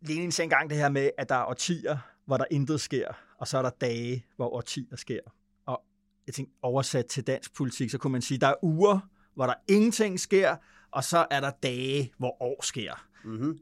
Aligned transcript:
Lenin 0.00 0.32
sagde 0.32 0.46
engang 0.46 0.70
det 0.70 0.78
her 0.78 0.88
med, 0.88 1.10
at 1.18 1.28
der 1.28 1.34
er 1.34 1.44
årtier, 1.44 1.98
hvor 2.26 2.36
der 2.36 2.44
intet 2.50 2.80
sker, 2.80 3.08
og 3.38 3.48
så 3.48 3.58
er 3.58 3.62
der 3.62 3.70
dage, 3.70 4.26
hvor 4.36 4.54
årtier 4.54 4.96
sker. 4.96 5.20
Og 5.66 5.82
jeg 6.26 6.34
tænkte, 6.34 6.54
oversat 6.62 7.06
til 7.06 7.26
dansk 7.26 7.54
politik, 7.54 7.90
så 7.90 7.98
kunne 7.98 8.12
man 8.12 8.22
sige, 8.22 8.36
at 8.36 8.40
der 8.40 8.48
er 8.48 8.54
uger, 8.62 9.00
hvor 9.34 9.46
der 9.46 9.54
ingenting 9.68 10.20
sker, 10.20 10.56
og 10.90 11.04
så 11.04 11.26
er 11.30 11.40
der 11.40 11.50
dage, 11.50 12.12
hvor 12.18 12.42
år 12.42 12.62
sker. 12.62 13.06
Mm-hmm. 13.24 13.58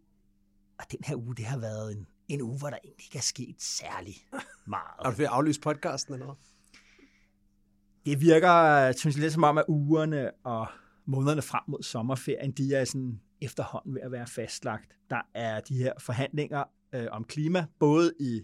Og 0.78 0.84
den 0.90 0.98
her 1.04 1.16
uge, 1.16 1.36
det 1.36 1.44
har 1.44 1.58
været 1.58 1.92
en, 1.92 2.06
en 2.28 2.42
uge, 2.42 2.58
hvor 2.58 2.70
der 2.70 2.78
egentlig 2.84 3.04
ikke 3.04 3.18
er 3.18 3.22
sket 3.22 3.62
særlig 3.62 4.14
meget. 4.66 5.00
Er 5.04 5.10
du 5.10 5.16
ved 5.16 5.24
at 5.24 5.30
aflyse 5.30 5.60
podcasten 5.60 6.14
eller 6.14 6.26
noget? 6.26 6.38
Det 8.06 8.20
virker, 8.20 8.92
synes 8.92 9.16
jeg, 9.16 9.20
lidt 9.20 9.32
som 9.32 9.42
om, 9.42 9.58
at 9.58 9.64
ugerne 9.68 10.30
og 10.44 10.66
månederne 11.06 11.42
frem 11.42 11.62
mod 11.68 11.82
sommerferien, 11.82 12.52
de 12.52 12.74
er 12.74 12.84
sådan 12.84 13.20
efterhånden 13.40 13.94
ved 13.94 14.02
at 14.02 14.12
være 14.12 14.26
fastlagt. 14.26 14.96
Der 15.10 15.20
er 15.34 15.60
de 15.60 15.76
her 15.76 15.92
forhandlinger 15.98 16.64
øh, 16.92 17.06
om 17.10 17.24
klima, 17.24 17.66
både 17.78 18.12
i 18.20 18.42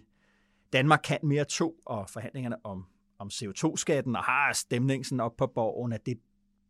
Danmark 0.73 0.99
kan 1.03 1.19
mere 1.23 1.45
to, 1.45 1.75
og 1.85 2.09
forhandlingerne 2.09 2.65
om, 2.65 2.85
om 3.19 3.27
CO2-skatten, 3.33 4.15
og 4.15 4.23
har 4.23 4.53
stemningen 4.53 5.19
op 5.19 5.37
på 5.37 5.47
borgen, 5.47 5.93
at 5.93 6.05
det, 6.05 6.19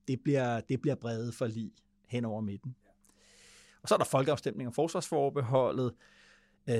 det, 0.07 0.19
bliver, 0.23 0.61
det 0.61 0.81
bliver 0.81 0.95
brede 0.95 1.31
for 1.31 1.47
lige 1.47 1.71
hen 2.07 2.25
over 2.25 2.41
midten. 2.41 2.75
Og 3.81 3.89
så 3.89 3.95
er 3.95 3.97
der 3.97 4.05
folkeafstemning 4.05 4.67
om 4.67 4.73
forsvarsforbeholdet. 4.73 5.93
Øh, 6.69 6.75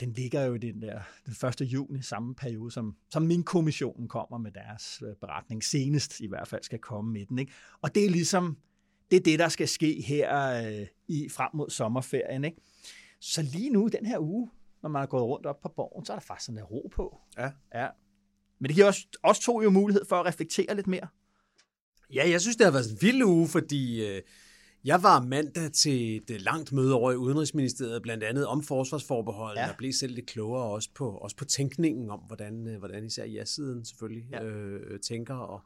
den 0.00 0.12
ligger 0.12 0.44
jo 0.44 0.54
i 0.54 0.58
den 0.58 0.82
der 0.82 1.00
den 1.26 1.48
1. 1.48 1.60
juni, 1.60 2.02
samme 2.02 2.34
periode, 2.34 2.70
som, 2.70 2.96
som 3.10 3.22
min 3.22 3.42
kommissionen 3.42 4.08
kommer 4.08 4.38
med 4.38 4.52
deres 4.52 5.02
øh, 5.06 5.14
beretning. 5.16 5.64
Senest 5.64 6.20
i 6.20 6.26
hvert 6.26 6.48
fald 6.48 6.62
skal 6.62 6.78
komme 6.78 7.12
med 7.12 7.26
den. 7.26 7.38
Ikke? 7.38 7.52
Og 7.82 7.94
det 7.94 8.04
er 8.04 8.10
ligesom, 8.10 8.56
det 9.12 9.18
er 9.18 9.22
det, 9.22 9.38
der 9.38 9.48
skal 9.48 9.68
ske 9.68 10.02
her 10.06 10.36
øh, 10.66 10.86
i 11.08 11.28
frem 11.28 11.50
mod 11.54 11.70
sommerferien. 11.70 12.44
Ikke? 12.44 12.56
Så 13.20 13.42
lige 13.42 13.70
nu, 13.70 13.88
den 13.88 14.06
her 14.06 14.18
uge, 14.18 14.50
når 14.82 14.88
man 14.88 15.02
er 15.02 15.06
gået 15.06 15.22
rundt 15.22 15.46
op 15.46 15.60
på 15.60 15.72
borgen, 15.76 16.04
så 16.04 16.12
er 16.12 16.16
der 16.16 16.24
faktisk 16.24 16.46
sådan 16.46 16.58
en 16.58 16.64
ro 16.64 16.90
på. 16.94 17.20
Ja. 17.38 17.50
ja. 17.74 17.88
Men 18.58 18.68
det 18.68 18.74
giver 18.74 18.88
os, 18.88 19.06
os 19.22 19.38
to 19.38 19.62
jo 19.62 19.70
mulighed 19.70 20.04
for 20.08 20.16
at 20.16 20.26
reflektere 20.26 20.76
lidt 20.76 20.86
mere. 20.86 21.08
Ja, 22.14 22.30
jeg 22.30 22.40
synes, 22.40 22.56
det 22.56 22.66
har 22.66 22.72
været 22.72 22.90
en 22.90 22.98
vild 23.00 23.22
uge, 23.22 23.48
fordi 23.48 24.06
øh, 24.06 24.22
jeg 24.84 25.02
var 25.02 25.22
mandag 25.22 25.72
til 25.72 26.16
et 26.16 26.40
langt 26.40 26.72
møde 26.72 26.94
over 26.94 27.12
i 27.12 27.16
Udenrigsministeriet, 27.16 28.02
blandt 28.02 28.24
andet 28.24 28.46
om 28.46 28.62
forsvarsforbeholdet, 28.62 29.60
ja. 29.60 29.70
Og 29.70 29.76
blev 29.78 29.92
selv 29.92 30.14
lidt 30.14 30.26
klogere 30.26 30.64
også 30.64 30.90
på, 30.94 31.10
også 31.10 31.36
på 31.36 31.44
tænkningen 31.44 32.10
om, 32.10 32.20
hvordan, 32.20 32.68
øh, 32.68 32.78
hvordan 32.78 33.04
især 33.04 33.24
ja-siden 33.24 33.84
selvfølgelig 33.84 34.28
ja. 34.30 34.44
Øh, 34.44 35.00
tænker. 35.00 35.34
Og 35.34 35.60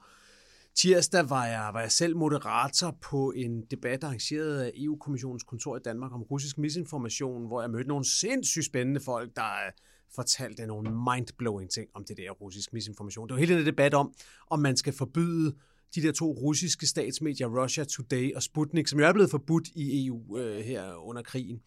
tirsdag 0.77 1.31
var 1.31 1.47
jeg, 1.47 1.71
var 1.73 1.81
jeg 1.81 1.93
selv 1.93 2.17
moderator 2.17 2.99
på 3.03 3.33
en 3.37 3.63
debat 3.71 4.05
arrangeret 4.05 4.61
af 4.61 4.73
EU-kommissionens 4.75 5.43
kontor 5.43 5.77
i 5.77 5.81
Danmark 5.85 6.13
om 6.13 6.23
russisk 6.23 6.59
misinformation, 6.59 7.47
hvor 7.47 7.61
jeg 7.61 7.71
mødte 7.71 7.89
nogle 7.89 8.05
sindssygt 8.05 8.67
spændende 8.67 9.01
folk, 9.01 9.37
der 9.37 9.67
øh, 9.67 9.73
fortalte 10.15 10.67
nogle 10.67 10.91
mindblowing 10.91 11.71
ting 11.71 11.89
om 11.95 12.05
det 12.05 12.17
der 12.17 12.31
russisk 12.31 12.73
misinformation. 12.73 13.29
Det 13.29 13.35
var 13.35 13.41
hele 13.41 13.59
den 13.59 13.67
debat 13.67 13.95
om, 13.95 14.13
om 14.51 14.59
man 14.59 14.77
skal 14.77 14.93
forbyde 14.93 15.55
de 15.95 16.03
der 16.03 16.13
to 16.13 16.33
russiske 16.33 16.87
statsmedier, 16.87 17.63
Russia 17.63 17.85
Today 17.85 18.35
og 18.35 18.43
Sputnik, 18.43 18.89
som 18.89 19.01
jo 19.01 19.07
er 19.07 19.13
blevet 19.13 19.31
forbudt 19.31 19.69
i 19.75 20.07
EU 20.07 20.39
øh, 20.39 20.65
her 20.65 20.95
under 20.95 21.23
krigen. 21.23 21.61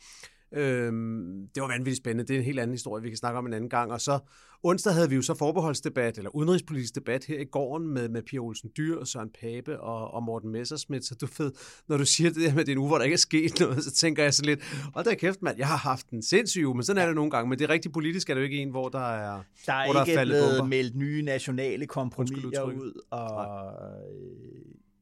Øhm, 0.53 1.47
det 1.55 1.61
var 1.61 1.67
vanvittigt 1.67 1.97
spændende. 1.97 2.27
Det 2.27 2.33
er 2.33 2.39
en 2.39 2.45
helt 2.45 2.59
anden 2.59 2.73
historie, 2.73 3.03
vi 3.03 3.09
kan 3.09 3.17
snakke 3.17 3.37
om 3.37 3.45
en 3.45 3.53
anden 3.53 3.69
gang. 3.69 3.91
Og 3.91 4.01
så 4.01 4.19
onsdag 4.63 4.93
havde 4.93 5.09
vi 5.09 5.15
jo 5.15 5.21
så 5.21 5.33
forbeholdsdebat, 5.33 6.17
eller 6.17 6.35
udenrigspolitisk 6.35 6.95
debat 6.95 7.25
her 7.25 7.39
i 7.39 7.45
gården 7.45 7.87
med, 7.87 8.09
med 8.09 8.21
Pia 8.23 8.39
Olsen 8.39 8.69
Dyr 8.77 8.97
og 8.97 9.07
Søren 9.07 9.29
Pape 9.41 9.79
og, 9.79 10.11
og 10.11 10.23
Morten 10.23 10.51
Messersmith. 10.51 11.03
Så 11.03 11.15
du 11.15 11.27
ved, 11.37 11.51
når 11.87 11.97
du 11.97 12.05
siger 12.05 12.29
det 12.29 12.41
der 12.41 12.51
med, 12.51 12.59
at 12.59 12.65
det 12.65 12.71
er 12.71 12.75
en 12.75 12.79
uge, 12.79 12.87
hvor 12.87 12.97
der 12.97 13.05
ikke 13.05 13.13
er 13.13 13.17
sket 13.17 13.59
noget, 13.59 13.83
så 13.83 13.91
tænker 13.91 14.23
jeg 14.23 14.33
så 14.33 14.45
lidt, 14.45 14.59
og 14.93 15.05
der 15.05 15.11
er 15.11 15.15
kæft 15.15 15.41
mand, 15.41 15.57
jeg 15.57 15.67
har 15.67 15.77
haft 15.77 16.09
en 16.09 16.23
sindssyg 16.23 16.65
uge, 16.65 16.75
men 16.75 16.83
sådan 16.83 17.01
er 17.01 17.05
det 17.05 17.15
nogle 17.15 17.31
gange. 17.31 17.49
Men 17.49 17.59
det 17.59 17.65
er 17.65 17.69
rigtig 17.69 17.91
politisk, 17.91 18.29
er 18.29 18.33
det 18.33 18.41
jo 18.41 18.45
ikke 18.45 18.57
en, 18.57 18.69
hvor 18.69 18.89
der 18.89 19.13
er, 19.13 19.43
Der 19.65 19.73
er 19.73 19.85
hvor 19.85 19.93
der 19.93 20.03
ikke 20.03 20.13
er 20.13 20.17
faldet 20.17 20.43
blevet 20.49 20.69
meldt 20.69 20.95
nye 20.95 21.21
nationale 21.21 21.87
kompromiser 21.87 22.63
ud, 22.63 23.01
og 23.09 23.45
øh, 23.89 24.58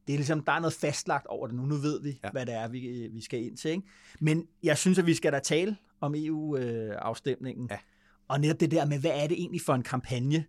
det 0.08 0.14
er 0.14 0.18
ligesom, 0.18 0.40
der 0.42 0.52
er 0.52 0.58
noget 0.60 0.72
fastlagt 0.74 1.26
over 1.26 1.46
det 1.46 1.56
nu. 1.56 1.62
Nu 1.66 1.74
ved 1.76 2.02
vi, 2.02 2.20
Ja. 2.24 2.30
hvad 2.30 2.46
det 2.46 2.54
er, 2.54 2.68
vi, 2.68 3.08
vi 3.12 3.20
skal 3.20 3.42
ind 3.44 3.56
til. 3.56 3.70
Ikke? 3.70 3.82
Men 4.20 4.46
jeg 4.62 4.78
synes, 4.78 4.98
at 4.98 5.06
vi 5.06 5.14
skal 5.14 5.32
da 5.32 5.38
tale 5.38 5.76
om 6.00 6.14
EU-afstemningen. 6.16 7.68
Ja. 7.70 7.78
Og 8.28 8.40
netop 8.40 8.60
det 8.60 8.70
der 8.70 8.84
med, 8.86 8.98
hvad 8.98 9.10
er 9.14 9.26
det 9.26 9.38
egentlig 9.38 9.60
for 9.60 9.74
en 9.74 9.82
kampagne, 9.82 10.44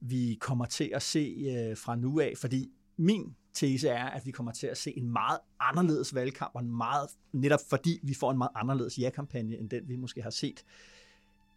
vi 0.00 0.38
kommer 0.40 0.64
til 0.64 0.90
at 0.94 1.02
se 1.02 1.36
øh, 1.46 1.76
fra 1.76 1.96
nu 1.96 2.20
af? 2.20 2.32
Fordi 2.36 2.70
min 2.96 3.34
tese 3.54 3.88
er, 3.88 4.04
at 4.04 4.26
vi 4.26 4.30
kommer 4.30 4.52
til 4.52 4.66
at 4.66 4.78
se 4.78 4.98
en 4.98 5.12
meget 5.12 5.38
anderledes 5.60 6.14
valgkamp, 6.14 6.50
og 6.54 6.62
en 6.62 6.76
meget, 6.76 7.08
netop 7.32 7.60
fordi 7.70 8.00
vi 8.02 8.14
får 8.14 8.30
en 8.30 8.38
meget 8.38 8.50
anderledes 8.54 8.98
ja-kampagne, 8.98 9.58
end 9.58 9.70
den 9.70 9.88
vi 9.88 9.96
måske 9.96 10.22
har 10.22 10.30
set 10.30 10.64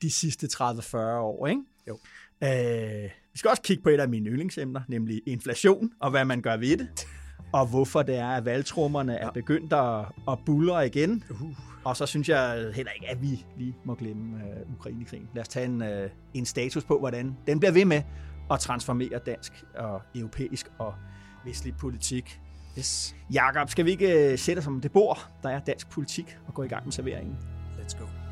de 0.02 0.12
sidste 0.12 0.48
30-40 0.48 0.98
år. 0.98 1.48
Ikke? 1.48 1.62
Jo. 1.88 2.00
Øh, 2.44 3.10
vi 3.34 3.38
skal 3.40 3.50
også 3.50 3.62
kigge 3.62 3.84
på 3.84 3.90
et 3.90 4.00
af 4.00 4.10
mine 4.10 4.30
yndlingsemner, 4.30 4.82
nemlig 4.88 5.22
inflation, 5.26 5.92
og 6.00 6.12
hvad 6.12 6.26
man 6.26 6.42
gør 6.42 6.58
ved 6.58 6.78
det, 6.78 7.08
og 7.56 7.66
hvorfor 7.66 8.04
det 8.04 8.18
er, 8.18 8.28
at 8.28 8.46
valgtrummerne 8.46 9.16
er 9.16 9.32
begyndt 9.32 9.74
at, 9.74 10.06
at 10.28 10.40
bullre 10.46 10.86
igen. 10.86 11.24
Uh. 11.30 11.50
Og 11.84 11.98
så 11.98 12.06
synes 12.06 12.30
jeg 12.30 12.72
heller 12.76 12.92
ikke, 12.92 13.10
at 13.10 13.22
vi 13.22 13.46
lige 13.58 13.76
må 13.84 13.96
glemme 13.96 14.36
uh, 14.36 14.74
Ukrainekrigen. 14.76 15.30
Lad 15.34 15.42
os 15.42 15.48
tage 15.48 15.66
en, 15.66 15.82
uh, 15.82 16.10
en 16.34 16.46
status 16.46 16.84
på, 16.84 17.00
hvordan 17.00 17.38
den 17.48 17.60
bliver 17.60 17.72
ved 17.72 17.86
med 17.86 18.02
at 18.52 18.60
transformere 18.60 19.20
dansk 19.26 19.66
og 19.76 20.02
europæisk 20.16 20.68
og 20.78 20.94
vestlig 21.46 21.76
politik. 21.78 22.42
Yes, 22.78 23.16
Jakob, 23.34 23.70
skal 23.70 23.86
vi 23.86 23.92
ikke 23.92 24.30
uh, 24.34 24.40
sætte 24.40 24.60
os 24.60 24.68
om 24.68 24.82
det 24.82 24.92
bord, 24.92 25.30
der 25.44 25.50
er 25.50 25.60
dansk 25.60 25.90
politik, 25.90 26.38
og 26.48 26.54
gå 26.54 26.64
i 26.64 26.68
gang 26.68 26.86
med 26.86 26.92
serveringen? 26.92 27.38
let's 27.80 28.00
go. 28.00 28.25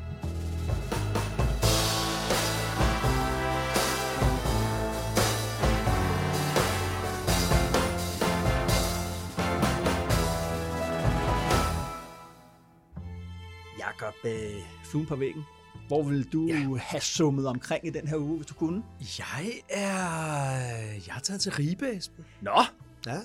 Jakob, 14.04 14.14
uh, 14.24 14.30
fluen 14.84 15.06
på 15.06 15.16
væggen. 15.16 15.44
Hvor 15.88 16.02
vil 16.02 16.32
du 16.32 16.46
Ja. 16.48 16.54
have 16.76 17.00
summet 17.00 17.46
omkring 17.46 17.86
i 17.86 17.90
den 17.90 18.08
her 18.08 18.16
uge, 18.16 18.36
hvis 18.36 18.46
du 18.46 18.54
kunne? 18.54 18.82
Jeg 19.18 19.52
er... 19.70 19.86
Jeg 21.06 21.16
er 21.16 21.20
taget 21.22 21.40
til 21.40 21.52
Ribe, 21.52 21.96
Esben. 21.96 22.24
Nå, 22.42 22.62
Ja, 23.06 23.18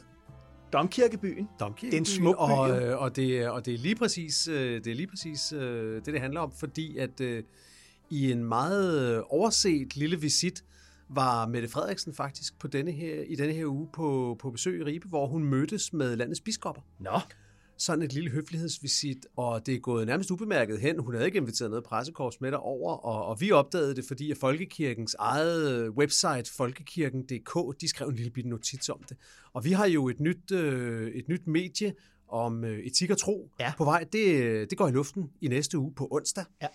Domkirkebyen. 0.74 1.50
Domkirken. 1.60 1.92
Det 1.92 1.98
er 1.98 2.02
en 2.02 2.06
smuk 2.06 2.36
by, 2.36 2.40
og, 2.40 2.82
øh, 2.84 3.02
og, 3.02 3.16
det, 3.16 3.40
er- 3.40 3.50
og 3.50 3.66
det 3.66 3.74
er 3.74 3.78
lige 3.78 3.96
præcis, 3.96 4.48
øh, 4.48 4.84
det, 4.84 4.88
er 4.92 4.96
lige 4.96 5.08
præcis 5.08 5.52
øh, 5.54 5.96
det, 5.96 6.06
det 6.06 6.22
handler 6.22 6.42
om, 6.42 6.52
fordi 6.52 6.98
at 6.98 7.22
øh, 7.22 7.44
i 8.10 8.32
en 8.32 8.44
meget 8.44 9.16
øh, 9.18 9.24
overset 9.30 9.96
lille 9.96 10.22
visit 10.22 10.64
var 11.10 11.48
Mette 11.48 11.68
Frederiksen 11.70 12.14
faktisk 12.14 12.60
på 12.60 12.68
denne 12.68 12.92
her, 12.92 13.22
i 13.28 13.36
denne 13.36 13.54
her 13.54 13.66
uge 13.66 13.88
på, 13.94 14.38
på 14.40 14.52
besøg 14.52 14.80
i 14.82 14.84
Ribe, 14.84 15.08
hvor 15.08 15.28
hun 15.28 15.44
mødtes 15.44 15.94
med 15.94 16.16
landets 16.16 16.42
biskopper. 16.42 16.82
Nå, 17.00 17.20
Sådan 17.80 18.02
et 18.04 18.14
lille 18.14 18.30
høflighedsvisit, 18.30 19.26
og 19.36 19.66
det 19.66 19.76
er 19.76 19.80
gået 19.80 20.08
nærmest 20.08 20.32
ubemærket 20.32 20.80
hen. 20.80 21.00
Hun 21.00 21.14
havde 21.14 21.26
ikke 21.26 21.38
inviteret 21.38 21.70
noget 21.72 21.84
pressekorps 21.86 22.42
med 22.42 22.52
derover, 22.52 22.94
og, 22.94 23.26
og 23.26 23.42
vi 23.42 23.52
opdagede 23.52 23.96
det, 23.96 24.06
fordi 24.08 24.32
at 24.32 24.38
Folkekirkens 24.38 25.16
eget 25.20 25.72
øh, 25.72 25.92
website, 25.92 26.54
folkekirken.dk, 26.58 27.82
de 27.82 27.88
skrev 27.88 28.08
en 28.08 28.16
lille 28.16 28.32
bitte 28.32 28.50
notits 28.50 28.90
om 28.90 29.04
det. 29.10 29.18
Og 29.54 29.66
vi 29.66 29.72
har 29.72 29.86
jo 29.86 30.10
et 30.10 30.20
nyt, 30.20 30.52
øh, 30.52 31.12
et 31.12 31.28
nyt 31.28 31.48
medie 31.48 31.94
om 32.28 32.64
øh, 32.64 32.80
etik 32.80 33.10
og 33.10 33.18
tro 33.18 33.50
Ja. 33.60 33.74
på 33.78 33.84
vej. 33.84 34.04
Det, 34.14 34.70
det 34.70 34.78
går 34.78 34.88
i 34.88 34.92
luften 34.92 35.30
i 35.42 35.48
næste 35.48 35.78
uge 35.78 35.94
på 35.96 36.08
onsdag. 36.12 36.44
Ja. 36.62 36.68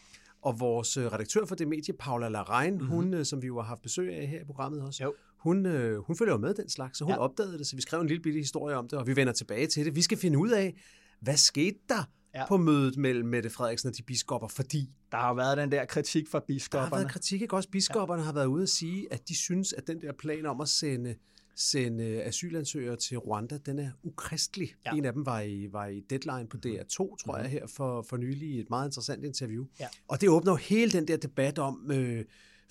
Og 0.42 0.60
vores 0.60 0.96
øh, 0.96 1.06
redaktør 1.06 1.44
for 1.46 1.54
det 1.54 1.68
medie, 1.68 1.94
Paula 1.94 2.28
Larein, 2.28 2.72
mm-hmm. 2.74 2.88
hun, 2.88 3.14
øh, 3.14 3.24
som 3.24 3.42
vi 3.42 3.46
jo 3.46 3.56
har 3.60 3.66
haft 3.68 3.82
besøg 3.82 4.14
af 4.14 4.26
her 4.26 4.40
i 4.40 4.44
programmet 4.44 4.82
også, 4.82 5.04
Jo. 5.04 5.14
hun, 5.38 5.66
øh, 5.66 5.98
hun 5.98 6.16
følger 6.16 6.32
jo 6.34 6.38
med 6.38 6.54
den 6.54 6.68
slags, 6.68 6.98
så 6.98 7.04
hun. 7.04 7.12
Ja. 7.12 7.18
opdagede 7.18 7.58
det, 7.58 7.66
så 7.66 7.76
vi 7.76 7.82
skrev 7.82 8.00
en 8.00 8.06
lille 8.06 8.22
bitte 8.22 8.38
historie 8.38 8.76
om 8.76 8.88
det, 8.88 8.98
og 8.98 9.06
vi 9.06 9.16
vender 9.16 9.32
tilbage 9.32 9.66
til 9.66 9.84
det. 9.84 9.96
Vi 9.96 10.02
skal 10.02 10.18
finde 10.18 10.38
ud 10.38 10.50
af, 10.50 10.74
hvad 11.24 11.36
skete 11.36 11.78
der 11.88 12.04
ja. 12.34 12.46
På 12.46 12.56
mødet 12.56 12.96
mellem 12.96 13.28
Mette 13.28 13.50
Frederiksen 13.50 13.88
og 13.88 13.96
de 13.96 14.02
biskopper, 14.02 14.48
fordi 14.48 14.90
der 15.12 15.18
har 15.18 15.34
været 15.34 15.56
den 15.56 15.72
der 15.72 15.84
kritik 15.84 16.28
fra 16.28 16.38
der 16.38 16.42
har 16.42 16.46
biskopperne. 16.46 16.90
været 16.90 17.12
kritik, 17.12 17.42
ikke 17.42 17.56
også? 17.56 17.68
Biskopperne 17.68 18.22
ja. 18.22 18.26
har 18.26 18.32
været 18.32 18.46
ude 18.46 18.62
at 18.62 18.68
sige, 18.68 19.12
at 19.12 19.28
de 19.28 19.36
synes, 19.36 19.72
at 19.72 19.86
den 19.86 20.00
der 20.00 20.12
plan 20.12 20.46
om 20.46 20.60
at 20.60 20.68
sende 20.68 21.14
sende 21.56 22.22
asylansøgere 22.22 22.96
til 22.96 23.18
Rwanda, 23.18 23.58
den 23.58 23.78
er 23.78 23.90
ukristelig. 24.02 24.74
Ja. 24.86 24.90
En 24.90 25.04
af 25.04 25.12
dem 25.12 25.26
var 25.26 25.40
i, 25.40 25.68
var 25.72 25.86
i 25.86 26.00
Deadline 26.00 26.48
på 26.48 26.56
DR2, 26.66 26.96
tror 26.96 27.16
mm-hmm. 27.26 27.42
jeg, 27.42 27.50
her 27.50 27.66
for, 27.66 28.02
for 28.02 28.16
nylig 28.16 28.60
et 28.60 28.70
meget 28.70 28.88
interessant 28.88 29.24
interview. 29.24 29.64
Ja. 29.80 29.88
Og 30.08 30.20
det 30.20 30.28
åbner 30.28 30.52
jo 30.52 30.56
hele 30.56 30.92
den 30.92 31.08
der 31.08 31.16
debat 31.16 31.58
om 31.58 31.90
øh, 31.92 32.24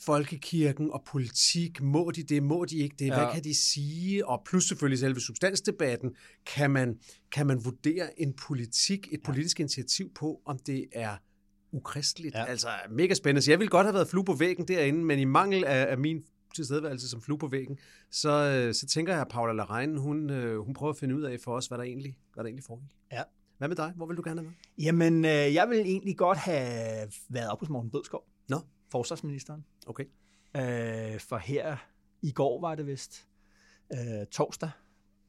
folkekirken 0.05 0.91
og 0.91 1.03
politik. 1.07 1.81
Må 1.81 2.11
de 2.11 2.23
det? 2.23 2.43
Må 2.43 2.65
de 2.65 2.77
ikke 2.77 2.95
det? 2.99 3.05
Ja. 3.07 3.13
Hvad 3.15 3.23
Ja. 3.23 3.33
kan 3.33 3.43
de 3.43 3.53
sige? 3.55 4.27
Og 4.27 4.41
plus 4.45 4.63
selvfølgelig 4.67 4.99
selve 4.99 5.19
substansdebatten. 5.21 6.15
Kan 6.45 6.71
man, 6.71 6.99
kan 7.31 7.47
man 7.47 7.65
vurdere 7.65 8.21
en 8.21 8.33
politik, 8.33 9.07
et 9.11 9.19
politisk 9.23 9.59
initiativ 9.59 10.13
på, 10.13 10.41
om 10.45 10.59
det 10.65 10.85
er 10.91 11.15
ukristeligt? 11.71 12.35
Ja. 12.35 12.39
Ja. 12.39 12.45
Altså 12.45 12.67
mega 12.89 13.13
spændende. 13.13 13.41
Så 13.41 13.51
jeg 13.51 13.59
ville 13.59 13.69
godt 13.69 13.85
have 13.85 13.93
været 13.93 14.07
flue 14.07 14.25
på 14.25 14.33
væggen 14.33 14.67
derinde, 14.67 15.05
men 15.05 15.19
i 15.19 15.25
mangel 15.25 15.65
af, 15.65 15.85
af 15.91 15.97
min 15.97 16.23
tilstedeværelse 16.55 17.09
som 17.09 17.21
flue 17.21 17.37
på 17.37 17.47
væggen, 17.47 17.77
så, 18.11 18.29
øh, 18.29 18.73
så 18.73 18.87
tænker 18.87 19.13
jeg, 19.13 19.21
at 19.21 19.27
Paula 19.27 19.53
Larein, 19.53 19.97
hun, 19.97 20.29
øh, 20.29 20.59
hun 20.59 20.73
prøver 20.73 20.93
at 20.93 20.97
finde 20.99 21.15
ud 21.15 21.21
af 21.21 21.39
for 21.43 21.55
os, 21.55 21.67
hvad 21.67 21.77
der 21.77 21.83
egentlig, 21.83 22.17
hvad 22.33 22.43
der 22.43 22.47
egentlig 22.47 22.63
foregik. 22.63 22.89
Ja. 23.11 23.21
Hvad 23.57 23.67
med 23.67 23.75
dig? 23.75 23.93
Hvor 23.95 24.05
vil 24.05 24.17
du 24.17 24.21
gerne 24.25 24.41
have 24.41 24.47
med? 24.49 24.83
Jamen, 24.85 25.25
øh, 25.25 25.31
jeg 25.53 25.69
vil 25.69 25.79
egentlig 25.79 26.17
godt 26.17 26.37
have 26.37 27.07
været 27.29 27.49
op 27.49 27.59
hos 27.59 27.69
Morten 27.69 27.91
Bødskov, 27.91 28.23
Nå, 28.49 28.57
forsvarsministeren. 28.93 29.65
okay. 29.87 30.03
Øh, 30.57 31.19
for 31.19 31.37
her 31.37 31.75
i 32.21 32.31
går 32.31 32.61
var 32.61 32.75
det 32.75 32.87
vist, 32.87 33.27
øh, 33.93 33.99
torsdag, 34.31 34.69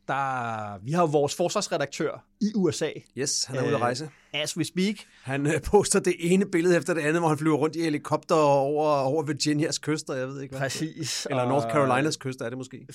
der, 0.08 0.78
vi 0.78 0.92
har 0.92 1.02
jo 1.02 1.06
vores 1.06 1.34
forsvarsredaktør 1.34 2.26
i 2.40 2.52
USA, 2.54 2.90
Yes, 3.18 3.44
han 3.44 3.56
er 3.56 3.62
øh, 3.62 3.66
ude 3.68 3.74
at 3.74 3.80
Øh, 3.80 3.82
rejse. 3.84 4.10
as 4.32 4.56
we 4.56 4.64
speak. 4.64 4.94
Han 5.22 5.46
øh, 5.46 5.62
poster 5.62 6.00
det 6.00 6.14
ene 6.18 6.46
billede 6.46 6.76
efter 6.76 6.94
det 6.94 7.00
andet, 7.00 7.20
hvor 7.20 7.28
han 7.28 7.38
flyver 7.38 7.56
rundt 7.56 7.76
i 7.76 7.80
helikopter 7.82 8.34
over, 8.34 8.88
over 8.90 9.22
Virginias 9.22 9.78
kyster, 9.78 10.14
jeg 10.14 10.28
ved 10.28 10.40
ikke 10.40 10.52
hvad. 10.52 10.60
Præcis. 10.60 11.26
Eller 11.30 11.48
North 11.48 11.66
Carolinas 11.72 12.16
kyster 12.16 12.44
er 12.44 12.48
det 12.48 12.58
måske. 12.58 12.86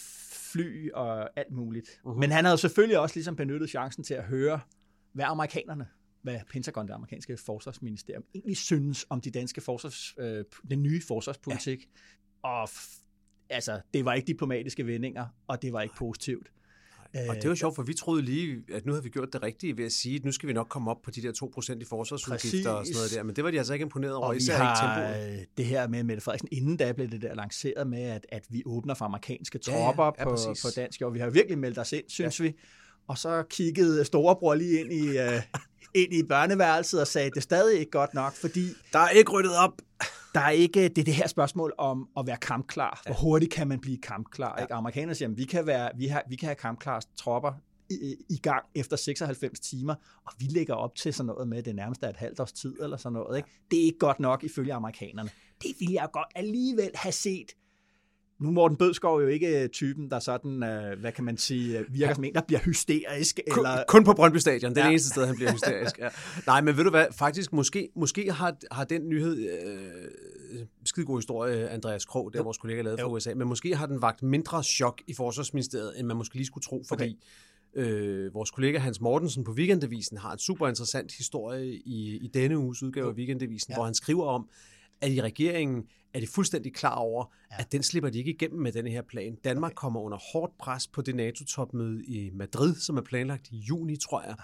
Fly 0.51 0.92
og 0.92 1.39
alt 1.39 1.51
muligt. 1.51 1.89
Uh-huh. 1.89 2.19
Men 2.19 2.31
han 2.31 2.45
havde 2.45 2.57
selvfølgelig 2.57 3.00
også 3.00 3.16
ligesom 3.16 3.36
benyttet 3.36 3.69
chancen 3.69 4.04
til 4.04 4.13
at 4.13 4.24
høre, 4.24 4.60
hvad 5.13 5.25
amerikanerne, 5.25 5.88
hvad 6.30 6.40
Pentagon, 6.52 6.88
det 6.88 6.94
amerikanske 6.94 7.38
forsvarsministerium, 7.38 8.24
egentlig 8.36 8.58
synes 8.58 9.06
om 9.10 9.22
de 9.22 9.31
danske 9.31 9.62
forsvars, 9.62 10.14
øh, 10.20 10.46
den 10.70 10.84
nye 10.84 11.02
forsvarspolitik. 11.08 11.80
Ja. 12.44 12.50
Og 12.50 12.64
f- 12.70 13.04
altså, 13.50 13.81
det 13.94 14.06
var 14.06 14.14
ikke 14.14 14.28
diplomatiske 14.28 14.86
vendinger, 14.86 15.26
og 15.48 15.62
det 15.62 15.74
var 15.74 15.81
ikke 15.81 15.96
positivt. 15.96 16.52
Og 17.30 17.36
det 17.36 17.50
var 17.50 17.56
sjovt, 17.56 17.76
for 17.76 17.84
vi 17.84 17.94
troede 17.94 18.22
lige, 18.22 18.64
at 18.74 18.86
nu 18.86 18.92
havde 18.92 19.04
vi 19.04 19.10
gjort 19.10 19.34
det 19.34 19.44
rigtige 19.44 19.78
ved 19.78 19.86
at 19.86 19.92
sige, 19.92 20.16
at 20.16 20.26
nu 20.26 20.31
skal 20.31 20.48
vi 20.50 20.54
nok 20.54 20.68
komme 20.70 20.92
op 20.92 21.02
på 21.02 21.12
de 21.12 21.22
der 21.22 21.31
2% 21.76 21.81
i 21.81 21.86
forsvarsudgifter 21.86 22.70
og 22.72 22.86
sådan 22.86 22.96
noget 22.98 23.12
der. 23.16 23.24
Men 23.24 23.36
det 23.36 23.44
var 23.44 23.52
de 23.52 23.58
altså 23.58 23.74
ikke 23.74 23.84
imponeret 23.84 24.16
over, 24.16 24.28
Og 24.28 24.34
vi 24.34 24.38
især 24.38 24.54
ikke 24.54 24.66
har 24.66 25.12
tempoet. 25.16 25.40
øh, 25.40 25.46
det 25.58 25.66
her 25.66 25.88
med 25.88 26.04
Mette 26.04 26.22
Frederiksen, 26.22 26.50
inden 26.52 26.78
da 26.78 26.92
blev 26.92 27.08
det 27.12 27.22
der 27.22 27.36
lanceret 27.36 27.88
med, 27.88 28.02
at, 28.02 28.26
at 28.30 28.46
vi 28.50 28.64
åbner 28.66 28.94
for 28.94 29.06
amerikanske 29.06 29.60
Ja, 29.68 29.72
ja, 29.74 29.84
tropper 29.86 30.06
ja, 30.20 30.24
på, 30.24 30.30
på 30.64 30.68
dansk 30.76 31.02
jord. 31.02 31.14
Vi 31.14 31.20
har 31.20 31.30
virkelig 31.30 31.58
meldt 31.58 31.78
os 31.78 31.92
ind, 31.92 32.04
synes 32.08 32.40
ja. 32.40 32.44
vi. 32.46 32.54
Og 33.09 33.17
så 33.17 33.44
kiggede 33.50 34.06
storebror 34.06 34.56
lige 34.56 34.79
ind 34.79 34.94
i, 34.94 35.17
øh, 35.17 35.41
ind 35.95 36.13
i 36.13 36.23
børneværelset 36.23 37.01
og 37.01 37.07
sagde, 37.07 37.29
det 37.29 37.38
er 37.38 37.41
stadig 37.41 37.79
ikke 37.79 37.91
godt 37.91 38.13
nok, 38.13 38.33
fordi 38.33 38.65
Der 38.94 39.00
er 39.00 39.09
ikke 39.09 39.31
ryddet 39.31 39.57
op. 39.57 39.71
der 40.33 40.39
er 40.39 40.50
ikke, 40.50 40.83
det 40.83 40.97
er 40.97 41.03
det 41.03 41.13
her 41.13 41.27
spørgsmål 41.27 41.73
om 41.77 42.07
at 42.17 42.27
være 42.27 42.38
kampklar. 42.38 43.01
Hvor 43.06 43.15
hurtigt 43.15 43.53
kan 43.53 43.67
man 43.67 43.79
blive 43.79 43.97
kampklar? 43.97 44.56
Ja. 44.57 44.63
Ikke? 44.63 44.73
Amerikanerne 44.73 45.15
siger, 45.15 45.29
at 45.29 45.38
vi 45.38 45.44
kan, 45.45 45.65
være, 45.67 45.89
vi, 45.97 46.07
har, 46.07 46.23
vi 46.29 46.35
kan 46.35 46.47
have 46.47 46.56
kampklare 46.56 47.01
tropper 47.17 47.53
i, 47.89 48.15
i 48.29 48.38
gang 48.38 48.65
efter 48.75 48.95
96 48.97 49.59
timer, 49.59 49.95
og 50.25 50.33
vi 50.39 50.45
lægger 50.45 50.73
op 50.73 50.95
til 50.95 51.13
sådan 51.13 51.25
noget 51.27 51.47
med, 51.47 51.57
at 51.57 51.65
det 51.65 51.75
nærmest 51.75 52.03
er 52.03 52.09
et 52.09 52.17
halvt 52.17 52.39
års 52.39 52.51
tid 52.51 52.75
eller 52.81 52.97
sådan 52.97 53.13
noget. 53.13 53.38
Ikke? 53.38 53.50
Det 53.71 53.79
er 53.79 53.83
ikke 53.83 54.00
godt 54.00 54.19
nok 54.19 54.44
ifølge 54.44 54.73
amerikanerne. 54.73 55.29
Det 55.63 55.71
ville 55.79 55.94
jeg 55.94 56.09
godt 56.13 56.27
alligevel 56.35 56.91
have 56.95 57.11
set. 57.11 57.51
Nu 58.39 58.51
Morten 58.51 58.77
Bødskov 58.77 59.21
jo 59.21 59.27
ikke 59.27 59.68
typen, 59.68 60.09
der 60.09 60.19
sådan, 60.19 60.63
øh, 60.63 61.00
hvad 61.00 61.12
kan 61.12 61.24
man 61.24 61.38
sige, 61.38 61.80
øh, 61.80 61.86
virker 61.94 62.13
som 62.13 62.24
en, 62.24 62.33
der 62.33 62.41
bliver 62.47 62.59
hysterisk. 62.59 63.39
Kun, 63.51 63.65
Eller, 63.65 63.83
kun 63.88 64.03
på 64.03 64.13
Brøndby 64.13 64.38
Stadion. 64.38 64.71
Det 64.71 64.77
er 64.77 64.81
ja. 64.81 64.88
Det 64.88 64.91
eneste 64.91 65.09
sted, 65.09 65.25
han 65.25 65.36
bliver 65.36 65.51
hysterisk. 65.51 66.00
Ja. 66.00 66.09
Nej, 66.45 66.62
men 66.62 66.77
ved 66.77 66.83
du 66.83 66.89
hvad? 66.89 67.06
Faktisk, 67.12 67.53
måske, 67.53 67.89
måske 67.95 68.31
har, 68.31 68.56
har 68.71 68.83
den 68.83 69.09
nyhed... 69.09 69.50
Øh, 69.50 70.65
skide 70.86 71.06
god 71.06 71.18
historie, 71.18 71.69
Andreas 71.69 72.06
Krog, 72.06 72.33
der 72.33 72.44
vores 72.44 72.57
kollega 72.57 72.81
lavede 72.81 72.97
fra 72.97 73.07
Jo. 73.07 73.15
USA, 73.15 73.33
men 73.33 73.47
måske 73.47 73.75
har 73.75 73.86
den 73.86 74.01
vagt 74.01 74.24
mindre 74.24 74.63
chok 74.63 75.01
i 75.07 75.13
Forsvarsministeriet, 75.13 76.00
end 76.00 76.07
man 76.07 76.18
måske 76.18 76.35
lige 76.35 76.45
skulle 76.45 76.63
tro, 76.63 76.83
fordi 76.88 77.18
øh, 77.75 78.33
vores 78.33 78.51
kollega 78.51 78.77
Hans 78.77 79.01
Mortensen 79.01 79.44
på 79.44 79.51
Weekendavisen 79.51 80.18
har 80.18 80.31
en 80.31 80.39
super 80.39 80.68
interessant 80.68 81.12
historie 81.18 81.74
i, 81.75 82.18
i 82.18 82.27
denne 82.27 82.57
uges 82.57 82.83
udgave 82.83 83.09
af 83.09 83.13
Weekendavisen, 83.13 83.71
ja. 83.71 83.75
hvor 83.75 83.85
han 83.85 83.94
skriver 83.94 84.25
om, 84.25 84.50
at 85.01 85.12
i 85.12 85.22
regeringen 85.22 85.84
er 86.13 86.19
de 86.19 86.28
fuldstændig 86.28 86.74
klar 86.74 86.96
over, 86.96 87.25
ja. 87.51 87.56
at 87.60 87.72
den 87.72 87.84
slipper 87.84 88.10
de 88.10 88.18
ikke 88.18 88.31
igennem 88.31 88.62
med 88.62 88.72
denne 88.72 88.90
her 88.90 89.01
plan. 89.01 89.36
Danmark 89.36 89.72
okay. 89.72 89.75
kommer 89.75 90.00
under 90.01 90.18
hårdt 90.18 90.57
pres 90.57 90.88
på 90.88 91.01
det 91.01 91.16
NATO-topmøde 91.16 92.06
i 92.06 92.30
Madrid, 92.34 92.75
som 92.75 92.98
er 92.98 93.01
planlagt 93.01 93.48
i 93.51 93.57
juni, 93.57 93.96
tror 93.96 94.22
jeg, 94.22 94.36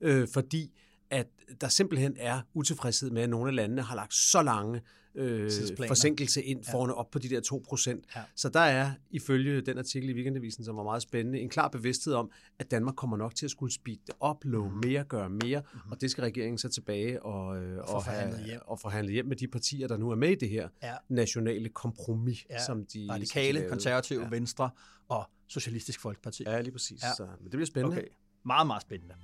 øh, 0.00 0.28
fordi 0.32 0.72
at 1.10 1.26
der 1.60 1.68
simpelthen 1.68 2.16
er 2.18 2.40
utilfredshed 2.54 3.10
med, 3.10 3.22
at 3.22 3.30
nogle 3.30 3.48
af 3.48 3.54
landene 3.54 3.82
har 3.82 3.94
lagt 3.96 4.14
så 4.14 4.42
lange 4.42 4.80
øh, 5.14 5.50
forsinkelse 5.88 6.42
ind 6.42 6.64
for 6.70 6.82
at 6.82 6.88
nå 6.88 6.94
op 6.94 7.10
på 7.10 7.18
de 7.18 7.28
der 7.28 7.40
2 7.40 7.62
procent. 7.68 8.04
Ja. 8.16 8.22
Så 8.34 8.48
der 8.48 8.60
er, 8.60 8.92
ifølge 9.10 9.60
den 9.60 9.78
artikel 9.78 10.08
i 10.08 10.12
Weekendavisen, 10.12 10.64
som 10.64 10.76
var 10.76 10.82
meget 10.82 11.02
spændende, 11.02 11.40
en 11.40 11.48
klar 11.48 11.68
bevidsthed 11.68 12.14
om, 12.14 12.30
at 12.58 12.70
Danmark 12.70 12.94
kommer 12.94 13.16
nok 13.16 13.34
til 13.34 13.44
at 13.46 13.50
skulle 13.50 13.72
speede 13.74 14.00
det 14.06 14.14
op, 14.20 14.44
love 14.44 14.70
Mhm. 14.70 14.80
mere, 14.84 15.04
gøre 15.04 15.30
mere, 15.30 15.62
og 15.90 16.00
det 16.00 16.10
skal 16.10 16.22
regeringen 16.22 16.58
så 16.58 16.68
tilbage 16.68 17.22
og, 17.22 17.62
øh, 17.62 17.78
og, 17.78 17.88
forhandlet 17.88 18.38
have, 18.38 18.46
hjem. 18.48 18.60
og 18.66 18.80
forhandle 18.80 19.12
hjem 19.12 19.26
med 19.26 19.36
de 19.36 19.48
partier, 19.48 19.88
der 19.88 19.96
nu 19.96 20.10
er 20.10 20.14
med 20.16 20.28
i 20.30 20.34
det 20.34 20.48
her 20.48 20.68
Ja. 20.82 20.94
nationale 21.08 21.68
kompromis, 21.68 22.46
Ja, 22.50 22.64
som 22.64 22.78
de 22.86 22.90
som 22.90 23.00
de 23.08 23.12
radikale, 23.12 23.68
konservative, 23.68 24.18
Ja. 24.20 24.24
ja. 24.24 24.30
venstre 24.30 24.70
og 25.08 25.24
Socialistisk 25.48 26.00
Folkeparti. 26.00 26.42
Ja, 26.46 26.60
lige 26.60 26.72
præcis. 26.72 27.02
Ja. 27.02 27.14
Så, 27.16 27.22
men 27.26 27.44
det 27.44 27.50
bliver 27.50 27.66
spændende. 27.66 27.96
Okay. 27.98 28.08
Meget, 28.44 28.66
meget 28.66 28.82
spændende. 28.82 29.14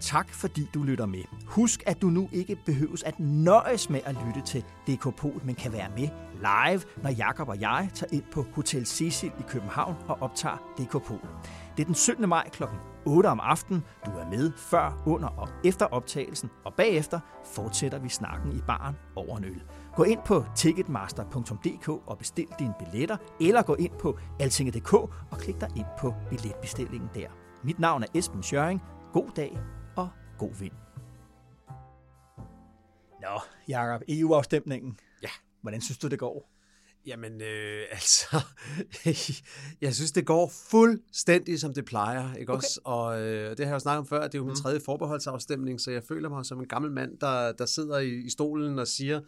Tak 0.00 0.28
fordi 0.34 0.68
du 0.74 0.82
lytter 0.82 1.06
med. 1.06 1.22
Husk, 1.46 1.82
at 1.86 2.02
du 2.02 2.06
nu 2.06 2.28
ikke 2.32 2.56
behøves 2.66 3.02
at 3.02 3.20
nøjes 3.20 3.90
med 3.90 4.00
at 4.04 4.16
lytte 4.26 4.40
til 4.40 4.64
DK 4.86 5.16
Pol, 5.16 5.40
men 5.44 5.54
kan 5.54 5.72
være 5.72 5.90
med 5.96 6.08
live, 6.34 6.82
når 7.02 7.10
Jakob 7.10 7.48
og 7.48 7.60
jeg 7.60 7.88
tager 7.94 8.14
ind 8.14 8.22
på 8.32 8.46
Hotel 8.54 8.86
Cecil 8.86 9.32
i 9.38 9.42
København 9.48 9.94
og 10.08 10.18
optager 10.20 10.56
DK 10.78 10.90
Pol. 10.90 11.20
Det 11.76 11.82
er 11.82 11.86
den 11.86 11.94
17. 11.94 12.28
maj 12.28 12.48
kl. 12.48 12.62
8 13.06 13.26
om 13.26 13.40
aftenen. 13.40 13.84
Du 14.06 14.10
er 14.10 14.30
med 14.30 14.52
før, 14.56 15.02
under 15.06 15.28
og 15.28 15.48
efter 15.64 15.86
optagelsen, 15.86 16.50
og 16.64 16.74
bagefter 16.74 17.20
fortsætter 17.44 17.98
vi 17.98 18.08
snakken 18.08 18.52
i 18.52 18.60
baren 18.66 18.96
over 19.16 19.38
en 19.38 19.44
øl. 19.44 19.62
Gå 19.96 20.02
ind 20.02 20.20
på 20.26 20.44
ticketmaster.dk 20.56 21.88
og 21.88 22.18
bestil 22.18 22.46
dine 22.58 22.74
billetter, 22.78 23.16
eller 23.40 23.62
gå 23.62 23.74
ind 23.74 23.92
på 24.00 24.18
altinget.dk 24.40 24.92
og 24.92 25.38
klik 25.38 25.60
dig 25.60 25.68
ind 25.76 25.86
på 26.00 26.14
billetbestillingen 26.30 27.10
der. 27.14 27.28
Mit 27.64 27.78
navn 27.78 28.02
er 28.02 28.06
Esben 28.14 28.42
Schøring. 28.42 28.82
God 29.12 29.28
dag 29.36 29.58
god 30.42 30.54
vind. 30.60 30.72
Nå, 33.22 33.40
Jacob, 33.68 34.02
EU-afstemningen. 34.08 34.98
Ja. 35.22 35.28
Hvordan 35.60 35.80
synes 35.80 35.98
du, 35.98 36.08
det 36.08 36.18
går? 36.18 36.48
Jamen, 37.06 37.40
øh, 37.40 37.82
altså, 37.96 38.40
jeg 39.80 39.94
synes, 39.94 40.12
det 40.12 40.26
går 40.26 40.52
fuldstændig, 40.70 41.60
som 41.60 41.74
det 41.74 41.84
plejer, 41.84 42.34
ikke 42.34 42.52
okay. 42.52 42.56
også? 42.56 42.80
Og 42.84 43.20
øh, 43.20 43.50
det 43.50 43.58
har 43.58 43.66
jeg 43.66 43.74
jo 43.74 43.78
snakket 43.78 43.98
om 43.98 44.06
før, 44.06 44.22
det 44.22 44.34
er 44.34 44.38
jo 44.38 44.44
min 44.44 44.56
tredje 44.56 44.80
forbeholdsafstemning, 44.80 45.80
så 45.80 45.90
jeg 45.90 46.02
føler 46.08 46.28
mig 46.28 46.44
som 46.44 46.60
en 46.60 46.68
gammel 46.68 46.90
mand, 46.90 47.18
der, 47.18 47.52
der 47.52 47.66
sidder 47.66 47.98
i, 47.98 48.10
i 48.10 48.30
stolen 48.30 48.78
og 48.78 48.88
siger 48.88 49.20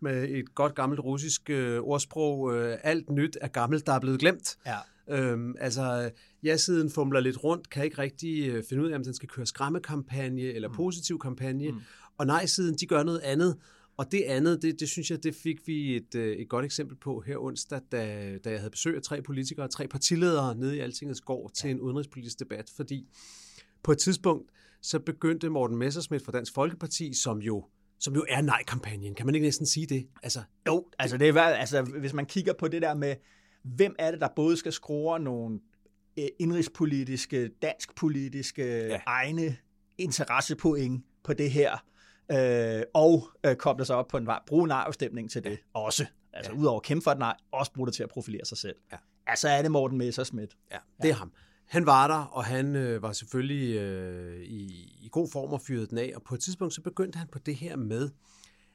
med 0.00 0.28
et 0.28 0.54
godt 0.54 0.74
gammelt 0.74 1.00
russisk 1.00 1.50
øh, 1.50 1.80
ordsprog, 1.82 2.54
øh, 2.54 2.78
alt 2.82 3.10
nyt 3.10 3.38
er 3.40 3.48
gammelt, 3.48 3.86
der 3.86 3.92
er 3.92 4.00
blevet 4.00 4.20
glemt. 4.20 4.56
Ja. 4.66 4.78
Øhm, 5.10 5.54
altså, 5.58 6.10
ja-siden 6.42 6.90
fumler 6.90 7.20
lidt 7.20 7.44
rundt, 7.44 7.70
kan 7.70 7.84
ikke 7.84 7.98
rigtig 7.98 8.48
øh, 8.48 8.64
finde 8.68 8.82
ud 8.82 8.90
af, 8.90 8.96
om 8.96 9.04
den 9.04 9.14
skal 9.14 9.28
køre 9.28 9.46
skræmmekampagne 9.46 10.42
eller 10.42 10.68
mm. 10.68 10.74
positiv 10.74 11.18
kampagne. 11.18 11.70
Mm. 11.70 11.78
Og 12.18 12.26
nej-siden, 12.26 12.74
de 12.74 12.86
gør 12.86 13.02
noget 13.02 13.20
andet. 13.20 13.56
Og 13.96 14.12
det 14.12 14.22
andet, 14.22 14.62
det, 14.62 14.80
det 14.80 14.88
synes 14.88 15.10
jeg, 15.10 15.22
det 15.22 15.34
fik 15.34 15.66
vi 15.66 15.96
et, 15.96 16.14
øh, 16.14 16.36
et 16.36 16.48
godt 16.48 16.64
eksempel 16.64 16.96
på 16.96 17.20
her 17.20 17.38
onsdag, 17.38 17.80
da, 17.92 18.38
da 18.44 18.50
jeg 18.50 18.58
havde 18.58 18.70
besøg 18.70 18.96
af 18.96 19.02
tre 19.02 19.22
politikere 19.22 19.66
og 19.66 19.70
tre 19.70 19.88
partiledere 19.88 20.56
nede 20.56 20.76
i 20.76 20.80
Altingets 20.80 21.20
gård 21.20 21.50
til 21.54 21.70
en 21.70 21.80
udenrigspolitisk 21.80 22.40
debat, 22.40 22.72
fordi 22.76 23.08
på 23.82 23.92
et 23.92 23.98
tidspunkt, 23.98 24.50
så 24.82 24.98
begyndte 24.98 25.48
Morten 25.48 25.76
Messersmith 25.76 26.24
fra 26.24 26.32
Dansk 26.32 26.54
Folkeparti, 26.54 27.14
som 27.14 27.38
jo, 27.38 27.64
som 27.98 28.14
jo 28.14 28.24
er 28.28 28.40
nej-kampagnen. 28.40 29.14
Kan 29.14 29.26
man 29.26 29.34
ikke 29.34 29.46
næsten 29.46 29.66
sige 29.66 29.86
det? 29.86 30.06
Altså, 30.22 30.42
Jo, 30.66 30.86
altså, 30.98 31.16
det 31.16 31.28
er, 31.28 31.40
altså 31.42 31.82
hvis 31.82 32.12
man 32.12 32.26
kigger 32.26 32.52
på 32.52 32.68
det 32.68 32.82
der 32.82 32.94
med, 32.94 33.14
hvem 33.62 33.96
er 33.98 34.10
det, 34.10 34.20
der 34.20 34.28
både 34.36 34.56
skal 34.56 34.72
skrue 34.72 35.18
nogle 35.18 35.60
øh, 36.18 36.26
indrigspolitiske, 36.38 37.48
danskpolitiske 37.62 38.64
Ja. 38.64 38.86
ja. 38.86 39.00
egne 39.06 39.56
interessepoint 39.98 41.04
på 41.24 41.32
det 41.32 41.50
her, 41.50 41.84
øh, 42.32 42.82
og 42.94 43.28
øh, 43.46 43.56
koble 43.56 43.84
sig 43.84 43.96
op 43.96 44.08
på 44.08 44.16
en 44.16 44.26
vej, 44.26 44.40
bruge 44.46 44.62
en 44.62 44.68
nej-afstemning 44.68 45.30
til 45.30 45.44
det 45.44 45.50
ja. 45.50 45.56
også. 45.74 46.06
Altså 46.32 46.52
ja. 46.52 46.58
udover 46.58 46.80
at 46.80 46.82
kæmpe 46.82 47.04
for 47.04 47.10
et 47.10 47.18
nej, 47.18 47.36
også 47.52 47.72
bruge 47.72 47.86
det 47.86 47.94
til 47.94 48.02
at 48.02 48.08
profilere 48.08 48.44
sig 48.44 48.58
selv. 48.58 48.76
Ja. 48.92 48.96
Altså 49.26 49.48
er 49.48 49.62
det 49.62 49.70
Morten 49.70 49.98
Messersmith. 49.98 50.56
Ja, 50.72 50.78
det 51.02 51.10
er 51.10 51.14
ham. 51.14 51.32
Han 51.66 51.86
var 51.86 52.08
der, 52.08 52.14
og 52.24 52.44
han 52.44 52.76
øh, 52.76 53.02
var 53.02 53.12
selvfølgelig 53.12 53.76
øh, 53.76 54.42
i, 54.42 54.64
i 55.00 55.08
god 55.12 55.28
form 55.32 55.52
og 55.52 55.60
fyrede 55.60 55.86
den 55.86 55.98
af, 55.98 56.12
og 56.14 56.22
på 56.22 56.34
et 56.34 56.40
tidspunkt 56.40 56.74
så 56.74 56.80
begyndte 56.80 57.18
han 57.18 57.28
på 57.32 57.38
det 57.38 57.56
her 57.56 57.76
med, 57.76 58.10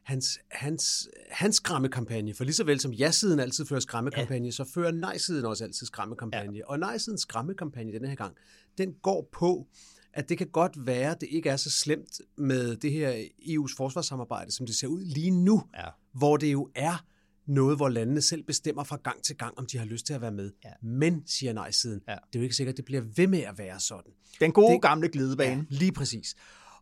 hans, 0.08 0.40
hans, 0.52 1.10
hans 1.32 1.56
skræmmekampagne, 1.56 2.34
for 2.34 2.44
lige 2.44 2.54
så 2.54 2.64
vel 2.64 2.80
som 2.80 2.94
ja-siden 2.94 3.40
altid 3.40 3.66
fører 3.66 3.80
skræmmekampagne, 3.80 4.48
ja. 4.48 4.52
så 4.52 4.66
fører 4.74 4.92
nej-siden 4.92 5.46
også 5.46 5.64
altid 5.64 5.88
skræmmekampagne. 5.88 6.58
Ja. 6.58 6.66
Og 6.66 6.80
nej-sidens 6.80 7.22
skræmmekampagne 7.22 7.94
denne 7.94 8.08
her 8.08 8.16
gang, 8.16 8.36
den 8.78 8.94
går 8.94 9.30
på, 9.32 9.68
at 10.14 10.30
det 10.30 10.38
kan 10.38 10.48
godt 10.48 10.86
være, 10.86 11.12
at 11.12 11.22
det 11.22 11.30
ikke 11.32 11.50
er 11.50 11.58
så 11.58 11.72
slemt 11.72 12.22
med 12.38 12.76
det 12.76 12.92
her 12.92 13.26
EU's 13.42 13.76
forsvarssamarbejde, 13.78 14.52
som 14.52 14.66
det 14.66 14.76
ser 14.76 14.88
ud 14.88 15.02
lige 15.02 15.32
nu, 15.32 15.64
ja. 15.78 15.88
hvor 16.14 16.38
det 16.38 16.52
jo 16.52 16.70
er 16.76 17.06
noget, 17.48 17.78
hvor 17.78 17.90
landene 17.90 18.22
selv 18.22 18.44
bestemmer 18.44 18.84
fra 18.84 18.98
gang 19.04 19.24
til 19.24 19.38
gang, 19.38 19.58
om 19.58 19.66
de 19.66 19.78
har 19.78 19.86
lyst 19.86 20.06
til 20.06 20.14
at 20.14 20.22
være 20.22 20.32
med. 20.32 20.52
Ja. 20.66 20.72
Men, 20.82 21.24
siger 21.26 21.54
nej-siden, 21.54 22.02
ja. 22.08 22.12
det 22.14 22.36
er 22.36 22.40
jo 22.40 22.44
ikke 22.44 22.56
sikkert, 22.56 22.74
at 22.74 22.78
det 22.78 22.86
bliver 22.86 23.02
ved 23.16 23.28
med 23.28 23.40
at 23.40 23.58
være 23.58 23.80
sådan. 23.80 24.12
Den 24.40 24.52
gode 24.52 24.74
det, 24.74 24.82
gamle 24.82 25.10
glidebane. 25.10 25.68
Ja, 25.72 25.78
lige 25.78 25.92
præcis. 25.92 26.36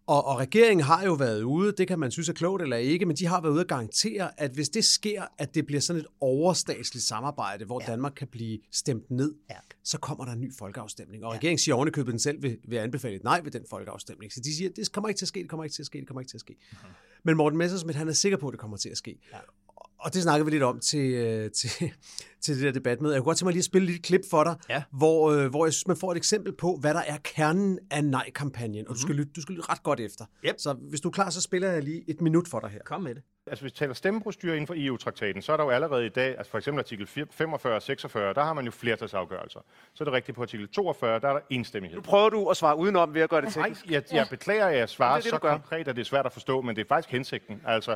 Og, 0.08 0.26
og 0.26 0.40
regeringen 0.40 0.84
har 0.84 1.04
jo 1.06 1.14
været 1.14 1.42
ude, 1.42 1.72
det 1.72 1.88
kan 1.88 2.00
man 2.00 2.12
synes 2.12 2.30
er 2.30 2.34
klogt 2.34 2.62
eller 2.62 2.78
ikke, 2.78 3.06
men 3.06 3.16
de 3.16 3.26
har 3.26 3.42
været 3.42 3.52
ude 3.52 3.62
at 3.62 3.68
garantere, 3.68 4.40
at 4.40 4.52
hvis 4.52 4.70
det 4.70 4.86
sker, 4.86 5.24
at 5.38 5.56
det 5.56 5.66
bliver 5.66 5.80
sådan 5.82 6.00
et 6.02 6.08
overstatsligt 6.22 7.06
samarbejde, 7.06 7.66
hvor 7.66 7.82
ja. 7.82 7.92
Danmark 7.92 8.14
kan 8.16 8.28
blive 8.28 8.60
stemt 8.72 9.12
ned, 9.12 9.34
ja. 9.50 9.56
så 9.84 9.98
kommer 9.98 10.26
der 10.26 10.32
en 10.32 10.42
ny 10.42 10.54
folkeafstemning. 10.54 11.26
Og 11.26 11.34
ja. 11.34 11.38
regeringen 11.38 11.58
siger 11.58 11.76
ovenikøbet, 11.76 12.12
den 12.12 12.20
selv 12.20 12.44
vil, 12.44 12.58
vil 12.68 12.78
anbefale 12.78 13.16
et 13.16 13.24
nej 13.24 13.42
ved 13.44 13.52
den 13.52 13.66
folkeafstemning. 13.70 14.34
Så 14.34 14.40
de 14.40 14.56
siger, 14.56 14.70
det 14.76 14.92
kommer 14.92 15.10
ikke 15.10 15.18
til 15.18 15.26
at 15.26 15.30
ske, 15.30 15.40
det 15.40 15.50
kommer 15.50 15.64
ikke 15.64 15.76
til 15.76 15.84
at 15.84 15.86
ske, 15.86 16.00
det 16.00 16.08
kommer 16.08 16.22
ikke 16.22 16.32
til 16.32 16.38
at 16.38 16.42
ske. 16.42 16.56
Uh-huh. 16.72 16.88
Men 17.24 17.38
Morten 17.38 17.58
Messersmith, 17.58 17.98
han 17.98 18.08
er 18.08 18.14
sikker 18.14 18.38
på, 18.38 18.48
at 18.48 18.52
det 18.52 18.60
kommer 18.60 18.78
til 18.78 18.90
at 18.90 18.98
ske. 18.98 19.20
Ja 19.34 19.38
og 20.06 20.14
det 20.14 20.24
snakker 20.24 20.46
vi 20.46 20.52
lidt 20.52 20.64
om 20.64 20.80
til, 20.80 21.14
øh, 21.14 21.52
til, 21.52 21.70
til 22.44 22.56
det 22.56 22.64
der 22.64 22.72
debatmøde. 22.72 23.14
Jeg 23.14 23.22
kunne 23.22 23.26
godt 23.26 23.38
tænke 23.38 23.46
mig 23.46 23.54
lige 23.54 23.62
at 23.62 23.66
spille 23.66 23.84
et 23.84 23.90
lille 23.90 24.02
klip 24.02 24.22
for 24.30 24.44
dig, 24.44 24.56
ja. 24.70 24.84
hvor, 24.92 25.32
øh, 25.32 25.50
hvor 25.50 25.66
jeg 25.66 25.74
synes, 25.74 25.88
man 25.88 25.98
får 25.98 26.12
et 26.12 26.18
eksempel 26.18 26.54
på, 26.54 26.78
hvad 26.82 26.94
der 26.94 27.02
er 27.08 27.18
kernen 27.24 27.80
af 27.92 28.04
nej-kampagnen. 28.04 28.76
Og 28.76 28.82
mm-hmm. 28.82 28.94
du, 28.94 29.00
skal 29.00 29.14
mhm. 29.14 29.20
lytte, 29.20 29.32
du 29.36 29.42
skal 29.42 29.56
lytte 29.56 29.70
ret 29.70 29.84
godt 29.84 30.00
efter. 30.00 30.26
Yep. 30.46 30.56
Så 30.58 30.74
hvis 30.74 31.02
du 31.02 31.10
er 31.10 31.12
klar, 31.12 31.30
så 31.30 31.42
spiller 31.42 31.72
jeg 31.72 31.84
lige 31.84 32.04
et 32.08 32.22
minut 32.22 32.48
for 32.48 32.60
dig 32.60 32.70
her. 32.70 32.80
Kom 32.86 33.02
med 33.02 33.16
det. 33.16 33.24
Altså 33.48 33.64
hvis 33.64 33.74
vi 33.74 33.78
taler 33.78 33.94
stemmeprostyr 33.94 34.54
inden 34.54 34.68
for 34.68 34.74
EU-traktaten, 34.78 35.42
så 35.42 35.54
er 35.54 35.58
der 35.58 35.64
jo 35.64 35.70
allerede 35.70 36.06
i 36.06 36.10
dag, 36.10 36.38
altså 36.38 36.52
for 36.52 36.58
eksempel 36.58 36.80
artikel 36.80 37.08
45 37.32 37.76
og 37.76 37.82
46, 37.82 38.34
der 38.34 38.44
har 38.44 38.54
man 38.54 38.66
jo 38.66 38.72
flertalsafgørelser. 38.72 39.60
Så 39.94 40.04
er 40.04 40.06
det 40.06 40.14
rigtigt 40.14 40.36
på 40.36 40.42
artikel 40.42 40.68
42, 40.68 41.20
der 41.20 41.28
er 41.28 41.34
der 41.34 41.40
enstemmighed. 41.50 41.96
Nu 41.96 42.02
prøver 42.02 42.30
du 42.30 42.50
at 42.50 42.58
svare 42.58 42.78
udenom 42.78 43.14
ved 43.14 43.22
at 43.22 43.30
gøre 43.30 43.42
det 43.42 43.54
teknisk. 43.54 43.86
Nej, 43.86 43.94
jeg, 43.94 44.04
jeg 44.12 44.28
beklager, 44.30 44.66
at 44.66 44.78
jeg 44.78 44.90
svarer 44.90 45.16
det 45.16 45.24
det, 45.24 45.30
så 45.30 45.38
konkret, 45.38 45.88
at 45.88 45.96
det 45.96 46.02
er 46.02 46.06
svært 46.06 46.26
at 46.26 46.34
forstå, 46.34 46.62
men 46.62 46.76
det 46.76 46.82
er 46.82 46.88
faktisk 46.88 47.12
hensigten. 47.12 47.62
Altså, 47.66 47.96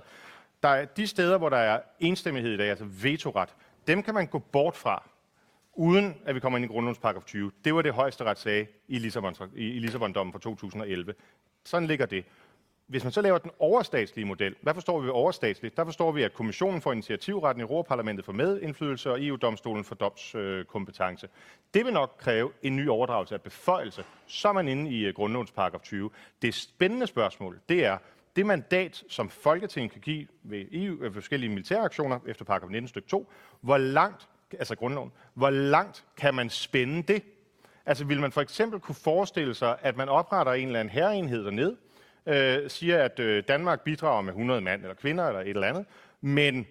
der 0.63 0.69
er 0.69 0.85
de 0.85 1.07
steder, 1.07 1.37
hvor 1.37 1.49
der 1.49 1.57
er 1.57 1.81
enstemmighed 1.99 2.53
i 2.53 2.57
dag, 2.57 2.69
altså 2.69 2.85
vetoret, 2.85 3.49
dem 3.87 4.03
kan 4.03 4.13
man 4.13 4.27
gå 4.27 4.39
bort 4.39 4.75
fra, 4.75 5.09
uden 5.73 6.17
at 6.25 6.35
vi 6.35 6.39
kommer 6.39 6.57
ind 6.57 6.65
i 6.65 6.73
grundlovsparagraf 6.73 7.23
20. 7.23 7.51
Det 7.65 7.75
var 7.75 7.81
det 7.81 7.93
højeste 7.93 8.23
ret 8.23 8.39
sagde 8.39 8.67
i, 8.87 8.99
Lissabon, 8.99 9.35
i 9.55 9.79
Lissabon-dommen 9.79 10.33
fra 10.33 10.39
2011. 10.39 11.13
Sådan 11.65 11.87
ligger 11.87 12.05
det. 12.05 12.25
Hvis 12.87 13.03
man 13.03 13.11
så 13.11 13.21
laver 13.21 13.37
den 13.37 13.51
overstatslige 13.59 14.25
model, 14.25 14.55
hvad 14.61 14.73
forstår 14.73 14.99
vi 14.99 15.05
ved 15.05 15.13
overstatsligt? 15.13 15.77
Der 15.77 15.85
forstår 15.85 16.11
vi, 16.11 16.23
at 16.23 16.33
kommissionen 16.33 16.81
får 16.81 16.91
initiativretten 16.91 17.61
i 17.61 17.63
Europaparlamentet 17.63 18.25
for 18.25 18.33
medindflydelse, 18.33 19.11
og 19.11 19.25
EU-domstolen 19.25 19.83
for 19.83 19.95
domskompetence. 19.95 21.29
Det 21.73 21.85
vil 21.85 21.93
nok 21.93 22.15
kræve 22.19 22.51
en 22.63 22.75
ny 22.75 22.89
overdragelse 22.89 23.35
af 23.35 23.41
beføjelse. 23.41 24.03
Så 24.27 24.47
er 24.47 24.53
man 24.53 24.67
inde 24.67 24.91
i 24.91 25.05
øh, 25.05 25.13
grundlovens 25.13 25.51
paragraf 25.51 25.81
20. 25.81 26.09
Det 26.41 26.53
spændende 26.53 27.07
spørgsmål, 27.07 27.59
det 27.69 27.85
er, 27.85 27.97
det 28.35 28.45
mandat, 28.45 29.03
som 29.09 29.29
Folketinget 29.29 29.91
kan 29.91 30.01
give 30.01 30.27
ved, 30.43 30.65
EU, 30.71 30.95
ved 30.95 31.07
øh, 31.07 31.13
forskellige 31.13 31.49
militæraktioner 31.49 32.19
efter 32.27 32.45
paragraf 32.45 32.69
19 32.69 32.87
stykke 32.87 33.07
2, 33.07 33.31
hvor 33.61 33.77
langt, 33.77 34.27
altså 34.51 34.75
grundloven, 34.75 35.11
hvor 35.33 35.49
langt 35.49 36.05
kan 36.17 36.33
man 36.33 36.49
spænde 36.49 37.13
det? 37.13 37.23
Altså 37.85 38.05
vil 38.05 38.19
man 38.19 38.31
for 38.31 38.41
eksempel 38.41 38.79
kunne 38.79 38.95
forestille 38.95 39.53
sig, 39.53 39.77
at 39.81 39.97
man 39.97 40.09
opretter 40.09 40.53
en 40.53 40.67
eller 40.67 40.79
anden 40.79 40.91
herreenhed 40.91 41.43
dernede, 41.43 41.77
øh, 42.25 42.69
siger, 42.69 43.03
at 43.03 43.19
øh, 43.19 43.43
Danmark 43.47 43.81
bidrager 43.81 44.21
med 44.21 44.33
100 44.33 44.61
mand 44.61 44.81
eller 44.81 44.95
kvinder 44.95 45.27
eller 45.27 45.41
et 45.41 45.49
eller 45.49 45.67
andet, 45.67 45.85
men 46.21 46.67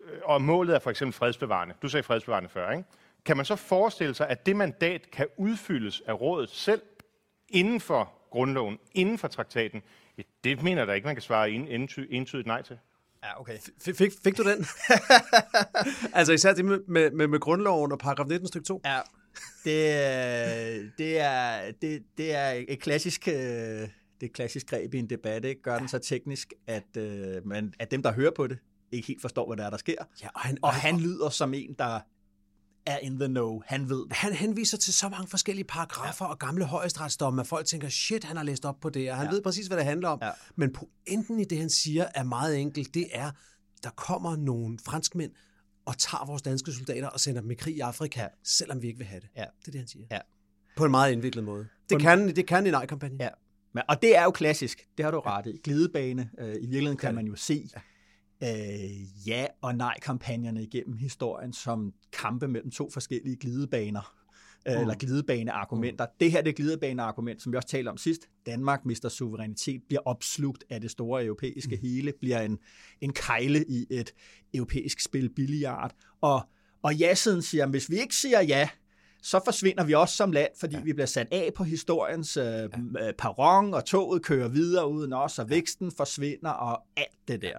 øh, 0.00 0.18
og 0.24 0.42
målet 0.42 0.74
er 0.74 0.78
for 0.78 0.90
eksempel 0.90 1.12
fredsbevarende. 1.12 1.74
Du 1.82 1.88
sagde 1.88 2.02
fredsbevarende 2.02 2.48
før, 2.48 2.70
ikke? 2.70 2.84
Kan 3.24 3.36
man 3.36 3.46
så 3.46 3.56
forestille 3.56 4.14
sig, 4.14 4.28
at 4.28 4.46
det 4.46 4.56
mandat 4.56 5.10
kan 5.10 5.26
udfyldes 5.36 6.02
af 6.06 6.20
rådet 6.20 6.50
selv 6.50 6.82
inden 7.48 7.80
for 7.80 8.12
grundloven, 8.30 8.78
inden 8.94 9.18
for 9.18 9.28
traktaten, 9.28 9.82
det 10.44 10.62
mener 10.62 10.80
jeg 10.80 10.88
da 10.88 10.92
ikke, 10.92 11.06
man 11.06 11.14
kan 11.14 11.22
svare 11.22 11.50
entydigt 11.50 12.46
nej 12.46 12.62
til. 12.62 12.78
Ja, 13.24 13.40
okay. 13.40 13.56
F- 13.56 13.92
fik, 13.92 14.12
fik 14.24 14.36
du 14.36 14.42
den? 14.42 14.66
altså 16.18 16.32
især 16.32 16.52
det 16.52 16.64
med, 16.64 16.80
med, 16.88 17.10
med, 17.10 17.26
med 17.26 17.40
grundloven 17.40 17.92
og 17.92 17.98
paragraf 17.98 18.26
19 18.26 18.48
stykke 18.48 18.66
2? 18.66 18.80
Ja, 18.84 19.00
det, 19.64 20.98
det, 20.98 21.20
er, 21.20 21.72
det, 21.82 22.02
det 22.18 22.34
er 22.34 22.64
et 22.68 22.80
klassisk, 22.80 23.28
øh, 23.28 23.34
det 23.34 23.88
er 24.22 24.28
klassisk 24.34 24.66
greb 24.66 24.94
i 24.94 24.98
en 24.98 25.10
debat. 25.10 25.44
Ikke? 25.44 25.62
Gør 25.62 25.78
den 25.78 25.88
så 25.88 25.98
teknisk, 25.98 26.52
at, 26.66 26.96
øh, 26.96 27.46
man, 27.46 27.74
at 27.78 27.90
dem, 27.90 28.02
der 28.02 28.12
hører 28.12 28.30
på 28.36 28.46
det, 28.46 28.58
ikke 28.92 29.06
helt 29.06 29.20
forstår, 29.20 29.46
hvad 29.46 29.56
der 29.56 29.66
er, 29.66 29.70
der 29.70 29.76
sker. 29.76 30.04
Ja, 30.22 30.28
og 30.34 30.40
han, 30.40 30.58
og 30.62 30.72
han 30.72 31.00
lyder 31.00 31.28
som 31.28 31.54
en, 31.54 31.74
der 31.78 32.00
er 32.90 32.98
in 32.98 33.18
the 33.18 33.28
know. 33.28 33.62
Han 33.66 33.88
ved 33.88 34.06
Han 34.10 34.32
henviser 34.32 34.78
til 34.78 34.94
så 34.94 35.08
mange 35.08 35.28
forskellige 35.28 35.64
paragrafer 35.64 36.24
ja. 36.24 36.30
og 36.30 36.38
gamle 36.38 36.64
højesteretsdomme, 36.64 37.40
at 37.40 37.46
folk 37.46 37.66
tænker, 37.66 37.88
shit, 37.88 38.24
han 38.24 38.36
har 38.36 38.44
læst 38.44 38.64
op 38.64 38.80
på 38.80 38.90
det, 38.90 39.10
og 39.10 39.16
han 39.16 39.26
ja. 39.26 39.32
ved 39.32 39.42
præcis, 39.42 39.66
hvad 39.66 39.76
det 39.76 39.86
handler 39.86 40.08
om. 40.08 40.18
Ja. 40.22 40.30
Men 40.56 40.72
pointen 40.72 41.40
i 41.40 41.44
det, 41.44 41.58
han 41.58 41.70
siger, 41.70 42.06
er 42.14 42.22
meget 42.22 42.58
enkelt. 42.58 42.94
Det 42.94 43.06
er, 43.12 43.30
der 43.82 43.90
kommer 43.90 44.36
nogle 44.36 44.78
franskmænd 44.84 45.32
og 45.84 45.98
tager 45.98 46.26
vores 46.26 46.42
danske 46.42 46.72
soldater 46.72 47.08
og 47.08 47.20
sender 47.20 47.40
dem 47.40 47.50
i 47.50 47.54
krig 47.54 47.76
i 47.76 47.80
Afrika, 47.80 48.28
selvom 48.44 48.82
vi 48.82 48.86
ikke 48.86 48.98
vil 48.98 49.06
have 49.06 49.20
det. 49.20 49.28
Ja. 49.36 49.44
Det 49.60 49.68
er 49.68 49.72
det, 49.72 49.80
han 49.80 49.88
siger. 49.88 50.06
Ja. 50.10 50.18
På 50.76 50.84
en 50.84 50.90
meget 50.90 51.12
indviklet 51.12 51.44
måde. 51.44 51.66
Det 51.90 52.00
kan, 52.00 52.36
det 52.36 52.46
kan 52.46 52.66
i 52.66 52.70
nej-kampagnen. 52.70 53.20
Ja. 53.20 53.28
Men, 53.74 53.82
og 53.88 54.02
det 54.02 54.16
er 54.16 54.24
jo 54.24 54.30
klassisk. 54.30 54.88
Det 54.96 55.04
har 55.04 55.10
du 55.10 55.20
ret 55.20 55.46
i. 55.46 55.60
Glidebane. 55.64 56.30
Øh, 56.38 56.48
I 56.48 56.52
virkeligheden 56.52 56.96
kan 56.96 57.14
man 57.14 57.26
jo 57.26 57.36
se, 57.36 57.68
ja 57.74 57.80
øh, 58.42 59.28
ja- 59.28 59.46
og 59.62 59.74
nej-kampagnerne 59.74 60.62
igennem 60.62 60.96
historien 60.96 61.52
som 61.52 61.92
kampe 62.12 62.48
mellem 62.48 62.70
to 62.70 62.90
forskellige 62.90 63.36
glidebaner, 63.36 64.14
øh, 64.68 64.74
mm. 64.74 64.80
eller 64.80 64.94
glidebaneargumenter. 64.94 66.06
Mm. 66.06 66.12
Det 66.20 66.32
her 66.32 66.42
det 66.42 66.56
glidebaneargument, 66.56 67.42
som 67.42 67.52
vi 67.52 67.56
også 67.56 67.68
talte 67.68 67.88
om 67.88 67.96
sidst. 67.96 68.28
Danmark 68.46 68.84
mister 68.84 69.08
suverænitet, 69.08 69.82
bliver 69.88 70.02
opslugt 70.04 70.64
af 70.70 70.80
det 70.80 70.90
store 70.90 71.24
europæiske 71.24 71.76
mm. 71.76 71.82
hele, 71.82 72.12
bliver 72.20 72.40
en, 72.40 72.58
en 73.00 73.12
kejle 73.12 73.64
i 73.68 73.86
et 73.90 74.14
europæisk 74.54 75.00
spil 75.00 75.30
billiard. 75.34 75.94
Og, 76.20 76.42
og 76.82 76.94
ja-siden 76.94 77.42
siger, 77.42 77.64
at 77.64 77.70
hvis 77.70 77.90
vi 77.90 77.96
ikke 77.96 78.14
siger 78.14 78.40
ja, 78.40 78.68
så 79.22 79.40
forsvinder 79.44 79.84
vi 79.84 79.94
også 79.94 80.16
som 80.16 80.32
land, 80.32 80.50
fordi 80.60 80.76
ja. 80.76 80.82
vi 80.82 80.92
bliver 80.92 81.06
sat 81.06 81.28
af 81.32 81.50
på 81.56 81.64
historiens 81.64 82.36
øh, 82.36 82.44
ja. 82.44 82.68
perron, 83.18 83.74
og 83.74 83.84
toget 83.84 84.22
kører 84.22 84.48
videre 84.48 84.90
uden 84.90 85.12
os, 85.12 85.38
og 85.38 85.50
væksten 85.50 85.92
forsvinder, 85.92 86.50
og 86.50 86.82
alt 86.96 87.28
det 87.28 87.42
der. 87.42 87.58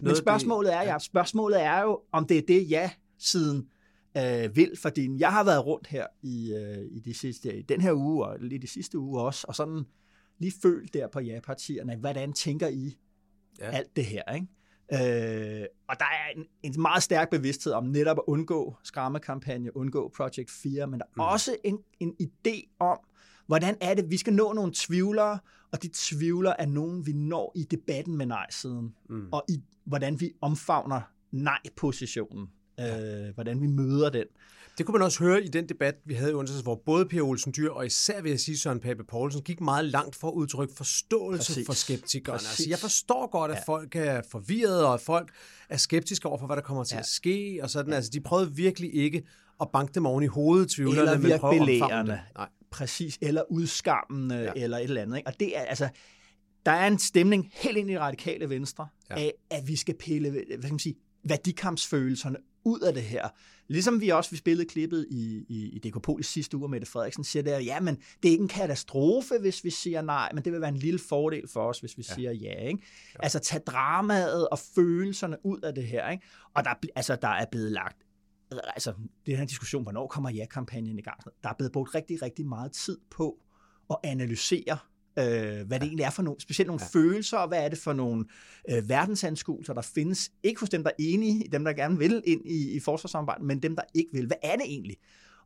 Men 0.00 0.16
spørgsmålet 0.16 0.74
er, 0.74 0.82
ja, 0.82 0.98
spørgsmålet 0.98 1.62
er 1.62 1.82
jo, 1.82 2.00
om 2.12 2.26
det 2.26 2.38
er 2.38 2.42
det, 2.48 2.70
ja, 2.70 2.90
siden 3.18 3.68
øh, 4.16 4.56
vil, 4.56 4.72
fordi 4.82 5.18
jeg 5.18 5.32
har 5.32 5.44
været 5.44 5.66
rundt 5.66 5.86
her 5.86 6.06
i, 6.22 6.54
øh, 6.54 6.86
i, 6.90 7.00
de 7.00 7.14
sidste, 7.14 7.58
i 7.58 7.62
den 7.62 7.80
her 7.80 7.92
uge, 7.92 8.26
og 8.26 8.38
lige 8.40 8.58
de 8.58 8.66
sidste 8.66 8.98
uge 8.98 9.20
også, 9.20 9.44
og 9.48 9.54
sådan 9.54 9.84
lige 10.38 10.52
følt 10.62 10.94
der 10.94 11.08
på 11.08 11.20
ja-partierne, 11.20 11.96
hvordan 11.96 12.32
tænker 12.32 12.68
I 12.68 12.98
ja. 13.60 13.70
alt 13.70 13.96
det 13.96 14.04
her, 14.04 14.22
ikke? 14.34 14.46
Øh, 14.92 15.66
og 15.88 15.96
der 15.98 16.04
er 16.04 16.36
en, 16.36 16.44
en 16.62 16.82
meget 16.82 17.02
stærk 17.02 17.30
bevidsthed 17.30 17.72
om 17.72 17.84
netop 17.84 18.18
at 18.18 18.22
undgå 18.26 18.76
skræmmekampagne, 18.82 19.76
undgå 19.76 20.12
Project 20.16 20.50
4, 20.50 20.86
men 20.86 21.00
der 21.00 21.06
er 21.06 21.10
mm. 21.16 21.20
også 21.20 21.56
en, 21.64 21.78
en 22.00 22.14
idé 22.22 22.76
om, 22.80 22.98
hvordan 23.46 23.76
er 23.80 23.94
det, 23.94 24.10
vi 24.10 24.16
skal 24.16 24.32
nå 24.32 24.52
nogle 24.52 24.72
tvivlere, 24.74 25.38
og 25.74 25.82
de 25.82 25.90
tvivler 25.94 26.52
er 26.58 26.66
nogen, 26.66 27.06
vi 27.06 27.12
når 27.12 27.52
i 27.56 27.64
debatten 27.64 28.16
med 28.16 28.26
nej-siden, 28.26 28.94
mm. 29.08 29.28
og 29.32 29.44
i 29.48 29.62
hvordan 29.84 30.20
vi 30.20 30.32
omfavner 30.40 31.00
nej-positionen, 31.30 32.46
ja. 32.78 33.26
øh, 33.26 33.34
hvordan 33.34 33.60
vi 33.60 33.66
møder 33.66 34.10
den. 34.10 34.24
Det 34.78 34.86
kunne 34.86 34.92
man 34.92 35.02
også 35.02 35.24
høre 35.24 35.44
i 35.44 35.48
den 35.48 35.68
debat, 35.68 35.94
vi 36.04 36.14
havde 36.14 36.30
i 36.30 36.34
onsdags, 36.34 36.62
hvor 36.62 36.82
både 36.86 37.06
Per 37.06 37.22
Olsen 37.22 37.52
Dyr 37.56 37.70
og 37.70 37.86
især 37.86 38.22
vil 38.22 38.30
jeg 38.30 38.40
sige 38.40 38.58
Søren 38.58 38.80
Pape 38.80 39.04
Poulsen 39.04 39.42
gik 39.42 39.60
meget 39.60 39.84
langt 39.84 40.16
for 40.16 40.28
at 40.28 40.32
udtrykke 40.32 40.74
forståelse 40.76 41.52
Præcis. 41.52 41.66
for 41.66 41.72
skeptikerne. 41.72 42.36
Præcis. 42.38 42.50
Altså, 42.50 42.68
jeg 42.68 42.78
forstår 42.78 43.30
godt, 43.30 43.50
at 43.50 43.56
ja. 43.56 43.72
folk 43.72 43.96
er 43.96 44.22
forvirrede, 44.30 44.86
og 44.86 44.94
at 44.94 45.00
folk 45.00 45.32
er 45.68 45.76
skeptiske 45.76 46.28
over 46.28 46.38
for, 46.38 46.46
hvad 46.46 46.56
der 46.56 46.62
kommer 46.62 46.84
til 46.84 46.94
ja. 46.94 47.00
at 47.00 47.06
ske. 47.06 47.60
Og 47.62 47.70
sådan. 47.70 47.90
Ja. 47.90 47.96
Altså, 47.96 48.10
de 48.10 48.20
prøvede 48.20 48.54
virkelig 48.54 48.94
ikke 48.94 49.26
at 49.60 49.68
banke 49.72 49.92
dem 49.94 50.06
oven 50.06 50.24
i 50.24 50.26
hovedet, 50.26 50.70
tvivlerne, 50.70 51.22
eller 51.22 51.38
prøve 51.38 51.58
belærende. 51.58 52.20
Nej. 52.36 52.48
Præcis, 52.70 53.18
eller 53.22 53.42
udskammende, 53.50 54.36
ja. 54.36 54.52
eller 54.56 54.78
et 54.78 54.84
eller 54.84 55.02
andet. 55.02 55.16
Ikke? 55.16 55.28
Og 55.28 55.40
det 55.40 55.58
er 55.58 55.60
altså, 55.60 55.88
der 56.66 56.72
er 56.72 56.86
en 56.86 56.98
stemning 56.98 57.50
helt 57.52 57.76
ind 57.76 57.90
i 57.90 57.98
radikale 57.98 58.48
venstre, 58.48 58.88
ja. 59.10 59.14
af 59.14 59.32
at 59.50 59.68
vi 59.68 59.76
skal 59.76 59.94
pille 59.94 60.30
hvad 60.30 60.42
skal 60.58 60.72
man 60.72 60.78
sige, 60.78 60.94
værdikampsfølelserne 61.24 62.36
ud 62.64 62.80
af 62.80 62.94
det 62.94 63.02
her. 63.02 63.28
Ligesom 63.68 64.00
vi 64.00 64.08
også 64.08 64.30
vi 64.30 64.36
spillede 64.36 64.68
klippet 64.68 65.06
i, 65.10 65.44
i, 65.48 65.68
i 65.68 65.78
DK 65.78 66.20
i 66.20 66.22
sidste 66.22 66.56
uge, 66.56 66.68
Mette 66.68 66.86
Frederiksen 66.86 67.24
siger 67.24 67.42
der, 67.42 67.58
ja, 67.58 67.80
men 67.80 67.96
det 68.22 68.28
er 68.28 68.32
ikke 68.32 68.42
en 68.42 68.48
katastrofe, 68.48 69.34
hvis 69.40 69.64
vi 69.64 69.70
siger 69.70 70.02
nej, 70.02 70.30
men 70.34 70.44
det 70.44 70.52
vil 70.52 70.60
være 70.60 70.68
en 70.68 70.76
lille 70.76 70.98
fordel 71.08 71.48
for 71.48 71.68
os, 71.68 71.80
hvis 71.80 71.98
vi 71.98 72.04
ja. 72.08 72.14
siger 72.14 72.32
ja. 72.32 72.66
Ikke? 72.66 72.82
Ja. 73.14 73.18
Altså 73.22 73.38
tage 73.38 73.62
dramaet 73.66 74.48
og 74.48 74.58
følelserne 74.58 75.36
ud 75.46 75.60
af 75.60 75.74
det 75.74 75.84
her. 75.84 76.10
Ikke? 76.10 76.24
Og 76.54 76.64
der, 76.64 76.74
altså, 76.96 77.16
der 77.22 77.28
er 77.28 77.44
blevet 77.52 77.72
lagt 77.72 77.96
altså, 78.50 78.94
det 79.26 79.38
her 79.38 79.44
diskussion, 79.44 79.82
hvornår 79.82 80.06
kommer 80.06 80.30
ja-kampagnen 80.30 80.98
i 80.98 81.02
gang? 81.02 81.20
Der 81.42 81.48
er 81.48 81.54
blevet 81.58 81.72
brugt 81.72 81.94
rigtig, 81.94 82.22
rigtig 82.22 82.46
meget 82.46 82.72
tid 82.72 82.98
på 83.10 83.38
at 83.90 83.96
analysere 84.04 84.78
øh, 85.18 85.66
hvad 85.66 85.80
det 85.80 85.86
egentlig 85.86 86.04
er 86.04 86.10
for 86.10 86.22
nogle, 86.22 86.40
specielt 86.40 86.66
nogle 86.66 86.82
ja. 86.82 86.98
følelser, 87.00 87.38
og 87.38 87.48
hvad 87.48 87.64
er 87.64 87.68
det 87.68 87.78
for 87.78 87.92
nogle 87.92 88.24
øh, 88.70 88.88
verdensanskuelser, 88.88 89.74
der 89.74 89.82
findes, 89.82 90.32
ikke 90.42 90.60
hos 90.60 90.70
dem, 90.70 90.82
der 90.82 90.90
er 90.90 90.94
enige, 90.98 91.48
dem, 91.52 91.64
der 91.64 91.72
gerne 91.72 91.98
vil 91.98 92.22
ind 92.26 92.46
i, 92.46 92.76
i 92.76 92.80
forsvarssamarbejdet, 92.80 93.46
men 93.46 93.62
dem, 93.62 93.76
der 93.76 93.82
ikke 93.94 94.10
vil. 94.12 94.26
Hvad 94.26 94.36
er 94.42 94.56
det 94.56 94.64
egentlig? 94.66 94.96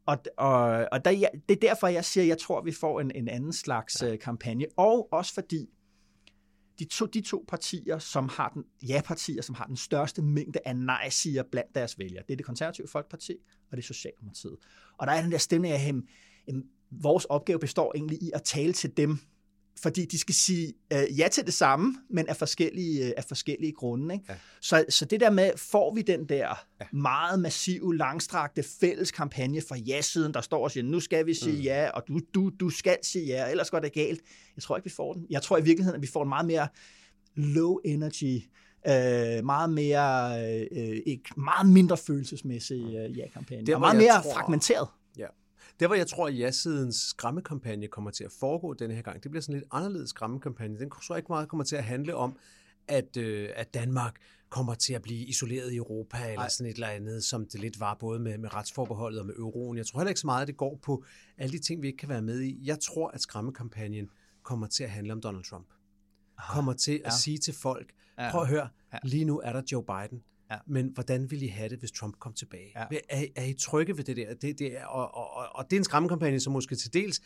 Og, 0.07 0.19
og, 0.37 0.89
og 0.93 1.05
der, 1.05 1.11
det 1.49 1.57
er 1.57 1.69
derfor, 1.69 1.87
jeg 1.87 2.05
siger, 2.05 2.25
at 2.25 2.29
jeg 2.29 2.39
tror, 2.39 2.59
at 2.59 2.65
vi 2.65 2.73
får 2.73 3.01
en, 3.01 3.11
en 3.15 3.29
anden 3.29 3.53
slags 3.53 4.03
ja. 4.03 4.13
Øh, 4.13 4.19
kampagne. 4.19 4.67
Og 4.77 5.09
også 5.13 5.35
fordi, 5.35 5.69
de 6.79 6.85
to, 6.85 7.07
de 7.07 7.21
to 7.21 7.45
partier, 7.49 7.99
som 7.99 8.29
har 8.29 8.49
den, 8.49 8.65
ja-partier, 8.89 9.43
som 9.43 9.55
har 9.55 9.67
den 9.67 9.77
største 9.77 10.23
mængde 10.23 10.59
af 10.65 10.77
nej-siger 10.77 11.43
blandt 11.43 11.75
deres 11.75 11.99
vælgere, 11.99 12.23
det 12.27 12.33
er 12.33 12.37
det 12.37 12.47
konservative 12.47 12.89
Folkeparti, 12.89 13.37
og 13.71 13.77
det 13.77 13.83
er 13.83 13.87
Socialdemokratiet. 13.87 14.57
Og 14.99 15.07
der 15.07 15.13
er 15.13 15.23
den 15.23 15.33
der 15.33 15.39
stemning 15.39 15.75
af, 15.75 15.95
at 16.49 16.55
vores 16.91 17.25
opgave 17.25 17.59
består 17.59 17.93
egentlig 17.95 18.23
i 18.23 18.31
at 18.35 18.43
tale 18.43 18.73
til 18.73 18.97
dem, 18.97 19.19
fordi 19.83 20.05
de 20.05 20.19
skal 20.19 20.35
sige 20.35 20.73
øh, 20.93 21.19
ja 21.19 21.29
til 21.29 21.47
det 21.47 21.55
samme, 21.55 21.95
men 22.11 22.29
af 22.29 22.37
forskellige, 22.37 23.07
øh, 23.07 23.13
af 23.17 23.25
forskellige 23.25 23.73
grunde. 23.73 24.15
Ikke? 24.15 24.25
Ja. 24.29 24.35
Så, 24.61 24.85
så 24.89 25.05
det 25.05 25.21
der 25.21 25.31
med, 25.31 25.51
får 25.57 25.95
vi 25.95 26.03
den 26.03 26.29
der 26.29 26.55
ja. 26.81 26.87
meget 26.93 27.41
massive, 27.41 27.97
langstrakte 27.97 28.63
fælles 28.81 29.11
kampagne 29.11 29.61
fra 29.69 29.77
ja-siden, 29.77 30.35
der 30.35 30.41
står 30.41 30.65
og 30.65 30.71
siger, 30.71 30.85
nu 30.85 31.01
skal 31.01 31.27
vi 31.27 31.35
sige 31.35 31.57
mm. 31.57 31.63
ja, 31.63 31.91
og 31.91 32.03
du, 32.09 32.21
du, 32.35 32.51
du 32.61 32.71
skal 32.71 32.97
sige 33.03 33.27
ja, 33.27 33.51
ellers 33.51 33.71
går 33.71 33.79
det 33.79 33.93
galt. 33.93 34.21
Jeg 34.57 34.63
tror 34.63 34.77
ikke, 34.77 34.85
vi 34.85 34.95
får 34.95 35.13
den. 35.13 35.27
Jeg 35.31 35.43
tror 35.43 35.59
i 35.59 35.63
virkeligheden, 35.63 35.97
at 35.97 36.03
vi 36.03 36.07
får 36.07 36.23
en 36.23 36.29
meget 36.29 36.47
mere 36.47 36.69
low 37.37 37.77
energy, 37.85 38.43
øh, 38.89 39.45
meget 39.45 39.71
mere, 39.71 40.41
øh, 40.73 41.01
ikke, 41.07 41.25
meget 41.37 41.69
mindre 41.69 41.97
følelsesmæssig 41.97 42.81
øh, 42.81 43.19
ja-kampagne. 43.19 43.67
Det 43.67 43.73
er 43.73 43.79
meget 43.79 43.97
mere 43.97 44.23
tror, 44.23 44.33
fragmenteret. 44.33 44.89
Der, 45.81 45.87
hvor 45.87 45.97
jeg 45.97 46.07
tror, 46.07 46.29
at 46.29 46.39
ja-sidens 46.39 46.97
skræmmekampagne 46.97 47.89
kommer 47.89 48.11
til 48.11 48.25
at 48.25 48.33
foregå 48.33 48.75
denne 48.75 48.95
her 48.95 49.03
gang, 49.03 49.23
det 49.23 49.31
bliver 49.31 49.43
sådan 49.43 49.55
lidt 49.55 49.69
anderledes 49.71 50.11
skræmmekampagne. 50.11 50.79
Den 50.79 50.91
tror 50.91 51.15
jeg 51.15 51.19
ikke 51.19 51.33
meget 51.33 51.49
kommer 51.49 51.65
til 51.65 51.77
at 51.77 51.85
handle 51.85 52.15
om, 52.15 52.37
at, 52.89 53.17
øh, 53.17 53.51
at 53.57 53.75
Danmark 53.75 54.17
kommer 54.49 54.75
til 54.75 54.95
at 54.95 55.03
blive 55.03 55.27
isoleret 55.27 55.73
i 55.73 55.77
Europa, 55.77 56.17
eller 56.19 56.41
Ej. 56.41 56.49
sådan 56.49 56.71
et 56.71 56.75
eller 56.75 56.89
andet, 56.89 57.25
som 57.25 57.47
det 57.47 57.61
lidt 57.61 57.81
var 57.81 57.95
både 57.95 58.21
med, 58.21 58.39
med 58.39 58.55
retsforbeholdet 58.55 59.21
og 59.21 59.27
med 59.27 59.35
euroen. 59.35 59.79
Jeg 59.79 59.87
tror 59.87 60.01
heller 60.01 60.09
ikke 60.09 60.21
så 60.21 60.27
meget, 60.27 60.43
at 60.43 60.49
det 60.49 60.57
går 60.57 60.79
på 60.83 61.05
alle 61.39 61.53
de 61.53 61.63
ting, 61.63 61.83
vi 61.83 61.87
ikke 61.87 61.97
kan 61.97 62.09
være 62.09 62.23
med 62.23 62.41
i. 62.41 62.61
Jeg 62.65 62.81
tror, 62.81 63.09
at 63.09 63.21
skræmmekampagnen 63.21 64.11
kommer 64.43 64.67
til 64.67 64.85
at 64.85 64.91
handle 64.91 65.13
om 65.13 65.21
Donald 65.21 65.45
Trump. 65.45 65.67
Aha. 66.39 66.55
Kommer 66.55 66.73
til 66.73 66.93
at 66.93 67.13
ja. 67.13 67.19
sige 67.19 67.39
til 67.39 67.55
folk, 67.55 67.93
prøv 68.31 68.41
at 68.41 68.49
høre, 68.49 68.69
ja. 68.93 68.99
lige 69.05 69.25
nu 69.25 69.41
er 69.41 69.53
der 69.53 69.63
Joe 69.73 69.85
Biden, 69.85 70.23
Ja. 70.51 70.57
Men 70.67 70.91
hvordan 70.95 71.31
vil 71.31 71.43
I 71.43 71.47
have 71.47 71.69
det, 71.69 71.79
hvis 71.79 71.93
Trump 71.93 72.19
kom 72.19 72.33
tilbage? 72.33 72.73
Ja. 72.77 72.99
Er, 73.09 73.25
er 73.37 73.45
I 73.45 73.53
trygge 73.53 73.97
ved 73.97 74.05
det 74.05 74.17
der? 74.17 74.35
Det, 74.35 74.59
det 74.59 74.77
er, 74.77 74.87
og, 74.87 75.15
og, 75.15 75.57
og 75.57 75.65
det 75.71 75.77
er 75.77 75.81
en 75.81 75.85
skræmmekampagne, 75.85 76.41
som 76.41 76.53
måske 76.53 76.77
til 76.77 76.93
dels 76.93 77.21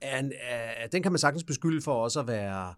er, 0.00 0.18
en, 0.18 0.32
er, 0.40 0.86
den 0.86 1.02
kan 1.02 1.12
man 1.12 1.18
sagtens 1.18 1.44
beskylde 1.44 1.82
for 1.82 1.94
også 1.94 2.20
at 2.20 2.26
være 2.26 2.74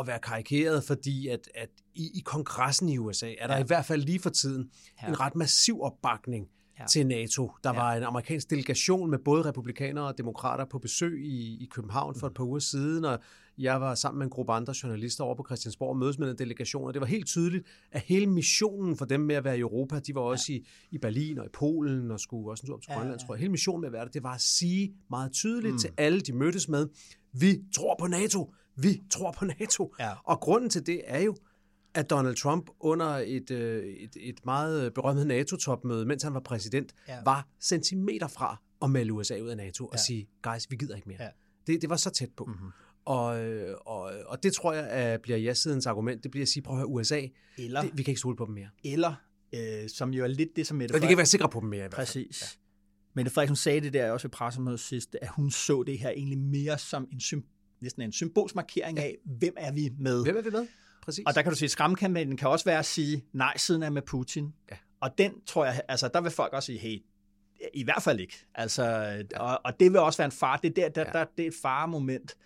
at 0.00 0.06
være 0.06 0.18
karikeret, 0.18 0.84
fordi 0.84 1.28
at, 1.28 1.48
at 1.54 1.68
i, 1.94 2.10
i 2.14 2.20
kongressen 2.24 2.88
i 2.88 2.98
USA 2.98 3.34
er 3.38 3.46
der 3.46 3.54
ja. 3.54 3.62
i 3.62 3.66
hvert 3.66 3.84
fald 3.84 4.02
lige 4.02 4.20
for 4.20 4.30
tiden 4.30 4.70
ja. 5.02 5.08
en 5.08 5.20
ret 5.20 5.34
massiv 5.34 5.82
opbakning 5.82 6.48
ja. 6.78 6.86
til 6.86 7.06
NATO. 7.06 7.50
Der 7.64 7.70
ja. 7.74 7.80
var 7.80 7.92
en 7.92 8.02
amerikansk 8.02 8.50
delegation 8.50 9.10
med 9.10 9.18
både 9.18 9.44
republikanere 9.44 10.06
og 10.06 10.18
demokrater 10.18 10.64
på 10.64 10.78
besøg 10.78 11.24
i, 11.24 11.62
i 11.62 11.68
København 11.70 12.14
for 12.14 12.26
et 12.26 12.34
par 12.34 12.44
uger 12.44 12.58
siden, 12.58 13.04
og 13.04 13.18
jeg 13.58 13.80
var 13.80 13.94
sammen 13.94 14.18
med 14.18 14.26
en 14.26 14.30
gruppe 14.30 14.52
andre 14.52 14.74
journalister 14.82 15.24
over 15.24 15.34
på 15.34 15.44
Christiansborg 15.48 15.88
og 15.88 15.96
mødes 15.96 16.18
med 16.18 16.30
en 16.30 16.38
delegation, 16.38 16.86
og 16.86 16.94
det 16.94 17.00
var 17.00 17.06
helt 17.06 17.26
tydeligt, 17.26 17.66
at 17.92 18.00
hele 18.00 18.26
missionen 18.26 18.96
for 18.96 19.04
dem 19.04 19.20
med 19.20 19.34
at 19.34 19.44
være 19.44 19.56
i 19.56 19.60
Europa, 19.60 19.98
de 19.98 20.14
var 20.14 20.20
også 20.20 20.52
ja. 20.52 20.58
i, 20.58 20.66
i 20.90 20.98
Berlin 20.98 21.38
og 21.38 21.46
i 21.46 21.48
Polen 21.52 22.10
og 22.10 22.20
skulle 22.20 22.50
også 22.50 22.62
en 22.62 22.66
tur 22.66 22.74
op 22.74 22.82
til 22.82 22.90
Grønland, 22.92 23.10
ja, 23.10 23.22
ja. 23.22 23.26
tror 23.26 23.34
jeg. 23.34 23.40
Hele 23.40 23.50
missionen 23.50 23.80
med 23.80 23.88
at 23.88 23.92
være 23.92 24.04
der, 24.04 24.10
det 24.10 24.22
var 24.22 24.34
at 24.34 24.40
sige 24.40 24.94
meget 25.10 25.32
tydeligt 25.32 25.72
mm. 25.72 25.78
til 25.78 25.90
alle, 25.96 26.20
de 26.20 26.32
mødtes 26.32 26.68
med, 26.68 26.88
vi 27.32 27.58
tror 27.74 27.96
på 28.00 28.06
NATO, 28.06 28.54
vi 28.76 29.02
tror 29.10 29.32
på 29.32 29.44
NATO. 29.44 29.94
Ja. 30.00 30.10
Og 30.24 30.40
grunden 30.40 30.70
til 30.70 30.86
det 30.86 31.00
er 31.04 31.20
jo, 31.20 31.36
at 31.94 32.10
Donald 32.10 32.36
Trump 32.36 32.70
under 32.80 33.06
et, 33.06 33.50
øh, 33.50 33.84
et, 33.84 34.16
et 34.20 34.44
meget 34.44 34.94
berømmet 34.94 35.26
NATO-topmøde, 35.26 36.06
mens 36.06 36.22
han 36.22 36.34
var 36.34 36.40
præsident, 36.40 36.92
ja. 37.08 37.18
var 37.24 37.48
centimeter 37.60 38.28
fra 38.28 38.62
at 38.82 38.90
melde 38.90 39.12
USA 39.12 39.40
ud 39.40 39.48
af 39.48 39.56
NATO 39.56 39.86
og 39.86 39.94
ja. 39.94 40.02
sige, 40.02 40.28
guys, 40.42 40.66
vi 40.70 40.76
gider 40.76 40.96
ikke 40.96 41.08
mere. 41.08 41.22
Ja. 41.22 41.28
Det, 41.66 41.82
det 41.82 41.90
var 41.90 41.96
så 41.96 42.10
tæt 42.10 42.30
på. 42.36 42.44
Mm-hmm. 42.44 42.70
Og, 43.04 43.24
og, 43.86 44.12
og 44.26 44.42
det 44.42 44.52
tror 44.52 44.72
jeg 44.72 44.88
at 44.88 45.22
bliver 45.22 45.38
ja-sidens 45.38 45.86
argument. 45.86 46.22
Det 46.22 46.30
bliver 46.30 46.44
at 46.44 46.48
sige, 46.48 46.62
prøv 46.62 46.74
at 46.74 46.78
høre, 46.78 46.86
USA, 46.86 47.26
eller, 47.58 47.82
det, 47.82 47.90
vi 47.94 48.02
kan 48.02 48.10
ikke 48.10 48.18
stole 48.18 48.36
på 48.36 48.44
dem 48.44 48.54
mere. 48.54 48.68
Eller, 48.84 49.14
øh, 49.54 49.88
som 49.88 50.14
jo 50.14 50.24
er 50.24 50.28
lidt 50.28 50.56
det, 50.56 50.66
som 50.66 50.76
Mette 50.76 50.92
Frederiksen... 50.92 51.08
Vi 51.08 51.12
kan 51.12 51.18
være 51.18 51.26
sikre 51.26 51.48
på 51.48 51.60
dem 51.60 51.68
mere 51.68 51.78
i 51.78 51.80
hvert 51.80 51.94
fald. 51.94 52.06
Præcis. 52.06 52.42
Ja. 52.42 52.46
Mette 53.14 53.30
Frederiksen 53.30 53.56
sagde 53.56 53.80
det 53.80 53.92
der 53.92 54.10
også 54.10 54.28
ved 54.28 54.30
pressemødet 54.30 54.80
sidst, 54.80 55.16
at 55.22 55.28
hun 55.28 55.50
så 55.50 55.82
det 55.82 55.98
her 55.98 56.10
egentlig 56.10 56.38
mere 56.38 56.78
som 56.78 57.08
en, 57.12 57.42
næsten 57.80 58.02
en 58.02 58.12
symbolsmarkering 58.12 58.98
af, 58.98 59.16
hvem 59.38 59.54
er 59.56 59.72
vi 59.72 59.90
med. 59.98 60.22
Hvem 60.24 60.36
er 60.36 60.42
vi 60.42 60.50
med? 60.50 60.66
Præcis. 61.02 61.24
Og 61.26 61.34
der 61.34 61.42
kan 61.42 61.52
du 61.52 61.58
sige, 61.58 61.66
at 61.66 61.70
skræmmekampagnen 61.70 62.36
kan 62.36 62.48
også 62.48 62.64
være 62.64 62.78
at 62.78 62.86
sige, 62.86 63.24
nej, 63.32 63.56
siden 63.56 63.82
er 63.82 63.90
med 63.90 64.02
Putin. 64.02 64.54
Ja. 64.70 64.76
Og 65.00 65.18
den 65.18 65.32
tror 65.46 65.64
jeg, 65.64 65.82
altså 65.88 66.08
der 66.14 66.20
vil 66.20 66.30
folk 66.30 66.52
også 66.52 66.66
sige, 66.66 66.78
hey, 66.78 67.02
i 67.74 67.84
hvert 67.84 68.02
fald 68.02 68.20
ikke. 68.20 68.46
Altså, 68.54 68.84
ja. 68.84 69.40
og, 69.40 69.60
og 69.64 69.80
det 69.80 69.92
vil 69.92 70.00
også 70.00 70.18
være 70.18 70.26
en 70.26 70.32
far. 70.32 70.56
Det 70.56 70.78
er, 70.78 70.88
der, 70.88 70.88
der, 70.88 71.10
ja. 71.14 71.18
der, 71.18 71.24
det 71.36 71.42
er 71.42 71.48
et 71.48 71.54
faremoment. 71.62 72.36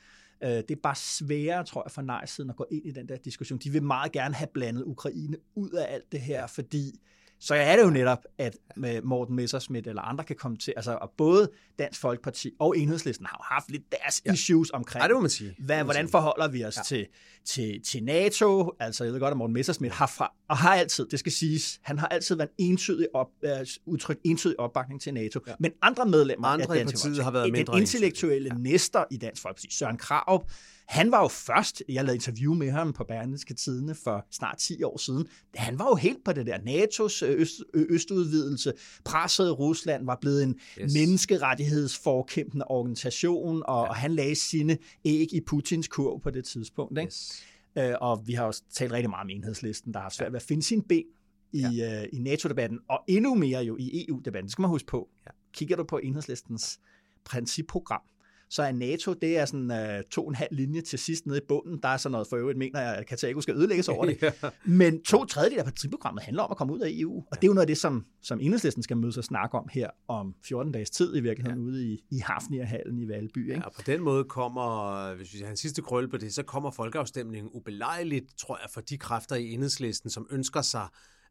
Uh, 0.44 0.48
det 0.48 0.70
er 0.70 0.76
bare 0.82 0.94
sværere, 0.94 1.64
tror 1.64 1.82
jeg, 1.86 1.90
for 1.90 2.02
nej-siden 2.02 2.50
at 2.50 2.56
gå 2.56 2.66
ind 2.70 2.86
i 2.86 2.90
den 2.90 3.08
der 3.08 3.16
diskussion. 3.16 3.58
De 3.58 3.70
vil 3.70 3.82
meget 3.82 4.12
gerne 4.12 4.34
have 4.34 4.48
blandet 4.54 4.82
Ukraine 4.82 5.36
ud 5.54 5.70
af 5.70 5.94
alt 5.94 6.12
det 6.12 6.20
her, 6.20 6.46
fordi 6.46 7.00
så 7.40 7.54
er 7.54 7.76
det 7.76 7.82
jo 7.82 7.90
netop, 7.90 8.18
at 8.38 8.56
Morten 9.04 9.36
Messersmith 9.36 9.88
eller 9.88 10.02
andre 10.02 10.24
kan 10.24 10.36
komme 10.36 10.56
til, 10.56 10.74
altså 10.76 10.98
og 11.00 11.10
både 11.16 11.50
Dansk 11.78 12.00
Folkeparti 12.00 12.50
og 12.58 12.78
Enhedslisten 12.78 13.26
har 13.26 13.36
jo 13.40 13.54
haft 13.54 13.70
lidt 13.70 13.82
deres 13.92 14.22
ja. 14.26 14.32
issues 14.32 14.70
omkring, 14.70 15.02
ja, 15.02 15.08
det 15.08 15.14
må 15.14 15.20
man 15.20 15.30
sige. 15.30 15.54
Hvad, 15.58 15.84
hvordan 15.84 16.08
forholder 16.08 16.48
vi 16.48 16.64
os 16.64 16.76
ja. 16.76 16.82
til, 16.82 17.06
til, 17.44 17.82
til 17.82 18.04
NATO, 18.04 18.72
altså 18.80 19.04
jeg 19.04 19.12
ved 19.12 19.20
godt, 19.20 19.30
at 19.30 19.36
Morten 19.36 19.54
Messersmith 19.54 19.94
har, 19.94 20.06
fra, 20.06 20.32
og 20.48 20.56
har 20.56 20.74
altid, 20.74 21.06
det 21.06 21.18
skal 21.18 21.32
siges, 21.32 21.80
han 21.82 21.98
har 21.98 22.06
altid 22.06 22.36
været 22.36 22.50
entydig 22.58 23.08
op, 23.14 23.28
uh, 23.42 23.50
udtrykt 23.86 24.20
entydig 24.24 24.60
opbakning 24.60 25.00
til 25.00 25.14
NATO, 25.14 25.40
ja. 25.46 25.52
men 25.58 25.72
andre 25.82 26.06
medlemmer 26.06 26.48
andre 26.48 26.64
af 26.64 26.84
Dansk 26.84 27.02
Folkeparti, 27.02 27.22
har 27.22 27.30
været 27.30 27.52
mindre 27.52 27.72
den 27.72 27.80
intellektuelle 27.80 28.50
ja. 28.52 28.58
næster 28.58 29.04
i 29.10 29.16
Dansk 29.16 29.42
Folkeparti, 29.42 29.68
Søren 29.70 29.96
Kraup, 29.96 30.50
han 30.88 31.10
var 31.10 31.22
jo 31.22 31.28
først, 31.28 31.82
jeg 31.88 32.04
lavede 32.04 32.14
interview 32.14 32.54
med 32.54 32.70
ham 32.70 32.92
på 32.92 33.04
Berlingske 33.04 33.54
Tidene 33.54 33.94
for 33.94 34.26
snart 34.30 34.58
10 34.58 34.82
år 34.82 34.98
siden, 34.98 35.26
han 35.54 35.78
var 35.78 35.88
jo 35.88 35.94
helt 35.94 36.24
på 36.24 36.32
det 36.32 36.46
der 36.46 36.58
NATO's 36.58 37.24
øst, 37.24 37.62
østudvidelse, 37.74 38.72
presset 39.04 39.58
Rusland, 39.58 40.06
var 40.06 40.18
blevet 40.20 40.42
en 40.42 40.60
yes. 40.80 40.94
menneskerettighedsforkæmpende 40.94 42.64
organisation, 42.68 43.62
og, 43.66 43.84
ja. 43.84 43.88
og 43.88 43.96
han 43.96 44.12
lagde 44.12 44.34
sine 44.34 44.78
æg 45.04 45.32
i 45.32 45.40
Putins 45.46 45.88
kurv 45.88 46.20
på 46.20 46.30
det 46.30 46.44
tidspunkt. 46.44 46.98
Ikke? 46.98 47.06
Yes. 47.06 47.42
Øh, 47.78 47.94
og 48.00 48.26
vi 48.26 48.32
har 48.32 48.44
også 48.44 48.62
talt 48.72 48.92
rigtig 48.92 49.10
meget 49.10 49.24
om 49.24 49.30
enhedslisten, 49.30 49.94
der 49.94 50.00
har 50.00 50.08
svært 50.08 50.32
ved 50.32 50.36
at 50.36 50.46
finde 50.46 50.62
sin 50.62 50.82
ben 50.82 51.04
i, 51.52 51.60
ja. 51.60 52.02
øh, 52.02 52.08
i 52.12 52.18
NATO-debatten, 52.18 52.78
og 52.88 53.00
endnu 53.06 53.34
mere 53.34 53.60
jo 53.64 53.76
i 53.80 54.06
EU-debatten. 54.08 54.46
Det 54.46 54.52
skal 54.52 54.62
man 54.62 54.70
huske 54.70 54.86
på. 54.86 55.08
Ja. 55.26 55.30
Kigger 55.52 55.76
du 55.76 55.84
på 55.84 55.98
enhedslistens 55.98 56.80
principprogram, 57.24 58.02
så 58.50 58.62
er 58.62 58.72
NATO, 58.72 59.12
det 59.12 59.38
er 59.38 59.44
sådan 59.44 59.70
uh, 59.70 60.10
to 60.10 60.22
og 60.22 60.28
en 60.28 60.34
halv 60.34 60.50
linje 60.52 60.80
til 60.80 60.98
sidst 60.98 61.26
nede 61.26 61.38
i 61.38 61.46
bunden. 61.48 61.78
Der 61.82 61.88
er 61.88 61.96
sådan 61.96 62.12
noget 62.12 62.26
for 62.28 62.36
øvrigt, 62.36 62.58
mener 62.58 62.80
jeg, 62.80 62.94
at 62.94 63.06
Kartago 63.06 63.40
skal 63.40 63.56
ødelægges 63.56 63.88
over 63.88 64.04
det. 64.04 64.22
ja. 64.22 64.30
Men 64.64 65.02
to 65.02 65.24
tredjedel 65.24 65.58
af 65.58 65.64
partiprogrammet 65.64 66.22
handler 66.22 66.42
om 66.42 66.50
at 66.50 66.56
komme 66.56 66.72
ud 66.72 66.80
af 66.80 66.88
EU. 66.92 67.16
Og 67.16 67.36
det 67.36 67.44
er 67.44 67.46
jo 67.46 67.52
noget 67.52 67.62
af 67.62 67.66
det, 67.66 67.78
som, 67.78 68.04
som 68.22 68.40
enhedslisten 68.40 68.82
skal 68.82 68.96
mødes 68.96 69.16
og 69.16 69.24
snakke 69.24 69.58
om 69.58 69.68
her 69.72 69.90
om 70.08 70.34
14 70.44 70.72
dages 70.72 70.90
tid 70.90 71.16
i 71.16 71.20
virkeligheden 71.20 71.60
ja. 71.60 71.70
ude 71.70 71.86
i, 71.86 72.04
i 72.10 72.18
Hafnirhallen 72.18 72.98
i 72.98 73.08
Valby. 73.08 73.50
Ikke? 73.50 73.62
Ja, 73.64 73.68
på 73.68 73.82
den 73.86 74.00
måde 74.00 74.24
kommer, 74.24 75.14
hvis 75.14 75.34
vi 75.34 75.38
har 75.38 75.50
en 75.50 75.56
sidste 75.56 75.82
krølle 75.82 76.08
på 76.08 76.16
det, 76.16 76.34
så 76.34 76.42
kommer 76.42 76.70
folkeafstemningen 76.70 77.50
ubelejligt, 77.54 78.38
tror 78.38 78.58
jeg, 78.62 78.70
for 78.70 78.80
de 78.80 78.98
kræfter 78.98 79.36
i 79.36 79.52
enhedslisten, 79.52 80.10
som 80.10 80.26
ønsker 80.30 80.62
sig 80.62 80.88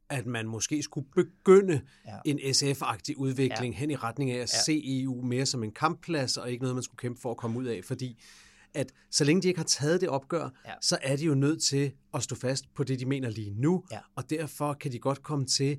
at 0.09 0.25
man 0.25 0.47
måske 0.47 0.83
skulle 0.83 1.07
begynde 1.15 1.81
ja. 2.07 2.17
en 2.25 2.39
SF-agtig 2.39 3.17
udvikling 3.17 3.73
ja. 3.73 3.79
hen 3.79 3.91
i 3.91 3.95
retning 3.95 4.31
af 4.31 4.35
at 4.35 4.53
ja. 4.53 4.61
se 4.65 5.01
EU 5.03 5.21
mere 5.21 5.45
som 5.45 5.63
en 5.63 5.71
kampplads, 5.71 6.37
og 6.37 6.51
ikke 6.51 6.61
noget, 6.61 6.75
man 6.75 6.83
skulle 6.83 6.99
kæmpe 6.99 7.21
for 7.21 7.31
at 7.31 7.37
komme 7.37 7.59
ud 7.59 7.65
af, 7.65 7.83
fordi 7.83 8.21
at 8.73 8.91
så 9.11 9.23
længe 9.23 9.41
de 9.41 9.47
ikke 9.47 9.59
har 9.59 9.65
taget 9.65 10.01
det 10.01 10.09
opgør, 10.09 10.49
ja. 10.65 10.73
så 10.81 10.97
er 11.01 11.15
de 11.15 11.25
jo 11.25 11.35
nødt 11.35 11.63
til 11.63 11.91
at 12.13 12.23
stå 12.23 12.35
fast 12.35 12.73
på 12.73 12.83
det, 12.83 12.99
de 12.99 13.05
mener 13.05 13.29
lige 13.29 13.51
nu, 13.51 13.83
ja. 13.91 13.99
og 14.15 14.29
derfor 14.29 14.73
kan 14.73 14.91
de 14.91 14.99
godt 14.99 15.23
komme 15.23 15.45
til 15.45 15.71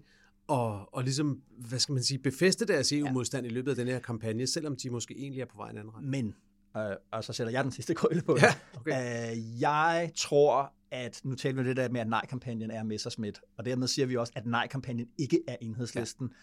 at, 0.48 0.86
og 0.92 1.02
ligesom, 1.02 1.40
hvad 1.58 1.78
skal 1.78 1.92
man 1.92 2.02
sige, 2.02 2.18
befeste 2.18 2.66
deres 2.66 2.92
EU-modstand 2.92 3.46
ja. 3.46 3.50
i 3.50 3.54
løbet 3.54 3.70
af 3.70 3.76
den 3.76 3.88
her 3.88 3.98
kampagne, 3.98 4.46
selvom 4.46 4.76
de 4.76 4.90
måske 4.90 5.14
egentlig 5.18 5.40
er 5.40 5.46
på 5.46 5.56
vej 5.56 5.70
en 5.70 5.78
anden 5.78 5.94
retning. 5.94 6.10
Men, 6.10 6.34
øh, 6.82 6.96
og 7.12 7.24
så 7.24 7.32
sætter 7.32 7.52
jeg 7.52 7.64
den 7.64 7.72
sidste 7.72 7.94
krølle 7.94 8.22
på 8.22 8.36
ja, 8.40 8.54
okay. 8.76 9.30
øh, 9.30 9.60
jeg 9.60 10.10
tror, 10.16 10.72
at 10.90 11.20
nu 11.24 11.34
taler 11.34 11.62
vi 11.62 11.68
lidt 11.68 11.78
af 11.78 11.90
med, 11.90 12.00
at 12.00 12.08
nej-kampagnen 12.08 12.70
er 12.70 12.82
Messersmith, 12.82 13.40
og 13.56 13.64
dermed 13.64 13.88
siger 13.88 14.06
vi 14.06 14.16
også, 14.16 14.32
at 14.36 14.46
nej-kampagnen 14.46 15.08
ikke 15.18 15.40
er 15.48 15.56
enhedslisten. 15.60 16.28
Ja. 16.28 16.34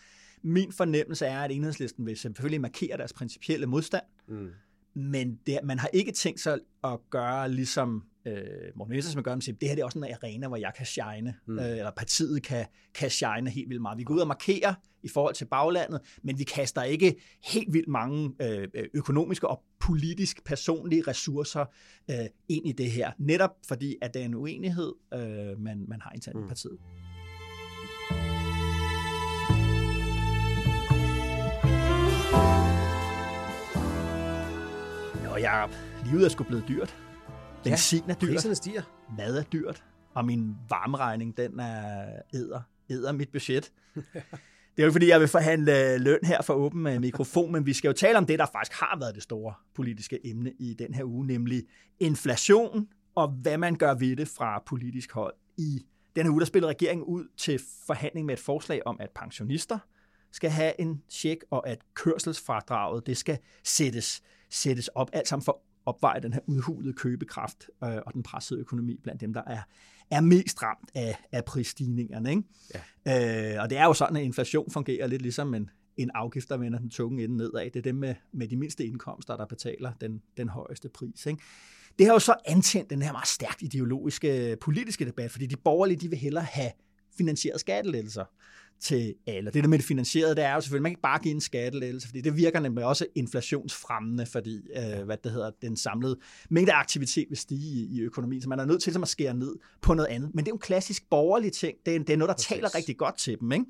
Min 0.49 0.71
fornemmelse 0.71 1.25
er, 1.25 1.39
at 1.39 1.51
enhedslisten 1.51 2.05
vil 2.05 2.17
selvfølgelig 2.17 2.61
markere 2.61 2.97
deres 2.97 3.13
principielle 3.13 3.65
modstand, 3.65 4.03
mm. 4.27 4.49
men 4.93 5.39
det, 5.47 5.59
man 5.63 5.79
har 5.79 5.89
ikke 5.93 6.11
tænkt 6.11 6.39
sig 6.39 6.59
at 6.83 6.99
gøre 7.09 7.49
ligesom 7.49 8.03
øh, 8.25 8.43
Morten 8.75 8.95
Messersmith 8.95 9.23
gør, 9.23 9.39
siger, 9.39 9.55
det 9.61 9.69
her 9.69 9.75
det 9.75 9.81
er 9.81 9.85
også 9.85 9.99
en 9.99 10.03
arena, 10.03 10.47
hvor 10.47 10.57
jeg 10.57 10.71
kan 10.77 10.85
shine, 10.85 11.33
mm. 11.47 11.59
øh, 11.59 11.69
eller 11.69 11.91
partiet 11.97 12.43
kan, 12.43 12.65
kan 12.93 13.09
shine 13.09 13.49
helt 13.49 13.69
vildt 13.69 13.81
meget. 13.81 13.97
Vi 13.97 14.03
går 14.03 14.13
ud 14.13 14.19
og 14.19 14.27
markerer 14.27 14.73
i 15.03 15.07
forhold 15.07 15.35
til 15.35 15.45
baglandet, 15.45 16.01
men 16.23 16.39
vi 16.39 16.43
kaster 16.43 16.83
ikke 16.83 17.15
helt 17.43 17.73
vildt 17.73 17.87
mange 17.87 18.31
øh, 18.41 18.67
økonomiske 18.93 19.47
og 19.47 19.63
politisk 19.79 20.45
personlige 20.45 21.03
ressourcer 21.07 21.65
øh, 22.11 22.17
ind 22.49 22.67
i 22.67 22.71
det 22.71 22.91
her, 22.91 23.11
netop 23.19 23.51
fordi, 23.67 23.95
at 24.01 24.13
det 24.13 24.21
er 24.21 24.25
en 24.25 24.35
uenighed, 24.35 24.93
øh, 25.13 25.59
man, 25.59 25.85
man 25.87 26.01
har 26.01 26.11
internt 26.15 26.37
mm. 26.37 26.45
i 26.45 26.47
partiet. 26.47 26.77
Og 35.33 35.41
jeg, 35.41 35.69
livet 36.05 36.25
er 36.25 36.29
sgu 36.29 36.43
blevet 36.43 36.63
dyrt. 36.67 36.95
Benzin 37.63 38.09
er 38.09 38.13
dyrt. 38.13 38.29
Priserne 38.29 38.55
stiger. 38.55 38.81
Mad 39.17 39.37
er 39.37 39.43
dyrt. 39.43 39.83
Og 40.13 40.25
min 40.25 40.55
varmeregning, 40.69 41.37
den 41.37 41.59
er 41.59 42.05
æder, 42.33 42.61
æder 42.89 43.11
mit 43.11 43.29
budget. 43.31 43.71
Det 44.75 44.79
er 44.79 44.83
jo 44.83 44.87
ikke, 44.87 44.93
fordi 44.93 45.07
jeg 45.07 45.19
vil 45.19 45.27
forhandle 45.27 45.97
løn 45.97 46.19
her 46.23 46.41
for 46.41 46.53
åben 46.53 47.01
mikrofon, 47.01 47.51
men 47.51 47.65
vi 47.65 47.73
skal 47.73 47.87
jo 47.87 47.93
tale 47.93 48.17
om 48.17 48.25
det, 48.25 48.39
der 48.39 48.45
faktisk 48.53 48.79
har 48.79 48.97
været 48.99 49.15
det 49.15 49.23
store 49.23 49.53
politiske 49.75 50.27
emne 50.27 50.51
i 50.59 50.73
den 50.73 50.93
her 50.93 51.03
uge, 51.03 51.27
nemlig 51.27 51.63
inflation 51.99 52.87
og 53.15 53.27
hvad 53.27 53.57
man 53.57 53.75
gør 53.75 53.93
ved 53.93 54.15
det 54.15 54.27
fra 54.27 54.63
politisk 54.65 55.11
hold. 55.11 55.33
I 55.57 55.85
den 56.15 56.25
her 56.25 56.31
uge, 56.31 56.39
der 56.39 56.45
spiller 56.45 56.69
regeringen 56.69 57.05
ud 57.05 57.25
til 57.37 57.59
forhandling 57.87 58.25
med 58.25 58.33
et 58.33 58.39
forslag 58.39 58.81
om, 58.85 58.97
at 58.99 59.09
pensionister 59.15 59.79
skal 60.31 60.49
have 60.49 60.81
en 60.81 61.01
tjek, 61.09 61.37
og 61.51 61.67
at 61.67 61.79
kørselsfradraget 61.93 63.05
det 63.05 63.17
skal 63.17 63.37
sættes, 63.63 64.21
sættes 64.49 64.87
op, 64.87 65.09
alt 65.13 65.27
sammen 65.27 65.43
for 65.43 65.61
opveje 65.85 66.21
den 66.21 66.33
her 66.33 66.39
udhulede 66.47 66.93
købekraft 66.93 67.69
øh, 67.83 67.97
og 68.05 68.13
den 68.13 68.23
pressede 68.23 68.59
økonomi 68.59 68.99
blandt 69.03 69.21
dem, 69.21 69.33
der 69.33 69.41
er, 69.47 69.61
er 70.11 70.21
mest 70.21 70.63
ramt 70.63 70.91
af, 70.95 71.17
af 71.31 71.45
prisstigningerne. 71.45 72.29
Ikke? 72.29 72.43
Ja. 73.05 73.55
Øh, 73.55 73.63
og 73.63 73.69
det 73.69 73.77
er 73.77 73.85
jo 73.85 73.93
sådan, 73.93 74.17
at 74.17 74.23
inflation 74.23 74.71
fungerer 74.71 75.07
lidt 75.07 75.21
ligesom 75.21 75.53
en, 75.53 75.69
en 75.97 76.11
afgift, 76.13 76.49
der 76.49 76.57
vender 76.57 76.79
den 76.79 76.89
tunge 76.89 77.23
ende 77.23 77.37
nedad. 77.37 77.65
Det 77.65 77.75
er 77.75 77.81
dem 77.81 77.95
med, 77.95 78.15
med 78.31 78.47
de 78.47 78.55
mindste 78.55 78.85
indkomster, 78.85 79.37
der 79.37 79.45
betaler 79.45 79.93
den, 80.01 80.21
den 80.37 80.49
højeste 80.49 80.89
pris. 80.89 81.25
Ikke? 81.25 81.41
Det 81.99 82.05
har 82.05 82.13
jo 82.13 82.19
så 82.19 82.35
antændt 82.45 82.89
den 82.89 83.01
her 83.01 83.11
meget 83.11 83.27
stærkt 83.27 83.61
ideologiske 83.61 84.57
politiske 84.61 85.05
debat, 85.05 85.31
fordi 85.31 85.45
de 85.45 85.55
borgerlige 85.55 85.97
de 85.97 86.09
vil 86.09 86.19
hellere 86.19 86.43
have 86.43 86.71
finansieret 87.17 87.59
skattelettelser 87.59 88.25
til 88.79 89.15
alle. 89.27 89.51
Det 89.51 89.63
der 89.63 89.69
med 89.69 89.77
det 89.77 89.85
finansierede, 89.85 90.35
det 90.35 90.43
er 90.43 90.53
jo 90.53 90.61
selvfølgelig, 90.61 90.83
man 90.83 90.89
kan 90.89 90.93
ikke 90.93 91.01
bare 91.01 91.19
give 91.19 91.33
en 91.33 91.41
skattelettelse, 91.41 92.07
fordi 92.07 92.21
det 92.21 92.37
virker 92.37 92.59
nemlig 92.59 92.85
også 92.85 93.05
inflationsfremmende, 93.15 94.25
fordi 94.25 94.61
øh, 94.75 95.05
hvad 95.05 95.17
det 95.23 95.31
hedder, 95.31 95.51
den 95.61 95.77
samlede 95.77 96.19
mængde 96.49 96.73
aktivitet 96.73 97.25
vil 97.29 97.37
stige 97.37 97.85
i, 97.85 97.97
i 97.97 98.01
økonomien, 98.01 98.41
så 98.41 98.49
man 98.49 98.59
er 98.59 98.65
nødt 98.65 98.81
til 98.81 98.97
at 99.01 99.07
skære 99.07 99.33
ned 99.33 99.55
på 99.81 99.93
noget 99.93 100.07
andet. 100.07 100.35
Men 100.35 100.45
det 100.45 100.49
er 100.49 100.51
jo 100.51 100.55
en 100.55 100.59
klassisk 100.59 101.09
borgerlig 101.09 101.51
ting. 101.51 101.77
Det 101.85 101.95
er, 101.95 101.99
det 101.99 102.09
er 102.09 102.17
noget, 102.17 102.29
der 102.29 102.35
Præcis. 102.35 102.47
taler 102.47 102.75
rigtig 102.75 102.97
godt 102.97 103.17
til 103.17 103.39
dem. 103.39 103.51
Ikke? 103.51 103.65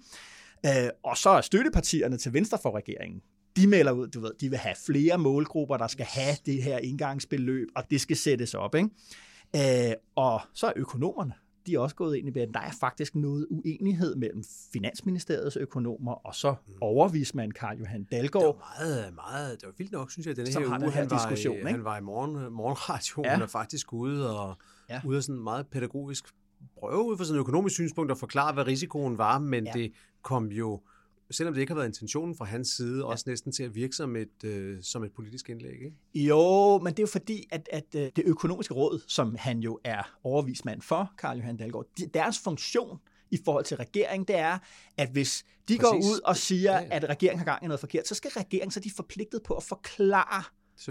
Øh, 0.66 0.90
og 1.04 1.18
så 1.18 1.30
er 1.30 1.42
støttepartierne 1.42 2.18
til 2.18 2.34
venstre 2.34 2.58
for 2.62 2.76
regeringen, 2.76 3.22
de 3.56 3.68
melder 3.68 3.92
ud, 3.92 4.08
du 4.08 4.20
ved, 4.20 4.32
de 4.42 4.50
vil 4.50 4.60
have 4.60 4.76
flere 4.86 5.18
målgrupper, 5.18 5.78
der 5.78 5.88
skal 5.88 6.06
have 6.06 6.36
det 6.46 6.64
her 6.64 6.78
indgangsbeløb, 6.78 7.68
og 7.76 7.84
det 7.90 8.02
skal 8.02 8.18
sættes 8.18 8.54
op. 8.54 8.76
Ikke? 8.76 8.90
Øh, 9.56 9.94
og 10.16 10.42
så 10.54 10.68
er 10.68 10.74
økonomerne, 10.76 11.34
de 11.68 11.76
er 11.76 11.80
også 11.80 11.96
gået 11.96 12.18
ind 12.18 12.38
i 12.38 12.40
at 12.40 12.50
der 12.54 12.60
er 12.60 12.72
faktisk 12.80 13.16
noget 13.16 13.48
uenighed 13.50 14.16
mellem 14.16 14.44
Finansministeriets 14.74 15.58
økonomer 15.58 16.12
og 16.12 16.36
så 16.36 16.56
mm. 16.68 16.74
overvismand 16.82 17.54
Karl 17.54 17.78
Johan 17.78 18.04
Dalgaard. 18.04 18.44
Det 18.44 18.48
var 18.48 18.76
meget, 18.80 19.16
meget, 19.16 19.62
det 19.62 19.68
var 19.68 19.74
vildt 19.78 19.92
nok, 19.92 20.12
synes 20.12 20.28
jeg, 20.28 20.36
den 20.36 20.48
her 20.48 20.60
uge, 20.60 20.80
den 20.80 20.82
her 20.82 20.90
han, 20.90 21.10
diskussion, 21.10 21.54
var 21.54 21.58
i, 21.58 21.60
ikke? 21.60 21.72
han 21.72 21.84
var 21.84 21.98
i 21.98 22.02
morgen, 22.02 22.54
morgenradioen 22.54 23.26
ja. 23.26 23.42
og 23.42 23.50
faktisk 23.50 23.94
ude 23.94 24.40
og, 24.40 24.56
ja. 24.90 25.02
ude 25.06 25.18
af 25.18 25.24
sådan 25.24 25.42
meget 25.42 25.68
pædagogisk 25.68 26.26
prøve 26.80 27.04
ud 27.04 27.18
fra 27.18 27.24
sådan 27.24 27.38
et 27.38 27.40
økonomisk 27.40 27.74
synspunkt 27.74 28.12
at 28.12 28.18
forklare, 28.18 28.54
hvad 28.54 28.68
risikoen 28.68 29.18
var, 29.18 29.40
men 29.40 29.66
ja. 29.66 29.72
det 29.72 29.92
kom 30.22 30.48
jo 30.48 30.82
selvom 31.32 31.54
det 31.54 31.62
ikke 31.62 31.72
har 31.72 31.76
været 31.76 31.88
intentionen 31.88 32.36
fra 32.36 32.46
hans 32.46 32.68
side, 32.68 32.98
ja. 32.98 33.06
også 33.06 33.24
næsten 33.28 33.52
til 33.52 33.64
at 33.64 33.76
virke 33.76 33.96
som 33.96 34.16
et, 34.16 34.44
øh, 34.44 34.78
som 34.84 35.04
et 35.04 35.12
politisk 35.12 35.50
indlæg, 35.50 35.74
ikke? 35.74 35.94
Jo, 36.16 36.80
men 36.80 36.94
det 36.94 37.00
er 37.00 37.04
jo 37.04 37.08
fordi, 37.08 37.48
at, 37.52 37.70
at 37.72 37.96
øh, 37.96 38.02
det 38.16 38.24
økonomiske 38.26 38.74
råd, 38.74 39.02
som 39.08 39.36
han 39.40 39.60
jo 39.60 39.80
er 39.84 40.18
overvismand 40.24 40.82
for, 40.82 41.12
Karl 41.18 41.38
Johan 41.38 41.58
Dalgaard, 41.58 41.86
deres 42.14 42.40
funktion 42.40 43.00
i 43.32 43.38
forhold 43.46 43.66
til 43.66 43.78
regeringen, 43.78 44.28
det 44.28 44.36
er, 44.36 44.58
at 44.98 45.10
hvis 45.10 45.46
de 45.68 45.78
Præcis. 45.78 45.82
går 45.82 45.98
ud 45.98 46.20
og 46.26 46.38
siger, 46.38 46.72
ja, 46.72 46.80
ja. 46.80 46.88
at 46.92 47.10
regeringen 47.10 47.38
har 47.38 47.46
gang 47.46 47.64
i 47.64 47.68
noget 47.68 47.80
forkert, 47.80 48.08
så 48.08 48.16
skal 48.16 48.32
regeringen 48.32 48.72
så 48.72 48.80
de 48.80 48.90
er 48.90 48.94
forpligtet 48.96 49.44
på 49.44 49.54
at 49.54 49.64
forklare 49.64 50.44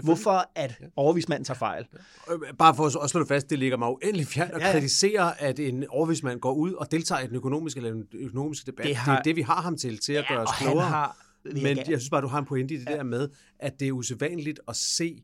Hvorfor 0.03 0.51
at 0.55 0.81
overvismanden 0.95 1.45
tager 1.45 1.57
fejl? 1.57 1.87
Øh, 2.31 2.39
bare 2.57 2.75
for 2.75 3.03
at 3.03 3.09
slå 3.09 3.19
det 3.19 3.27
fast, 3.27 3.49
det 3.49 3.59
ligger 3.59 3.77
mig 3.77 3.89
uendelig 3.89 4.27
fjern 4.27 4.51
at 4.51 4.61
ja. 4.61 4.71
kritisere, 4.71 5.41
at 5.41 5.59
en 5.59 5.85
overvismand 5.89 6.39
går 6.39 6.53
ud 6.53 6.73
og 6.73 6.91
deltager 6.91 7.21
i 7.21 7.27
den 7.27 7.35
økonomiske, 7.35 7.77
eller 7.77 7.91
den 7.91 8.07
økonomiske 8.13 8.65
debat. 8.65 8.85
Det, 8.85 8.95
har, 8.95 9.11
det 9.11 9.19
er 9.19 9.23
det, 9.23 9.35
vi 9.35 9.41
har 9.41 9.61
ham 9.61 9.77
til, 9.77 9.97
til 9.97 10.13
at 10.13 10.25
ja, 10.29 10.33
gøre 10.33 10.43
os 10.43 10.49
klogere. 10.57 10.85
Har, 10.85 11.17
Men 11.45 11.77
jeg 11.77 11.85
synes 11.85 12.09
bare, 12.09 12.21
du 12.21 12.27
har 12.27 12.39
en 12.39 12.45
pointe 12.45 12.73
i 12.73 12.77
det 12.77 12.89
ja. 12.89 12.95
der 12.95 13.03
med, 13.03 13.29
at 13.59 13.79
det 13.79 13.87
er 13.87 13.91
usædvanligt 13.91 14.59
at 14.67 14.75
se, 14.75 15.23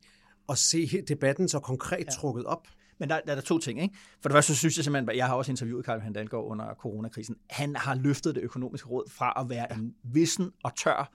at 0.50 0.58
se 0.58 1.02
debatten 1.08 1.48
så 1.48 1.60
konkret 1.60 2.06
ja. 2.06 2.12
trukket 2.12 2.46
op. 2.46 2.68
Men 3.00 3.10
der, 3.10 3.20
der 3.26 3.32
er 3.32 3.36
der 3.36 3.42
to 3.42 3.58
ting. 3.58 3.82
Ikke? 3.82 3.96
For 4.22 4.30
det 4.30 4.36
første 4.36 4.54
så 4.54 4.60
synes 4.60 4.78
jeg 4.78 4.84
simpelthen, 4.84 5.10
at 5.10 5.18
jeg 5.18 5.28
har 5.28 5.36
også 5.36 5.52
interviewet 5.52 5.86
Karl 5.86 5.98
Johan 5.98 6.14
Dahlgaard 6.14 6.46
under 6.46 6.74
coronakrisen. 6.74 7.36
Han 7.50 7.76
har 7.76 7.96
løftet 7.96 8.36
det 8.36 8.42
økonomiske 8.42 8.88
råd 8.88 9.10
fra 9.12 9.34
at 9.40 9.50
være 9.50 9.74
en 9.74 9.96
vissen 10.04 10.52
og 10.64 10.76
tør 10.76 11.12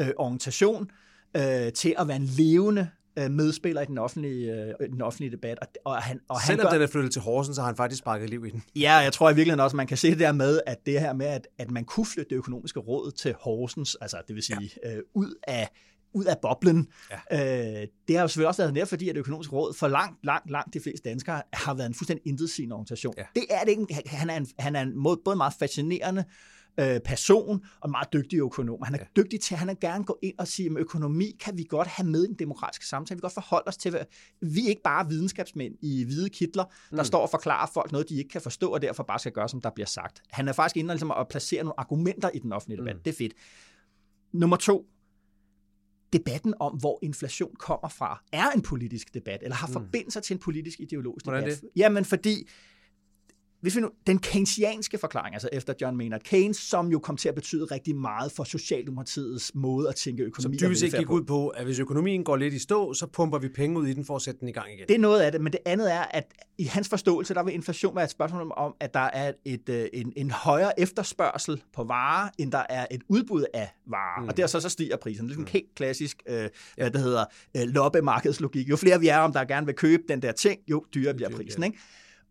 øh, 0.00 0.08
organisation, 0.16 0.90
øh, 1.36 1.72
til 1.72 1.94
at 1.98 2.08
være 2.08 2.16
en 2.16 2.24
levende 2.24 2.88
øh, 3.18 3.30
medspiller 3.30 3.82
i 3.82 3.84
den 3.84 3.98
offentlige, 3.98 4.52
øh, 4.52 4.90
den 4.90 5.02
offentlige 5.02 5.30
debat. 5.30 5.58
Og, 5.60 5.68
og 5.84 6.02
han, 6.02 6.20
og 6.28 6.40
Selvom 6.40 6.58
han 6.58 6.72
gør, 6.72 6.78
den 6.78 6.82
er 6.82 6.86
flyttet 6.86 7.12
til 7.12 7.22
Horsens, 7.22 7.54
så 7.54 7.62
har 7.62 7.66
han 7.66 7.76
faktisk 7.76 7.98
sparket 7.98 8.30
liv 8.30 8.46
i 8.46 8.50
den. 8.50 8.62
Ja, 8.76 8.94
jeg 8.94 9.12
tror 9.12 9.30
i 9.30 9.34
virkeligheden 9.34 9.60
også, 9.60 9.76
man 9.76 9.86
kan 9.86 9.96
se 9.96 10.10
det 10.10 10.18
der 10.18 10.32
med, 10.32 10.60
at 10.66 10.86
det 10.86 11.00
her 11.00 11.12
med, 11.12 11.26
at, 11.26 11.46
at 11.58 11.70
man 11.70 11.84
kunne 11.84 12.06
flytte 12.06 12.30
det 12.30 12.36
økonomiske 12.36 12.80
råd 12.80 13.10
til 13.10 13.34
Horsens, 13.40 13.96
altså 14.00 14.22
det 14.28 14.34
vil 14.34 14.42
sige 14.42 14.70
ja. 14.84 14.96
øh, 14.96 15.02
ud 15.14 15.34
af 15.42 15.68
ud 16.14 16.24
af 16.24 16.38
boblen. 16.42 16.88
Ja. 17.30 17.80
Øh, 17.80 17.88
det 18.08 18.16
har 18.16 18.22
jo 18.22 18.28
selvfølgelig 18.28 18.48
også 18.48 18.62
været 18.62 18.74
nær, 18.74 18.84
fordi 18.84 19.08
at 19.08 19.14
det 19.14 19.20
økonomiske 19.20 19.52
råd 19.52 19.74
for 19.74 19.88
langt, 19.88 20.24
langt, 20.24 20.50
langt 20.50 20.74
de 20.74 20.80
fleste 20.80 21.08
danskere 21.10 21.42
har 21.52 21.74
været 21.74 21.86
en 21.86 21.94
fuldstændig 21.94 22.26
intetsigende 22.26 22.74
organisation. 22.74 23.14
Ja. 23.18 23.22
Det 23.34 23.44
er 23.50 23.60
det 23.60 23.70
ikke. 23.70 24.02
Han 24.06 24.30
er 24.30 24.36
en, 24.36 24.46
han 24.58 24.76
er 24.76 24.80
en 24.80 24.96
måde, 24.96 25.20
både 25.24 25.36
meget 25.36 25.54
fascinerende 25.58 26.24
øh, 26.80 27.00
person 27.00 27.64
og 27.80 27.90
meget 27.90 28.12
dygtig 28.12 28.38
økonom. 28.38 28.82
Han 28.82 28.94
er 28.94 28.98
ja. 28.98 29.22
dygtig 29.22 29.40
til, 29.40 29.54
at 29.54 29.58
han 29.58 29.68
er 29.68 29.74
gerne 29.74 30.04
gå 30.04 30.18
ind 30.22 30.34
og 30.38 30.48
sige, 30.48 30.70
at 30.70 30.76
økonomi 30.78 31.36
kan 31.40 31.58
vi 31.58 31.64
godt 31.68 31.88
have 31.88 32.08
med 32.08 32.24
i 32.24 32.26
den 32.26 32.34
demokratiske 32.34 32.86
samtale. 32.86 33.16
Vi 33.16 33.20
kan 33.20 33.22
godt 33.22 33.32
forholde 33.34 33.68
os 33.68 33.76
til, 33.76 33.96
at 33.96 34.08
vi 34.40 34.64
er 34.64 34.68
ikke 34.68 34.82
bare 34.82 35.08
videnskabsmænd 35.08 35.74
i 35.82 36.04
hvide 36.04 36.30
kitler, 36.30 36.64
der 36.90 36.96
mm. 36.96 37.04
står 37.04 37.22
og 37.22 37.30
forklarer 37.30 37.70
folk 37.74 37.92
noget, 37.92 38.08
de 38.08 38.16
ikke 38.16 38.30
kan 38.30 38.40
forstå, 38.40 38.68
og 38.68 38.82
derfor 38.82 39.02
bare 39.02 39.18
skal 39.18 39.32
gøre, 39.32 39.48
som 39.48 39.60
der 39.60 39.70
bliver 39.70 39.86
sagt. 39.86 40.22
Han 40.30 40.48
er 40.48 40.52
faktisk 40.52 40.76
inde 40.76 40.90
ligesom 40.90 41.10
at 41.10 41.28
placere 41.28 41.64
nogle 41.64 41.80
argumenter 41.80 42.30
i 42.34 42.38
den 42.38 42.52
offentlige 42.52 42.80
debat. 42.80 42.96
Mm. 42.96 43.02
Det 43.02 43.10
er 43.10 43.16
fedt. 43.16 43.32
Nummer 44.32 44.56
to, 44.56 44.86
debatten 46.12 46.54
om, 46.60 46.72
hvor 46.72 46.98
inflation 47.02 47.54
kommer 47.58 47.88
fra, 47.88 48.22
er 48.32 48.50
en 48.50 48.62
politisk 48.62 49.14
debat, 49.14 49.42
eller 49.42 49.56
har 49.56 49.66
mm. 49.66 49.72
forbindelse 49.72 50.20
til 50.20 50.34
en 50.34 50.40
politisk 50.40 50.80
ideologisk 50.80 51.24
Hvordan 51.24 51.42
debat. 51.42 51.60
Det? 51.60 51.70
Jamen 51.76 52.04
fordi 52.04 52.48
hvis 53.64 53.76
vi 53.76 53.80
nu, 53.80 53.90
den 54.06 54.18
keynesianske 54.18 54.98
forklaring, 54.98 55.34
altså 55.34 55.48
efter 55.52 55.74
John 55.80 55.96
Maynard 55.96 56.20
Keynes, 56.20 56.56
som 56.56 56.88
jo 56.88 56.98
kom 56.98 57.16
til 57.16 57.28
at 57.28 57.34
betyde 57.34 57.64
rigtig 57.64 57.96
meget 57.96 58.32
for 58.32 58.44
Socialdemokratiets 58.44 59.52
måde 59.54 59.88
at 59.88 59.94
tænke 59.94 60.22
økonomi 60.22 60.58
Som 60.58 60.68
dybest 60.68 60.80
set 60.80 60.98
gik 60.98 61.10
ud 61.10 61.22
på, 61.22 61.48
at 61.48 61.64
hvis 61.64 61.78
økonomien 61.78 62.24
går 62.24 62.36
lidt 62.36 62.54
i 62.54 62.58
stå, 62.58 62.94
så 62.94 63.06
pumper 63.06 63.38
vi 63.38 63.48
penge 63.48 63.80
ud 63.80 63.86
i 63.86 63.92
den 63.92 64.04
for 64.04 64.16
at 64.16 64.22
sætte 64.22 64.40
den 64.40 64.48
i 64.48 64.52
gang 64.52 64.72
igen. 64.72 64.88
Det 64.88 64.94
er 64.94 64.98
noget 64.98 65.20
af 65.20 65.32
det, 65.32 65.40
men 65.40 65.52
det 65.52 65.60
andet 65.66 65.92
er, 65.92 66.02
at 66.10 66.34
i 66.58 66.64
hans 66.64 66.88
forståelse, 66.88 67.34
der 67.34 67.42
vil 67.42 67.54
inflation 67.54 67.96
være 67.96 68.04
et 68.04 68.10
spørgsmål 68.10 68.52
om, 68.56 68.74
at 68.80 68.94
der 68.94 69.00
er 69.00 69.32
et, 69.44 69.68
øh, 69.68 69.86
en, 69.92 70.12
en 70.16 70.30
højere 70.30 70.80
efterspørgsel 70.80 71.62
på 71.74 71.84
varer, 71.84 72.28
end 72.38 72.52
der 72.52 72.62
er 72.68 72.86
et 72.90 73.02
udbud 73.08 73.44
af 73.54 73.74
varer. 73.86 74.22
Mm. 74.22 74.28
Og 74.28 74.36
der 74.36 74.46
så, 74.46 74.60
så 74.60 74.68
stiger 74.68 74.96
priserne. 74.96 75.28
Det 75.28 75.34
er 75.34 75.38
en 75.38 75.42
mm. 75.42 75.50
helt 75.50 75.74
klassisk, 75.76 76.22
øh, 76.28 76.48
hvad 76.76 76.90
det 76.90 77.00
hedder, 77.00 77.24
øh, 77.56 77.62
loppemarkedslogik. 77.62 78.68
Jo 78.68 78.76
flere 78.76 79.00
vi 79.00 79.08
er 79.08 79.18
om, 79.18 79.32
der 79.32 79.44
gerne 79.44 79.66
vil 79.66 79.74
købe 79.74 80.02
den 80.08 80.22
der 80.22 80.32
ting, 80.32 80.60
jo 80.68 80.84
dyrere 80.94 81.14
bliver 81.14 81.30
prisen. 81.30 81.64
Ikke? 81.64 81.78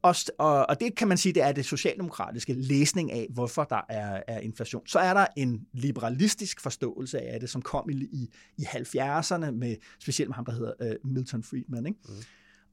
Og, 0.03 0.15
og, 0.37 0.69
og 0.69 0.79
det 0.79 0.95
kan 0.95 1.07
man 1.07 1.17
sige, 1.17 1.33
det 1.33 1.43
er 1.43 1.51
det 1.51 1.65
socialdemokratiske 1.65 2.53
læsning 2.53 3.11
af, 3.11 3.27
hvorfor 3.29 3.63
der 3.63 3.81
er, 3.89 4.21
er 4.27 4.39
inflation. 4.39 4.87
Så 4.87 4.99
er 4.99 5.13
der 5.13 5.25
en 5.37 5.67
liberalistisk 5.73 6.61
forståelse 6.61 7.21
af 7.21 7.39
det, 7.39 7.49
som 7.49 7.61
kom 7.61 7.89
i, 7.89 7.93
i, 7.93 8.29
i 8.57 8.63
70'erne, 8.63 9.51
med, 9.51 9.75
specielt 9.99 10.29
med 10.29 10.35
ham, 10.35 10.45
der 10.45 10.51
hedder 10.51 10.73
uh, 10.81 11.11
Milton 11.11 11.43
Friedman. 11.43 11.85
Ikke? 11.85 11.99
Mm. 12.07 12.13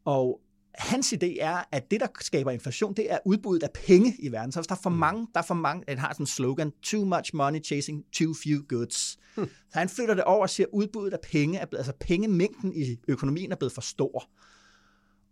Og 0.04 0.40
hans 0.74 1.12
idé 1.12 1.36
er, 1.40 1.64
at 1.72 1.90
det, 1.90 2.00
der 2.00 2.06
skaber 2.20 2.50
inflation, 2.50 2.94
det 2.94 3.12
er 3.12 3.18
udbuddet 3.26 3.62
af 3.62 3.70
penge 3.86 4.14
i 4.18 4.32
verden. 4.32 4.52
Så 4.52 4.60
hvis 4.60 4.66
der 4.66 4.74
er 4.74 4.80
for 4.82 4.90
mm. 4.90 4.96
mange, 4.96 5.26
der 5.34 5.40
er 5.40 5.44
for 5.44 5.54
mange, 5.54 5.84
han 5.88 5.98
har 5.98 6.12
sådan 6.12 6.22
en 6.22 6.26
slogan, 6.26 6.72
too 6.82 7.04
much 7.04 7.30
money 7.34 7.64
chasing 7.64 8.04
too 8.12 8.34
few 8.44 8.62
goods. 8.68 9.18
Hmm. 9.36 9.48
Så 9.72 9.78
han 9.78 9.88
flytter 9.88 10.14
det 10.14 10.24
over 10.24 10.42
og 10.42 10.50
siger, 10.50 10.66
at 10.66 10.70
udbuddet 10.72 11.12
af 11.12 11.20
penge, 11.20 11.58
er 11.58 11.66
altså 11.72 11.92
pengemængden 12.00 12.72
i 12.76 12.96
økonomien 13.08 13.52
er 13.52 13.56
blevet 13.56 13.72
for 13.72 13.80
stor. 13.80 14.30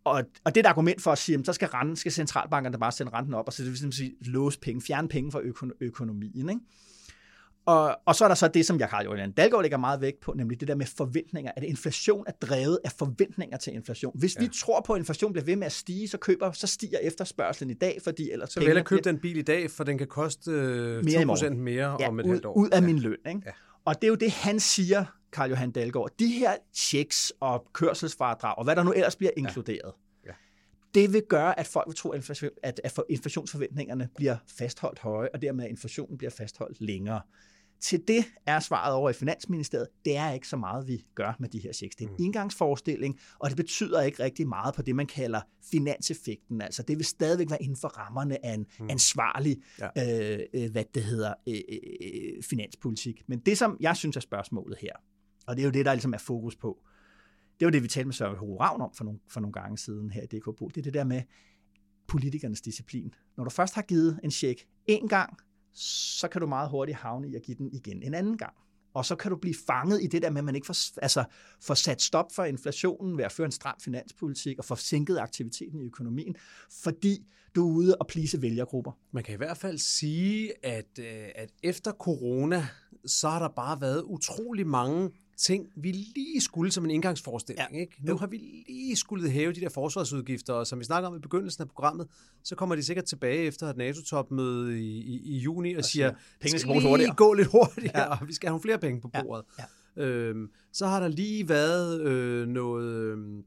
Og, 0.05 0.25
og 0.45 0.55
det 0.55 0.57
er 0.57 0.69
et 0.69 0.71
argument 0.71 1.03
for 1.03 1.13
at 1.13 1.19
sige, 1.19 1.39
at 1.39 1.47
så 1.47 1.53
skal, 1.53 1.69
renten, 1.69 1.97
skal 1.97 2.13
centralbankerne 2.13 2.79
bare 2.79 2.93
sende 2.93 3.13
renten 3.13 3.35
op, 3.35 3.47
og 3.47 3.53
så 3.53 3.63
det 3.65 3.83
vil 3.83 3.93
sige, 3.93 4.15
låse 4.21 4.61
penge, 4.61 4.83
fjerne 4.83 5.09
penge 5.09 5.33
fra 5.33 5.41
øko, 5.41 5.67
økonomien. 5.81 6.49
Ikke? 6.49 6.61
Og, 7.69 7.99
og 8.07 8.15
så 8.15 8.25
er 8.25 8.29
der 8.29 8.35
så 8.35 8.49
det, 8.49 8.67
som 8.67 8.81
jeg 8.81 8.89
Karl 8.89 9.05
Johan 9.05 9.33
Dalgaard 9.33 9.63
lægger 9.63 9.79
meget 9.79 10.01
vægt 10.01 10.21
på, 10.21 10.33
nemlig 10.37 10.61
det 10.61 10.69
der 10.69 10.75
med 10.75 10.87
forventninger. 10.87 11.53
At 11.57 11.63
inflation 11.63 12.25
er 12.27 12.33
drevet 12.33 12.79
af 12.85 12.93
forventninger 12.99 13.57
til 13.57 13.75
inflation. 13.75 14.13
Hvis 14.19 14.37
ja. 14.37 14.41
vi 14.41 14.49
tror 14.55 14.81
på, 14.87 14.93
at 14.93 14.99
inflation 14.99 15.33
bliver 15.33 15.45
ved 15.45 15.57
med 15.57 15.67
at 15.67 15.73
stige, 15.73 16.09
så 16.09 16.19
køber, 16.19 16.53
så 16.53 16.67
stiger 16.67 16.99
efterspørgselen 16.99 17.71
i 17.71 17.75
dag, 17.75 17.99
fordi 18.05 18.31
ellers 18.31 18.53
Så 18.53 18.61
vil 18.61 18.69
jeg 18.69 18.85
købe 18.85 19.03
den 19.03 19.19
bil 19.19 19.37
i 19.37 19.43
dag, 19.43 19.71
for 19.71 19.85
den 19.85 19.99
kan 19.99 20.07
koste 20.07 20.51
øh, 20.51 21.05
mere 21.05 21.23
2% 21.23 21.49
mere 21.55 21.97
ja, 22.01 22.09
om 22.09 22.21
et 22.21 22.25
ud, 22.25 22.31
halvt 22.31 22.45
år. 22.45 22.57
ud 22.57 22.69
af 22.71 22.83
min 22.83 22.99
løn. 22.99 23.17
Ikke? 23.29 23.43
Ja. 23.47 23.51
Og 23.85 23.95
det 23.95 24.05
er 24.05 24.09
jo 24.09 24.15
det, 24.15 24.31
han 24.31 24.61
siger, 24.61 25.05
Karl 25.33 25.51
Johan 25.51 25.71
Dalgaard. 25.71 26.11
De 26.19 26.27
her 26.27 26.57
checks 26.75 27.33
og 27.41 27.67
kørselsfradrag, 27.73 28.59
og 28.59 28.65
hvad 28.65 28.77
der 28.77 28.83
nu 28.83 28.93
ellers 28.93 29.17
bliver 29.17 29.31
inkluderet, 29.37 29.93
ja. 30.27 30.33
det 30.95 31.13
vil 31.13 31.23
gøre, 31.29 31.59
at 31.59 31.67
folk 31.67 31.89
vil 31.89 31.97
tro, 31.97 32.11
at 32.63 33.01
inflationsforventningerne 33.09 34.09
bliver 34.17 34.37
fastholdt 34.59 34.99
høje, 34.99 35.29
og 35.35 35.43
dermed 35.43 35.65
at 35.65 35.71
inflationen 35.71 36.19
bliver 36.19 36.31
fastholdt 36.31 36.81
længere. 36.81 37.21
Til 37.81 38.09
det 38.09 38.25
er 38.47 38.61
svaret 38.61 38.95
over 38.95 39.11
i 39.11 39.13
Finansministeriet, 39.13 39.89
det 40.05 40.17
er 40.17 40.33
ikke 40.33 40.49
så 40.49 40.57
meget, 40.57 40.89
vi 40.89 41.05
gør 41.15 41.37
med 41.39 41.49
de 41.49 41.59
her 41.59 41.73
checks. 41.73 41.97
Det 41.97 42.05
er 42.05 42.09
en 42.09 42.15
mm. 42.19 42.25
indgangsforestilling, 42.25 43.19
og 43.39 43.49
det 43.49 43.57
betyder 43.57 44.03
ikke 44.03 44.23
rigtig 44.23 44.49
meget 44.49 44.75
på 44.75 44.83
det, 44.83 44.97
man 44.97 45.07
kalder 45.07 45.41
finanseffekten. 45.71 46.61
Altså 46.61 46.83
det 46.83 46.97
vil 46.97 47.07
stadigvæk 47.07 47.51
være 47.51 47.63
inden 47.63 47.77
for 47.77 47.89
rammerne 47.89 48.47
af 48.47 48.55
en 48.55 48.67
mm. 48.81 48.91
ansvarlig 48.91 49.57
ja. 49.79 49.89
øh, 50.33 50.41
øh 50.55 50.71
hvad 50.71 50.85
det 50.95 51.05
hedder, 51.05 51.35
øh, 51.49 51.55
øh, 51.55 51.79
øh, 52.01 52.43
finanspolitik. 52.43 53.23
Men 53.27 53.39
det, 53.39 53.59
som 53.59 53.77
jeg 53.81 53.97
synes 53.97 54.17
er 54.17 54.21
spørgsmålet 54.21 54.79
her, 54.81 54.93
og 55.49 55.57
det 55.57 55.63
er 55.63 55.67
jo 55.67 55.71
det, 55.71 55.87
der 55.87 55.95
ligesom 55.95 56.15
er 56.15 56.19
fokus 56.19 56.57
på, 56.57 56.79
det 57.61 57.67
var 57.67 57.71
det, 57.71 57.83
vi 57.83 57.89
talte 57.89 58.07
med 58.07 58.15
Søren 58.15 58.37
Hore 58.37 58.65
Ravn 58.65 58.81
om 58.81 58.95
for 58.95 59.05
nogle, 59.05 59.21
for 59.29 59.41
nogle 59.41 59.53
gange 59.53 59.79
siden 59.79 60.11
her 60.11 60.23
i 60.23 60.27
DK 60.27 60.75
Det 60.75 60.77
er 60.77 60.83
det 60.83 60.95
der 60.95 61.05
med 61.05 61.23
politikernes 62.09 62.61
disciplin. 62.61 63.15
Når 63.37 63.45
du 63.45 63.51
først 63.51 63.75
har 63.75 63.83
givet 63.83 64.21
en 64.25 64.31
check 64.31 64.67
en 64.87 65.09
gang, 65.09 65.39
så 66.19 66.29
kan 66.29 66.41
du 66.41 66.47
meget 66.47 66.71
hurtigt 66.71 66.99
havne 66.99 67.29
i 67.29 67.35
at 67.35 67.43
give 67.43 67.57
den 67.57 67.73
igen 67.73 68.03
en 68.03 68.15
anden 68.15 68.39
gang. 68.39 68.55
Og 68.95 69.05
så 69.05 69.17
kan 69.17 69.31
du 69.31 69.37
blive 69.37 69.55
fanget 69.67 70.03
i 70.03 70.07
det 70.07 70.23
der 70.23 70.31
med, 70.31 70.39
at 70.39 70.45
man 70.45 70.55
ikke 70.55 70.67
får, 70.67 71.01
altså, 71.03 71.25
får 71.61 71.75
sat 71.75 72.03
stop 72.03 72.27
for 72.35 72.45
inflationen 72.45 73.19
ved 73.19 73.25
at 73.25 73.33
føre 73.33 73.45
en 73.45 73.53
stram 73.53 73.75
finanspolitik 73.81 74.59
og 74.59 74.65
få 74.65 74.77
sænket 74.77 75.19
aktiviteten 75.19 75.81
i 75.81 75.85
økonomien, 75.85 76.37
fordi 76.83 77.27
du 77.55 77.69
er 77.69 77.75
ude 77.75 77.97
og 77.97 78.07
plise 78.07 78.43
vælgergrupper. 78.43 78.93
Man 79.13 79.25
kan 79.25 79.35
i 79.35 79.37
hvert 79.37 79.57
fald 79.57 79.79
sige, 79.79 80.67
at, 80.67 80.99
øh, 80.99 81.29
at 81.35 81.51
efter 81.63 81.93
corona, 81.93 82.67
så 83.07 83.29
har 83.29 83.39
der 83.39 83.49
bare 83.49 83.81
været 83.81 84.03
utrolig 84.03 84.67
mange 84.67 85.11
ting, 85.39 85.67
vi 85.77 85.93
lige 85.93 86.41
skulle 86.41 86.73
som 86.73 86.85
en 86.85 86.91
indgangsforestilling. 86.91 87.69
Ja. 87.73 87.79
Ikke? 87.79 87.97
Nu 88.03 88.17
har 88.17 88.27
vi 88.27 88.37
lige 88.69 88.97
skulle 88.97 89.31
hæve 89.31 89.53
de 89.53 89.61
der 89.61 89.69
forsvarsudgifter, 89.69 90.53
og 90.53 90.67
som 90.67 90.79
vi 90.79 90.85
snakker 90.85 91.09
om 91.09 91.17
i 91.17 91.19
begyndelsen 91.19 91.63
af 91.63 91.69
programmet, 91.69 92.07
så 92.45 92.55
kommer 92.55 92.75
de 92.75 92.83
sikkert 92.83 93.05
tilbage 93.05 93.39
efter 93.39 93.67
et 93.67 93.77
NATO-topmøde 93.77 94.81
i, 94.81 95.01
i, 95.01 95.21
i 95.25 95.39
juni 95.39 95.73
og, 95.73 95.79
og 95.79 95.85
siger, 95.85 96.13
penge 96.41 96.59
skal 96.59 96.83
lige 96.99 97.15
gå 97.15 97.33
lidt 97.33 97.49
hurtigere, 97.49 98.01
ja. 98.01 98.21
og 98.21 98.29
vi 98.29 98.33
skal 98.33 98.47
have 98.47 98.53
nogle 98.53 98.63
flere 98.63 98.79
penge 98.79 99.01
på 99.01 99.09
bordet. 99.09 99.45
Ja. 99.59 99.65
Ja. 99.97 100.05
Øhm, 100.05 100.51
så 100.73 100.87
har 100.87 101.01
der 101.01 101.09
lige 101.09 101.49
været 101.49 102.01
øh, 102.01 102.49
noget... 102.49 102.93
Øhm, 102.95 103.45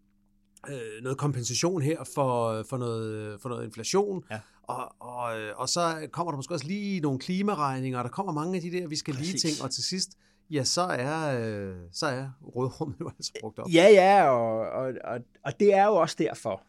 øh, 0.69 1.03
noget 1.03 1.17
kompensation 1.17 1.81
her 1.81 2.03
for, 2.15 2.63
for, 2.69 2.77
noget, 2.77 3.41
for 3.41 3.49
noget 3.49 3.65
inflation, 3.65 4.23
ja. 4.31 4.39
og, 4.63 4.95
og, 4.99 5.33
og 5.55 5.69
så 5.69 6.07
kommer 6.11 6.31
der 6.31 6.37
måske 6.37 6.53
også 6.53 6.67
lige 6.67 6.99
nogle 6.99 7.19
klimaregninger, 7.19 7.99
og 7.99 8.03
der 8.03 8.09
kommer 8.09 8.33
mange 8.33 8.55
af 8.55 8.61
de 8.61 8.71
der, 8.71 8.87
vi 8.87 8.95
skal 8.95 9.13
Præcis. 9.13 9.43
lige 9.43 9.51
ting, 9.51 9.63
og 9.63 9.71
til 9.71 9.83
sidst, 9.83 10.09
ja, 10.51 10.63
så 10.63 10.81
er, 10.81 11.39
øh, 11.39 11.75
så 11.91 12.05
er 12.05 12.29
rådrummet 12.55 12.99
jo 13.01 13.09
altså 13.17 13.31
brugt 13.41 13.59
op. 13.59 13.67
Ja, 13.73 13.89
ja, 13.89 14.29
og, 14.29 14.59
og, 14.69 14.93
og, 15.03 15.19
og 15.45 15.59
det 15.59 15.73
er 15.73 15.85
jo 15.85 15.95
også 15.95 16.15
derfor, 16.19 16.63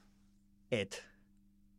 at 0.71 0.95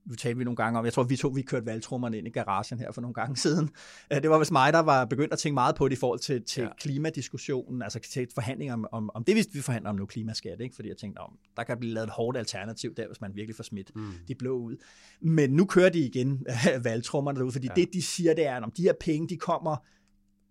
nu 0.06 0.16
talte 0.16 0.38
vi 0.38 0.44
nogle 0.44 0.56
gange 0.56 0.80
om, 0.80 0.86
jeg 0.86 0.94
tror 0.94 1.04
vi 1.04 1.16
to, 1.16 1.28
vi 1.28 1.42
kørte 1.42 1.66
valgtrummerne 1.66 2.18
ind 2.18 2.28
i 2.28 2.30
garagen 2.30 2.80
her 2.80 2.92
for 2.92 3.02
nogle 3.02 3.14
gange 3.14 3.38
siden. 3.38 3.70
Øh, 4.14 4.22
det 4.22 4.30
var 4.30 4.40
vist 4.40 4.52
mig, 4.52 4.74
der 4.74 4.80
var 4.80 5.06
begyndt 5.06 5.34
at 5.34 5.40
tænke 5.40 5.54
meget 5.54 5.76
på 5.76 5.88
det 5.88 5.96
i 5.96 6.00
forhold 6.00 6.20
til, 6.20 6.44
til 6.44 6.64
ja. 6.64 6.70
klimadiskussionen, 6.80 7.82
altså 7.82 8.00
til 8.00 8.28
forhandlinger 8.34 8.74
om, 8.74 8.88
om, 8.92 9.10
om 9.14 9.24
det, 9.24 9.36
vi, 9.36 9.46
vi 9.54 9.62
forhandler 9.62 9.90
om 9.90 9.96
nu, 9.96 10.06
klimaskat, 10.06 10.62
ikke? 10.62 10.76
fordi 10.76 10.90
jeg 10.90 10.98
tænkte, 10.98 11.20
om, 11.20 11.38
der 11.58 11.64
kan 11.64 11.78
blive 11.80 11.94
lavet 11.94 12.08
et 12.08 12.14
hårdt 12.14 12.38
alternativ 12.38 12.96
der, 12.96 13.08
hvis 13.08 13.22
man 13.22 13.36
virkelig 13.36 13.56
får 13.56 13.64
smidt 13.64 13.96
mm. 13.96 14.12
de 14.28 14.36
blå 14.36 14.58
ud. 14.58 14.76
Men 15.22 15.50
nu 15.50 15.66
kører 15.66 15.90
de 15.90 16.00
igen 16.00 16.46
valgtrummerne 16.84 17.38
derude, 17.38 17.52
fordi 17.52 17.68
ja. 17.68 17.82
det, 17.82 17.94
de 17.94 18.02
siger, 18.02 18.34
det 18.34 18.48
er, 18.48 18.58
at 18.58 18.64
om 18.64 18.72
de 18.72 18.82
her 18.82 18.94
penge, 19.00 19.30
de 19.30 19.38
kommer 19.38 19.76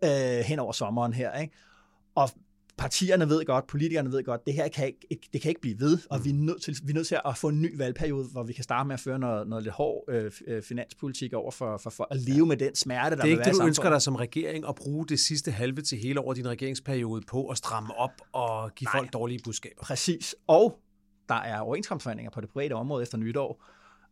øh, 0.04 0.44
hen 0.44 0.58
over 0.58 0.72
sommeren 0.72 1.12
her. 1.12 1.38
Ikke? 1.40 1.54
Og 2.14 2.30
partierne 2.76 3.28
ved 3.28 3.44
godt, 3.44 3.66
politikerne 3.66 4.12
ved 4.12 4.24
godt, 4.24 4.46
det 4.46 4.54
her 4.54 4.68
kan 4.68 4.86
ikke, 4.86 5.28
det 5.32 5.40
kan 5.40 5.48
ikke 5.48 5.60
blive 5.60 5.80
ved, 5.80 5.98
og 6.10 6.18
mm. 6.18 6.24
vi, 6.24 6.30
er 6.30 6.34
nødt 6.34 6.62
til, 6.62 6.76
vi 6.84 6.90
er 6.90 6.94
nødt 6.94 7.06
til 7.06 7.18
at 7.24 7.36
få 7.36 7.48
en 7.48 7.62
ny 7.62 7.76
valgperiode, 7.76 8.28
hvor 8.32 8.42
vi 8.42 8.52
kan 8.52 8.64
starte 8.64 8.86
med 8.86 8.94
at 8.94 9.00
føre 9.00 9.18
noget, 9.18 9.48
noget 9.48 9.64
lidt 9.64 9.74
hård 9.74 10.04
øh, 10.08 10.32
øh 10.46 10.62
finanspolitik 10.62 11.32
over 11.32 11.50
for, 11.50 11.76
for, 11.76 11.90
for 11.90 12.08
at 12.10 12.16
leve 12.16 12.36
ja. 12.36 12.44
med 12.44 12.56
den 12.56 12.74
smerte, 12.74 13.16
der 13.16 13.22
Det 13.22 13.28
er 13.28 13.38
ikke 13.38 13.44
det, 13.50 13.60
du 13.60 13.66
ønsker 13.66 13.90
dig 13.90 14.02
som 14.02 14.16
regering 14.16 14.68
at 14.68 14.74
bruge 14.74 15.06
det 15.06 15.20
sidste 15.20 15.50
halve 15.50 15.82
til 15.82 15.98
hele 15.98 16.20
over 16.20 16.34
din 16.34 16.48
regeringsperiode 16.48 17.22
på 17.28 17.48
at 17.48 17.58
stramme 17.58 17.94
op 17.98 18.22
og 18.32 18.74
give 18.74 18.86
Nej. 18.86 19.00
folk 19.00 19.12
dårlige 19.12 19.40
budskaber. 19.44 19.82
Præcis. 19.82 20.34
Og 20.46 20.78
der 21.28 21.34
er 21.34 21.60
overenskomstforhandlinger 21.60 22.30
på 22.30 22.40
det 22.40 22.48
private 22.48 22.72
område 22.72 23.02
efter 23.02 23.18
nytår, 23.18 23.64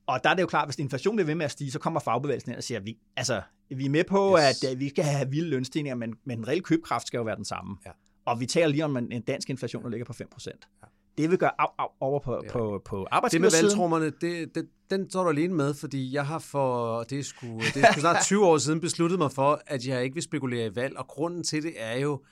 og 0.07 0.24
der 0.24 0.31
er 0.31 0.35
det 0.35 0.42
jo 0.42 0.46
klart, 0.46 0.68
hvis 0.68 0.79
inflationen 0.79 1.16
bliver 1.16 1.26
ved 1.26 1.35
med 1.35 1.44
at 1.44 1.50
stige, 1.50 1.70
så 1.70 1.79
kommer 1.79 2.00
fagbevægelsen 2.00 2.50
ind 2.50 2.57
og 2.57 2.64
siger, 2.64 2.79
at 2.79 2.87
vi, 2.87 2.98
altså, 3.16 3.42
vi 3.77 3.85
er 3.85 3.91
med 3.91 4.05
på, 4.05 4.37
yes. 4.39 4.65
at, 4.65 4.71
at 4.71 4.81
vi 4.81 4.89
skal 4.89 5.05
have 5.05 5.31
vilde 5.31 5.51
lønstigninger, 5.51 5.97
men, 5.97 6.15
men 6.25 6.39
den 6.39 6.49
reelle 6.49 6.63
købkraft 6.63 7.07
skal 7.07 7.19
jo 7.19 7.25
være 7.25 7.37
den 7.37 7.45
samme. 7.45 7.77
Ja. 7.87 7.91
Og 8.25 8.41
vi 8.41 8.47
taler 8.47 8.69
lige 8.69 8.85
om 8.85 8.97
en, 8.97 9.13
en 9.13 9.23
dansk 9.23 9.51
inflation, 9.51 9.83
der 9.83 9.89
ligger 9.89 10.05
på 10.05 10.13
5%. 10.13 10.47
Ja. 10.47 10.87
Det 11.19 11.31
vil 11.31 11.39
gøre 11.39 11.61
af, 11.61 11.67
af, 11.79 11.87
over 12.01 12.21
på, 12.21 12.41
ja. 12.45 12.53
på, 12.53 12.83
på 12.85 13.07
arbejdsgiversiden. 13.11 13.53
Det 13.53 13.63
med 13.63 13.69
valgtrummerne, 13.69 14.13
det, 14.21 14.55
det, 14.55 14.69
den 14.91 15.11
står 15.11 15.23
du 15.23 15.29
alene 15.29 15.55
med, 15.55 15.75
fordi 15.75 16.15
jeg 16.15 16.27
har 16.27 16.39
for, 16.39 17.03
det 17.03 17.19
er 17.19 17.23
sgu, 17.23 17.47
det 17.75 17.77
er 17.77 17.93
sgu 17.93 18.01
snart 18.01 18.23
20 18.23 18.47
år 18.47 18.59
siden 18.59 18.81
besluttet 18.81 19.19
mig 19.19 19.33
for, 19.33 19.63
at 19.67 19.87
jeg 19.87 20.05
ikke 20.05 20.15
vil 20.15 20.23
spekulere 20.23 20.67
i 20.67 20.77
valg, 20.77 20.99
og 20.99 21.07
grunden 21.07 21.45
til 21.45 21.63
det 21.63 21.73
er 21.77 21.99
jo, 21.99 22.23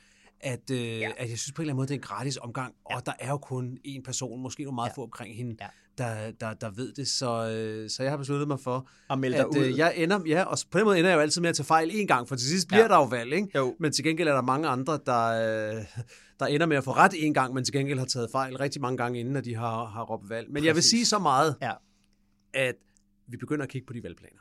at, 0.41 0.71
øh, 0.71 1.01
ja. 1.01 1.11
at 1.17 1.31
jeg 1.31 1.39
synes 1.39 1.53
på 1.53 1.63
en 1.63 1.65
eller 1.65 1.73
anden 1.73 1.77
måde, 1.77 1.89
det 1.89 1.95
er 1.95 1.99
en 1.99 2.03
gratis 2.03 2.37
omgang, 2.37 2.75
ja. 2.91 2.97
og 2.97 3.07
der 3.07 3.13
er 3.19 3.29
jo 3.29 3.39
kun 3.39 3.79
én 3.87 4.03
person, 4.03 4.43
måske 4.43 4.63
nogle 4.63 4.75
meget 4.75 4.89
ja. 4.89 4.95
få 4.95 5.03
omkring 5.03 5.37
hende, 5.37 5.57
ja. 5.61 5.67
der, 5.99 6.31
der, 6.31 6.55
der 6.55 6.71
ved 6.71 6.93
det, 6.93 7.09
så, 7.09 7.51
øh, 7.51 7.91
så 7.91 8.03
jeg 8.03 8.13
har 8.13 8.17
besluttet 8.17 8.49
mig 8.49 8.61
for, 8.61 8.89
at, 9.11 9.19
melde 9.19 9.37
at 9.37 9.47
ud. 9.47 9.57
Øh, 9.57 9.79
jeg 9.79 9.93
ender, 9.97 10.21
ja, 10.27 10.43
og 10.43 10.59
på 10.71 10.79
den 10.79 10.85
måde 10.85 10.99
ender 10.99 11.11
jeg 11.11 11.17
jo 11.17 11.21
altid 11.21 11.41
med 11.41 11.51
at 11.51 11.57
tage 11.57 11.67
fejl 11.67 11.91
en 11.93 12.07
gang, 12.07 12.29
for 12.29 12.37
til 12.37 12.49
sidst 12.49 12.69
bliver 12.69 12.83
ja. 12.83 12.89
der 12.89 12.97
jo 12.97 13.05
valg, 13.05 13.33
ikke? 13.33 13.49
Jo. 13.55 13.75
men 13.81 13.93
til 13.93 14.05
gengæld 14.05 14.29
er 14.29 14.35
der 14.35 14.43
mange 14.43 14.69
andre, 14.69 14.99
der, 15.07 15.27
øh, 15.27 15.85
der 16.41 16.47
ender 16.47 16.67
med 16.67 16.77
at 16.77 16.85
få 16.85 16.93
ret 16.93 17.13
en 17.17 17.35
gang, 17.35 17.55
men 17.55 17.65
til 17.65 17.75
gengæld 17.75 17.99
har 17.99 18.07
taget 18.07 18.29
fejl 18.33 18.57
rigtig 18.57 18.83
mange 18.83 18.97
gange 18.97 19.21
inden, 19.21 19.37
at 19.37 19.45
de 19.45 19.55
har, 19.55 19.85
har 19.85 20.03
råbt 20.03 20.31
valg. 20.31 20.47
Men 20.49 20.55
Præcis. 20.55 20.67
jeg 20.67 20.75
vil 20.75 20.83
sige 20.83 21.07
så 21.07 21.19
meget, 21.19 21.57
ja. 21.63 21.73
at 22.55 22.75
vi 23.29 23.37
begynder 23.37 23.63
at 23.63 23.69
kigge 23.69 23.87
på 23.87 23.93
de 23.93 24.03
valgplaner. 24.03 24.41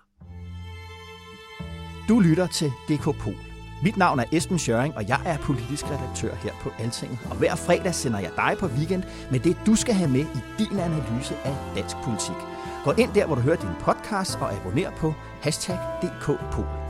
Du 2.10 2.20
lytter 2.20 2.48
til 2.48 2.72
DK 2.90 3.04
Pol. 3.04 3.57
Mit 3.84 3.98
navn 3.98 4.20
er 4.20 4.24
Esben 4.32 4.60
Schøring, 4.60 4.98
og 4.98 5.08
jeg 5.08 5.22
er 5.26 5.38
politisk 5.38 5.86
redaktør 5.86 6.36
her 6.36 6.52
på 6.62 6.70
Altinget. 6.80 7.20
Og 7.30 7.36
hver 7.36 7.56
fredag 7.56 7.96
sender 7.96 8.20
jeg 8.20 8.32
dig 8.36 8.56
på 8.60 8.68
weekend 8.68 9.04
med 9.32 9.40
det, 9.40 9.58
du 9.66 9.76
skal 9.76 9.94
have 9.94 10.10
med 10.10 10.20
i 10.20 10.40
din 10.58 10.80
analyse 10.80 11.36
af 11.46 11.56
dansk 11.76 11.96
politik. 12.04 12.36
Gå 12.84 12.92
ind 12.92 13.14
der, 13.14 13.26
hvor 13.26 13.36
du 13.36 13.42
hører 13.42 13.56
din 13.56 13.70
podcast, 13.80 14.38
og 14.42 14.54
abonner 14.54 14.92
på 14.92 15.14
hashtag 15.42 15.80
DKPol. 16.02 16.87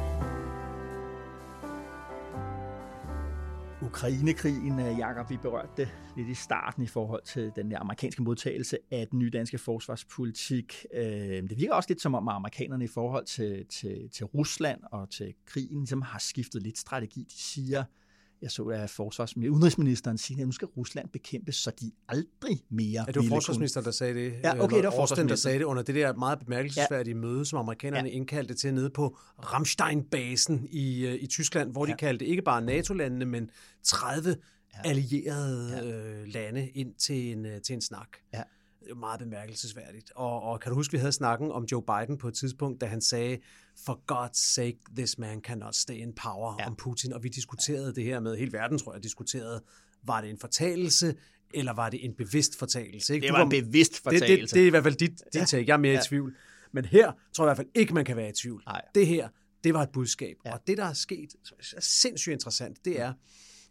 Ukrainekrigen, 3.81 4.79
øh, 4.79 4.99
Jakob, 4.99 5.29
vi 5.29 5.37
berørte 5.37 5.71
det 5.77 5.89
lidt 6.15 6.27
i 6.27 6.33
starten 6.33 6.83
i 6.83 6.87
forhold 6.87 7.23
til 7.23 7.51
den 7.55 7.71
der 7.71 7.79
amerikanske 7.79 8.23
modtagelse 8.23 8.77
af 8.91 9.07
den 9.07 9.19
nye 9.19 9.29
danske 9.29 9.57
forsvarspolitik. 9.57 10.85
Øh, 10.93 11.03
det 11.49 11.57
virker 11.57 11.73
også 11.73 11.89
lidt 11.89 12.01
som 12.01 12.15
om, 12.15 12.27
at 12.27 12.35
amerikanerne 12.35 12.83
i 12.83 12.87
forhold 12.87 13.25
til, 13.25 13.65
til, 13.65 14.09
til 14.09 14.25
Rusland 14.25 14.79
og 14.91 15.09
til 15.09 15.33
krigen 15.45 15.77
ligesom 15.77 16.01
har 16.01 16.19
skiftet 16.19 16.63
lidt 16.63 16.77
strategi. 16.77 17.19
De 17.19 17.41
siger, 17.41 17.83
jeg 18.41 18.51
så, 18.51 18.63
at 18.63 18.89
forsvars 18.89 19.37
udenrigsministeren 19.37 20.17
siger, 20.17 20.41
at 20.41 20.47
nu 20.47 20.51
skal 20.51 20.67
Rusland 20.67 21.09
bekæmpes, 21.09 21.55
så 21.55 21.71
de 21.79 21.91
aldrig 22.07 22.63
mere 22.69 23.03
Ja, 23.07 23.11
det 23.11 23.15
var 23.15 23.27
forsvarsministeren, 23.29 23.85
der 23.85 23.91
sagde 23.91 24.13
det. 24.13 24.33
Ja, 24.43 24.63
okay, 24.63 24.75
det 24.75 24.83
var 24.83 24.91
forsvarsministeren. 24.91 25.29
der 25.29 25.35
sagde 25.35 25.59
det 25.59 25.65
under 25.65 25.83
det 25.83 25.95
der 25.95 26.13
meget 26.13 26.39
bemærkelsesværdige 26.39 27.15
ja. 27.15 27.21
møde, 27.21 27.45
som 27.45 27.59
amerikanerne 27.59 28.09
ja. 28.09 28.15
indkaldte 28.15 28.53
til 28.53 28.73
nede 28.73 28.89
på 28.89 29.17
Ramstein-basen 29.39 30.67
i, 30.69 31.05
øh, 31.05 31.13
i 31.13 31.27
Tyskland, 31.27 31.71
hvor 31.71 31.85
ja. 31.85 31.91
de 31.91 31.97
kaldte 31.97 32.25
ikke 32.25 32.41
bare 32.41 32.61
NATO-landene, 32.61 33.25
men 33.25 33.49
30 33.83 34.35
ja. 34.75 34.89
allierede 34.89 35.77
ja. 35.77 36.21
Øh, 36.21 36.27
lande 36.27 36.69
ind 36.69 36.95
til 36.95 37.31
en, 37.31 37.45
øh, 37.45 37.61
til 37.61 37.73
en 37.73 37.81
snak. 37.81 38.07
Ja 38.33 38.43
det 38.87 38.93
er 38.93 38.99
meget 38.99 39.19
bemærkelsesværdigt. 39.19 40.11
Og, 40.15 40.41
og 40.41 40.59
kan 40.59 40.69
du 40.69 40.75
huske, 40.75 40.91
vi 40.91 40.97
havde 40.97 41.11
snakken 41.11 41.51
om 41.51 41.65
Joe 41.71 41.83
Biden 41.83 42.17
på 42.17 42.27
et 42.27 42.33
tidspunkt, 42.33 42.81
da 42.81 42.85
han 42.85 43.01
sagde, 43.01 43.37
for 43.85 44.01
God's 44.13 44.53
sake, 44.53 44.77
this 44.95 45.17
man 45.17 45.41
cannot 45.41 45.75
stay 45.75 45.95
in 45.95 46.13
power 46.13 46.55
ja. 46.59 46.67
om 46.67 46.75
Putin. 46.75 47.13
Og 47.13 47.23
vi 47.23 47.29
diskuterede 47.29 47.95
det 47.95 48.03
her 48.03 48.19
med, 48.19 48.37
hele 48.37 48.53
verden 48.53 48.77
tror 48.77 48.93
jeg 48.93 49.03
diskuterede, 49.03 49.63
var 50.03 50.21
det 50.21 50.29
en 50.29 50.39
fortalelse, 50.39 51.15
eller 51.53 51.73
var 51.73 51.89
det 51.89 52.05
en 52.05 52.13
bevidst 52.13 52.59
fortalelse? 52.59 53.13
Ikke? 53.13 53.27
Det 53.27 53.33
var 53.33 53.43
en 53.43 53.49
bevidst 53.49 54.03
fortalelse. 54.03 54.27
Det, 54.27 54.41
det, 54.41 54.53
det 54.53 54.61
er 54.61 54.67
i 54.67 54.69
hvert 54.69 54.83
fald 54.83 54.95
dit, 54.95 55.11
dit 55.33 55.35
ja. 55.35 55.45
take. 55.45 55.67
Jeg 55.67 55.73
er 55.73 55.77
mere 55.77 55.93
ja. 55.93 55.99
i 55.99 56.03
tvivl. 56.03 56.35
Men 56.71 56.85
her 56.85 57.11
tror 57.33 57.45
jeg 57.45 57.47
i 57.47 57.49
hvert 57.49 57.57
fald 57.57 57.67
ikke, 57.75 57.93
man 57.93 58.05
kan 58.05 58.17
være 58.17 58.29
i 58.29 58.33
tvivl. 58.33 58.63
Nej. 58.65 58.81
Det 58.95 59.07
her, 59.07 59.29
det 59.63 59.73
var 59.73 59.83
et 59.83 59.89
budskab. 59.89 60.37
Ja. 60.45 60.53
Og 60.53 60.59
det, 60.67 60.77
der 60.77 60.85
er 60.85 60.93
sket, 60.93 61.35
er 61.75 61.81
sindssygt 61.81 62.33
interessant, 62.33 62.85
det 62.85 62.99
er, 62.99 63.13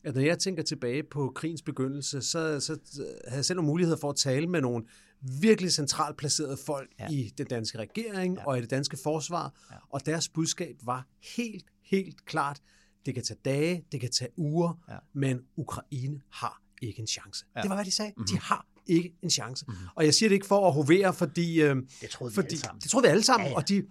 at 0.04 0.14
når 0.14 0.22
jeg 0.22 0.38
tænker 0.38 0.62
tilbage 0.62 1.02
på 1.02 1.32
krigens 1.34 1.62
begyndelse, 1.62 2.22
så, 2.22 2.60
så 2.60 2.78
havde 3.24 3.36
jeg 3.36 3.44
selv 3.44 3.56
nogle 3.56 3.66
muligheder 3.66 3.96
for 3.96 4.10
at 4.10 4.16
tale 4.16 4.46
med 4.46 4.60
nogle 4.60 4.84
virkelig 5.20 5.72
centralt 5.72 6.16
placerede 6.16 6.56
folk 6.66 6.90
ja. 6.98 7.08
i 7.10 7.32
den 7.38 7.46
danske 7.46 7.78
regering 7.78 8.36
ja. 8.36 8.46
og 8.46 8.58
i 8.58 8.60
det 8.60 8.70
danske 8.70 8.96
forsvar, 9.02 9.54
ja. 9.70 9.76
og 9.90 10.06
deres 10.06 10.28
budskab 10.28 10.76
var 10.82 11.06
helt, 11.36 11.64
helt 11.82 12.24
klart, 12.24 12.60
Det 13.06 13.14
kan 13.14 13.24
tage 13.24 13.38
dage, 13.44 13.84
det 13.92 14.00
kan 14.00 14.10
tage 14.10 14.30
uger, 14.36 14.80
ja. 14.88 14.96
men 15.12 15.40
Ukraine 15.56 16.20
har 16.30 16.62
ikke 16.82 17.00
en 17.00 17.06
chance. 17.06 17.44
Ja. 17.56 17.62
Det 17.62 17.70
var, 17.70 17.76
hvad 17.76 17.84
de 17.84 17.90
sagde. 17.90 18.12
Mm-hmm. 18.16 18.26
De 18.26 18.38
har 18.38 18.66
ikke 18.86 19.14
en 19.22 19.30
chance. 19.30 19.64
Mm-hmm. 19.68 19.86
Og 19.94 20.04
jeg 20.04 20.14
siger 20.14 20.28
det 20.28 20.34
ikke 20.34 20.46
for 20.46 20.66
at 20.66 20.72
hovere, 20.72 21.14
fordi... 21.14 21.62
Øh, 21.62 21.76
det 22.00 22.10
troede 22.10 22.32
vi 22.32 22.34
fordi, 22.34 22.46
alle 22.46 22.58
sammen. 22.58 22.80
Det 22.80 22.90
troede 22.90 23.06
vi 23.06 23.10
alle 23.10 23.22
sammen, 23.22 23.46
Ja, 23.46 23.50
ja. 23.50 23.56
og 23.56 23.68
de, 23.68 23.82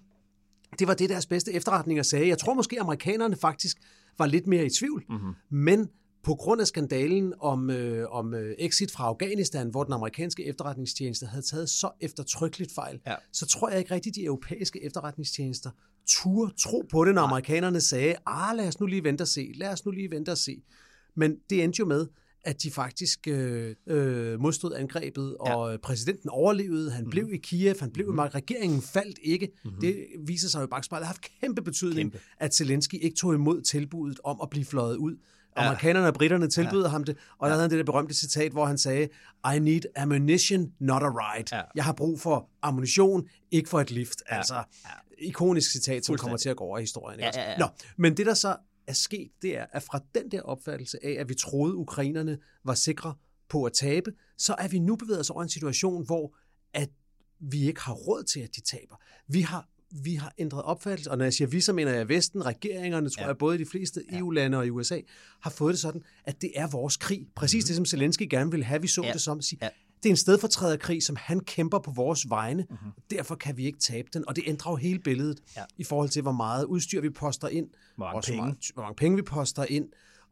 det 0.80 0.88
var 0.88 0.94
det, 0.94 1.10
deres 1.10 1.26
bedste 1.26 1.54
efterretninger 1.54 2.04
sagde. 2.04 2.28
Jeg 2.28 2.38
tror 2.38 2.54
måske, 2.54 2.82
amerikanerne 2.82 3.36
faktisk 3.36 3.78
var 4.18 4.26
lidt 4.26 4.48
mere 4.48 4.66
i 4.66 4.70
tvivl, 4.70 5.04
mm-hmm. 5.10 5.34
men 5.50 5.90
på 6.26 6.36
grund 6.36 6.62
af 6.62 6.68
skandalen 6.68 7.34
om, 7.40 7.70
øh, 7.70 8.10
om 8.10 8.34
øh, 8.34 8.56
exit 8.60 8.92
fra 8.92 9.04
Afghanistan, 9.04 9.70
hvor 9.70 9.84
den 9.84 9.94
amerikanske 9.94 10.46
efterretningstjeneste 10.46 11.26
havde 11.26 11.46
taget 11.46 11.70
så 11.70 11.90
eftertrykkeligt 12.02 12.72
fejl, 12.76 13.00
Ja. 13.08 13.16
så 13.32 13.46
tror 13.46 13.70
jeg 13.70 13.80
ikke 13.80 13.94
rigtigt, 13.94 14.16
de 14.16 14.24
europæiske 14.24 14.84
efterretningstjenester 14.84 15.70
turde 16.08 16.54
tro 16.58 16.84
på 16.92 17.06
det, 17.06 17.16
når 17.16 17.22
amerikanerne 17.22 17.82
sagde, 17.82 18.16
ah, 18.26 18.58
lad 18.58 18.68
os 18.68 18.80
nu 18.80 18.86
lige 18.86 19.04
vente 19.04 19.22
og 19.22 19.28
se, 19.28 19.52
lad 19.56 19.70
os 19.70 19.86
nu 19.86 19.92
lige 19.92 20.12
vente 20.12 20.30
og 20.30 20.38
se. 20.38 20.62
Men 21.16 21.38
det 21.50 21.64
endte 21.64 21.80
jo 21.80 21.86
med, 21.86 22.08
at 22.44 22.64
de 22.64 22.72
faktisk 22.72 23.28
øh, 23.28 23.76
øh, 23.88 24.40
modstod 24.40 24.74
angrebet, 24.76 25.38
og 25.38 25.72
ja. 25.72 25.78
præsidenten 25.78 26.30
overlevede, 26.30 26.92
han 26.92 27.04
mm. 27.04 27.10
blev 27.10 27.34
i 27.34 27.38
Kiev, 27.38 27.76
han 27.80 27.92
blev 27.92 28.08
mm. 28.08 28.14
i 28.14 28.16
Mark, 28.16 28.36
regeringen 28.36 28.82
faldt 28.82 29.20
ikke. 29.24 29.52
Mm-hmm. 29.64 29.82
Det 29.82 30.06
viser 30.28 30.50
sig 30.50 30.60
jo 30.60 30.64
i 30.64 30.68
bagspejlet, 30.68 31.08
har 31.08 31.14
haft 31.14 31.32
kæmpe 31.42 31.62
betydning, 31.62 32.12
kæmpe. 32.12 32.26
at 32.38 32.56
Zelensky 32.56 32.96
ikke 33.02 33.16
tog 33.16 33.34
imod 33.34 33.62
tilbuddet 33.62 34.20
om 34.24 34.40
at 34.44 34.50
blive 34.50 34.66
fløjet 34.66 34.96
ud. 34.98 35.16
Ja. 35.58 35.66
Amerikanerne 35.66 36.08
og 36.08 36.14
britterne 36.14 36.48
tilbød 36.48 36.84
ja. 36.84 36.90
ham 36.90 37.04
det, 37.04 37.18
og 37.38 37.48
der 37.48 37.54
havde 37.54 37.62
han 37.62 37.70
det 37.70 37.78
der 37.78 37.84
berømte 37.84 38.14
citat, 38.14 38.52
hvor 38.52 38.66
han 38.66 38.78
sagde, 38.78 39.10
I 39.56 39.60
need 39.60 39.82
ammunition, 39.96 40.72
not 40.80 41.04
a 41.04 41.10
ride. 41.10 41.56
Ja. 41.56 41.62
Jeg 41.76 41.84
har 41.84 41.94
brug 41.94 42.20
for 42.20 42.50
ammunition, 42.62 43.28
ikke 43.52 43.70
for 43.70 43.82
et 43.82 43.92
lift. 43.92 44.24
Ja. 44.32 44.38
Altså, 44.38 44.56
ja. 44.56 44.90
ikonisk 45.18 45.72
citat, 45.72 46.06
som 46.06 46.18
kommer 46.18 46.38
til 46.38 46.50
at 46.50 46.58
gå 46.58 46.64
over 46.64 46.78
i 46.78 46.82
historien. 46.82 47.20
Ja, 47.20 47.28
ikke 47.28 47.40
ja, 47.40 47.52
ja. 47.52 47.58
Nå, 47.58 47.68
men 47.98 48.18
det 48.18 48.26
der 48.26 48.34
så 48.34 48.56
er 48.88 48.94
sket, 48.94 49.32
det 49.42 49.58
er, 49.58 49.66
at 49.72 49.84
fra 49.84 50.00
den 50.16 50.32
der 50.32 50.42
opfattelse 50.42 50.98
af, 51.04 51.16
at 51.20 51.30
vi 51.30 51.36
troede, 51.36 51.76
ukrainerne 51.76 52.38
var 52.64 52.74
sikre 52.74 53.14
på 53.50 53.64
at 53.64 53.74
tabe, 53.74 54.12
så 54.38 54.56
er 54.58 54.68
vi 54.68 54.80
nu 54.80 54.96
bevæget 54.96 55.20
os 55.20 55.30
over 55.30 55.44
en 55.44 55.50
situation, 55.50 56.06
hvor 56.06 56.36
at 56.74 56.90
vi 57.40 57.68
ikke 57.68 57.82
har 57.82 57.94
råd 57.94 58.24
til, 58.24 58.40
at 58.40 58.56
de 58.56 58.62
taber. 58.62 58.96
Vi 59.28 59.42
har 59.42 59.68
vi 59.92 60.16
har 60.16 60.34
ændret 60.38 60.62
opfattelse, 60.62 61.12
og 61.12 61.18
når 61.18 61.26
jeg 61.26 61.34
siger 61.34 61.48
vi, 61.48 61.62
så 61.62 61.74
mener 61.74 61.92
jeg 61.92 62.10
Vesten, 62.10 62.46
regeringerne, 62.46 63.10
tror 63.10 63.22
ja. 63.24 63.28
jeg, 63.28 63.38
både 63.38 63.56
i 63.56 63.60
de 63.60 63.66
fleste 63.66 64.02
EU-lande 64.12 64.58
og 64.58 64.66
i 64.68 64.70
USA, 64.70 65.00
har 65.42 65.50
fået 65.50 65.72
det 65.74 65.80
sådan, 65.82 66.02
at 66.26 66.42
det 66.42 66.52
er 66.56 66.68
vores 66.68 66.98
krig. 66.98 67.28
Præcis 67.36 67.64
mm-hmm. 67.64 67.68
det, 67.68 67.76
som 67.76 67.86
Zelensky 67.86 68.28
gerne 68.30 68.52
ville 68.52 68.66
have, 68.66 68.82
vi 68.82 68.88
så 68.88 69.02
Ja. 69.04 69.12
det 69.12 69.22
som. 69.22 69.42
Sige, 69.42 69.60
Ja. 69.62 69.70
Det 70.04 70.10
er 70.10 70.14
en 70.14 70.18
stedfortræderkrig, 70.18 71.04
som 71.04 71.16
han 71.20 71.40
kæmper 71.40 71.80
på 71.80 71.92
vores 71.92 72.30
vegne, 72.30 72.66
mm-hmm. 72.70 72.92
derfor 73.12 73.36
kan 73.36 73.58
vi 73.58 73.66
ikke 73.66 73.80
tabe 73.80 74.08
den. 74.14 74.28
Og 74.28 74.36
det 74.36 74.44
ændrer 74.48 74.72
jo 74.72 74.76
hele 74.76 75.00
billedet 75.00 75.40
Ja. 75.58 75.64
i 75.78 75.84
forhold 75.84 76.10
til, 76.10 76.22
hvor 76.22 76.32
meget 76.32 76.66
udstyr 76.66 77.02
vi 77.02 77.10
poster 77.10 77.48
ind, 77.48 77.68
Hvor 77.96 78.06
mange 78.06 78.22
penge. 78.26 78.42
Meget, 78.42 78.58
hvor 78.74 78.84
mange 78.84 78.96
penge 78.96 79.16
vi 79.16 79.22
poster 79.22 79.66
ind, 79.70 79.86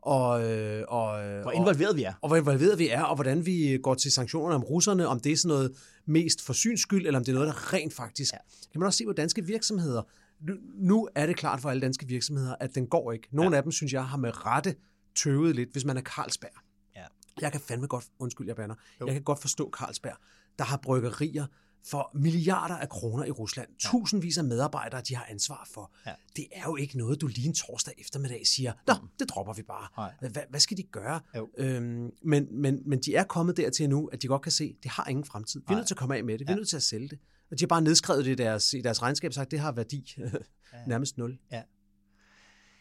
og, 0.05 0.51
øh, 0.51 0.83
og, 0.87 1.25
øh, 1.25 1.41
Hvor 1.41 1.51
involveret 1.51 1.95
vi 1.97 2.03
er. 2.03 2.13
og 2.21 2.27
hvor 2.27 2.37
involveret 2.37 2.79
vi 2.79 2.89
er, 2.89 3.01
og 3.03 3.15
hvordan 3.15 3.45
vi 3.45 3.79
går 3.83 3.93
til 3.95 4.11
sanktionerne 4.11 4.55
om 4.55 4.63
russerne, 4.63 5.07
om 5.07 5.19
det 5.19 5.31
er 5.31 5.37
sådan 5.37 5.55
noget 5.55 5.75
mest 6.05 6.41
for 6.41 6.53
syns 6.53 6.81
skyld, 6.81 7.05
eller 7.05 7.19
om 7.19 7.25
det 7.25 7.31
er 7.31 7.33
noget, 7.35 7.47
der 7.47 7.73
rent 7.73 7.93
faktisk... 7.93 8.33
Ja. 8.33 8.37
Kan 8.71 8.79
man 8.79 8.85
også 8.87 8.97
se 8.97 9.05
på 9.05 9.13
danske 9.13 9.45
virksomheder. 9.45 10.01
Nu, 10.41 10.53
nu 10.75 11.09
er 11.15 11.25
det 11.25 11.35
klart 11.35 11.61
for 11.61 11.69
alle 11.69 11.81
danske 11.81 12.07
virksomheder, 12.07 12.55
at 12.59 12.75
den 12.75 12.87
går 12.87 13.11
ikke. 13.11 13.27
Nogle 13.31 13.51
ja. 13.51 13.57
af 13.57 13.63
dem, 13.63 13.71
synes 13.71 13.93
jeg, 13.93 14.05
har 14.05 14.17
med 14.17 14.45
rette 14.45 14.75
tøvet 15.15 15.55
lidt, 15.55 15.71
hvis 15.71 15.85
man 15.85 15.97
er 15.97 16.01
Carlsberg. 16.01 16.51
Ja. 16.95 17.03
Jeg 17.41 17.51
kan 17.51 17.61
fandme 17.61 17.87
godt, 17.87 18.05
undskyld 18.19 18.47
jeg 18.47 18.55
banner, 18.55 18.75
jo. 19.01 19.05
jeg 19.05 19.15
kan 19.15 19.23
godt 19.23 19.41
forstå 19.41 19.69
Carlsberg, 19.73 20.15
der 20.59 20.65
har 20.65 20.77
bryggerier 20.77 21.45
for 21.85 22.11
milliarder 22.13 22.75
af 22.77 22.89
kroner 22.89 23.25
i 23.25 23.31
Rusland. 23.31 23.69
Tusindvis 23.79 24.37
af 24.37 24.43
medarbejdere, 24.43 25.01
de 25.01 25.15
har 25.15 25.25
ansvar 25.29 25.67
for. 25.73 25.91
Ja. 26.05 26.13
Det 26.35 26.47
er 26.51 26.63
jo 26.63 26.75
ikke 26.75 26.97
noget, 26.97 27.21
du 27.21 27.27
lige 27.27 27.47
en 27.47 27.53
torsdag 27.53 27.93
eftermiddag 27.97 28.47
siger, 28.47 28.73
Nå, 28.87 28.93
det 29.19 29.29
dropper 29.29 29.53
vi 29.53 29.61
bare. 29.61 29.87
Nej. 29.97 30.43
Hvad, 30.49 30.59
skal 30.59 30.77
de 30.77 30.83
gøre? 30.83 31.19
Jo. 31.35 31.49
Øhm, 31.57 32.11
men, 32.23 32.47
men, 32.51 32.79
men 32.85 32.99
de 32.99 33.15
er 33.15 33.23
kommet 33.23 33.57
dertil 33.57 33.89
nu, 33.89 34.07
at 34.07 34.21
de 34.21 34.27
godt 34.27 34.41
kan 34.41 34.51
se, 34.51 34.75
det 34.83 34.91
har 34.91 35.07
ingen 35.09 35.25
fremtid. 35.25 35.59
Vi 35.59 35.65
er 35.67 35.71
Nej. 35.71 35.79
nødt 35.79 35.87
til 35.87 35.93
at 35.93 35.97
komme 35.97 36.15
af 36.17 36.23
med 36.23 36.33
det. 36.39 36.47
Vi 36.47 36.51
er 36.51 36.53
Ja. 36.53 36.57
nødt 36.57 36.69
til 36.69 36.75
at 36.77 36.83
sælge 36.83 37.09
det. 37.09 37.19
Og 37.51 37.59
de 37.59 37.63
har 37.63 37.67
bare 37.67 37.81
nedskrevet 37.81 38.25
det 38.25 38.31
i 38.31 38.35
deres, 38.35 38.73
i 38.73 38.81
deres 38.81 39.01
regnskab 39.01 39.29
og 39.29 39.33
sagt, 39.33 39.45
at 39.47 39.51
det 39.51 39.59
har 39.59 39.71
værdi 39.71 40.15
nærmest 40.87 41.17
nul. 41.17 41.37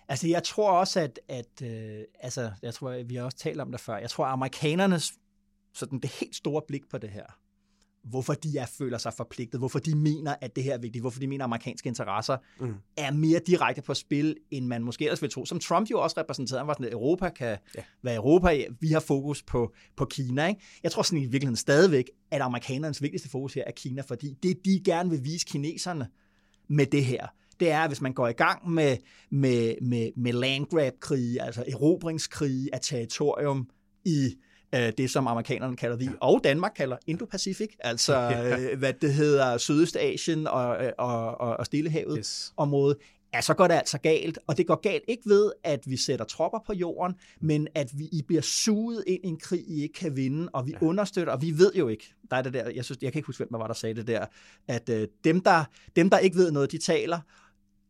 Altså, 0.08 0.28
jeg 0.28 0.42
tror 0.44 0.70
også, 0.72 1.00
at, 1.00 1.20
at 1.28 1.62
øh, 1.62 2.04
altså, 2.20 2.52
jeg 2.62 2.74
tror, 2.74 3.02
vi 3.02 3.14
har 3.14 3.22
også 3.24 3.38
talt 3.38 3.60
om 3.60 3.70
det 3.70 3.80
før. 3.80 3.96
Jeg 3.96 4.10
tror, 4.10 4.26
at 4.26 4.32
amerikanernes 4.32 5.12
sådan 5.74 5.98
det 5.98 6.10
helt 6.10 6.36
store 6.36 6.62
blik 6.68 6.88
på 6.90 6.98
det 6.98 7.10
her, 7.10 7.26
hvorfor 8.04 8.34
de 8.34 8.58
er, 8.58 8.66
føler 8.66 8.98
sig 8.98 9.12
forpligtet, 9.16 9.60
hvorfor 9.60 9.78
de 9.78 9.94
mener, 9.94 10.34
at 10.40 10.56
det 10.56 10.64
her 10.64 10.74
er 10.74 10.78
vigtigt, 10.78 11.02
hvorfor 11.02 11.20
de 11.20 11.26
mener, 11.26 11.44
at 11.44 11.46
amerikanske 11.46 11.88
interesser 11.88 12.36
mm. 12.60 12.74
er 12.96 13.12
mere 13.12 13.40
direkte 13.46 13.82
på 13.82 13.94
spil, 13.94 14.36
end 14.50 14.66
man 14.66 14.82
måske 14.82 15.04
ellers 15.04 15.22
vil 15.22 15.30
tro. 15.30 15.46
Som 15.46 15.60
Trump 15.60 15.90
jo 15.90 16.00
også 16.00 16.20
repræsenterede, 16.20 16.60
han 16.60 16.66
var 16.66 16.74
sådan, 16.74 16.86
at 16.86 16.92
Europa 16.92 17.28
kan 17.28 17.56
ja. 17.76 17.82
være 18.02 18.16
Europa, 18.16 18.64
vi 18.80 18.88
har 18.88 19.00
fokus 19.00 19.42
på, 19.42 19.74
på 19.96 20.04
Kina. 20.04 20.46
Ikke? 20.48 20.60
Jeg 20.82 20.92
tror 20.92 21.02
sådan 21.02 21.18
i 21.18 21.22
virkeligheden 21.22 21.56
stadigvæk, 21.56 22.10
at 22.30 22.40
amerikanernes 22.40 23.02
vigtigste 23.02 23.28
fokus 23.28 23.54
her 23.54 23.64
er 23.66 23.72
Kina, 23.72 24.02
fordi 24.02 24.36
det, 24.42 24.64
de 24.64 24.82
gerne 24.84 25.10
vil 25.10 25.24
vise 25.24 25.46
kineserne 25.46 26.08
med 26.68 26.86
det 26.86 27.04
her, 27.04 27.26
det 27.60 27.70
er, 27.70 27.88
hvis 27.88 28.00
man 28.00 28.12
går 28.12 28.28
i 28.28 28.32
gang 28.32 28.70
med, 28.70 28.96
med, 29.30 29.74
med, 29.82 30.10
med 30.16 30.32
landgrab-krige, 30.32 31.42
altså 31.42 31.64
erobringskrige 31.68 32.74
af 32.74 32.80
territorium 32.80 33.70
i 34.04 34.34
øh, 34.74 34.92
det, 34.98 35.11
som 35.11 35.26
amerikanerne 35.26 35.76
kalder 35.76 35.96
vi, 35.96 36.08
og 36.20 36.40
Danmark 36.44 36.72
kalder 36.76 36.96
Indo-Pacific, 37.11 37.76
altså 37.80 38.14
øh, 38.72 38.78
hvad 38.78 38.92
det 38.92 39.14
hedder, 39.14 39.58
Sydøstasien 39.58 40.46
og, 40.46 40.85
øh, 40.85 40.92
og, 40.98 41.40
og, 41.40 41.56
og 41.56 41.66
Stillehavet 41.66 42.16
Yes. 42.18 42.52
område, 42.56 42.96
ja, 43.35 43.40
så 43.40 43.54
går 43.54 43.66
det 43.66 43.74
altså 43.74 43.98
galt. 43.98 44.38
Og 44.46 44.58
det 44.58 44.66
går 44.66 44.80
galt 44.80 45.04
ikke 45.08 45.22
ved, 45.26 45.52
at 45.64 45.80
vi 45.87 45.96
sætter 45.96 46.24
tropper 46.24 46.58
på 46.66 46.72
jorden, 46.72 47.14
men 47.40 47.68
at 47.74 47.90
vi 47.98 48.04
I 48.04 48.22
bliver 48.22 48.42
suget 48.42 49.04
ind 49.06 49.24
i 49.24 49.28
en 49.28 49.38
krig, 49.38 49.64
I 49.68 49.82
ikke 49.82 49.94
kan 49.94 50.16
vinde, 50.16 50.48
og 50.52 50.66
vi 50.66 50.72
ja. 50.80 50.87
understøtter, 50.87 51.32
og 51.32 51.42
vi 51.42 51.58
ved 51.58 51.72
jo 51.74 51.88
ikke, 51.88 52.14
der 52.30 52.37
er 52.37 52.42
det 52.42 52.54
der, 52.54 52.70
jeg, 52.70 52.85
synes, 52.85 52.98
jeg 53.02 53.12
kan 53.12 53.18
ikke 53.18 53.26
huske, 53.26 53.38
hvem 53.40 53.48
der 53.50 53.58
var, 53.58 53.66
der 53.66 53.74
sagde 53.74 53.94
det 53.94 54.06
der, 54.06 54.26
at 54.68 54.88
øh, 54.88 55.08
dem, 55.24 55.40
der, 55.40 55.64
dem, 55.96 56.11
der 56.11 56.18
ikke 56.18 56.37
ved 56.37 56.50
noget, 56.50 56.72
de 56.72 56.78
taler, 56.78 57.18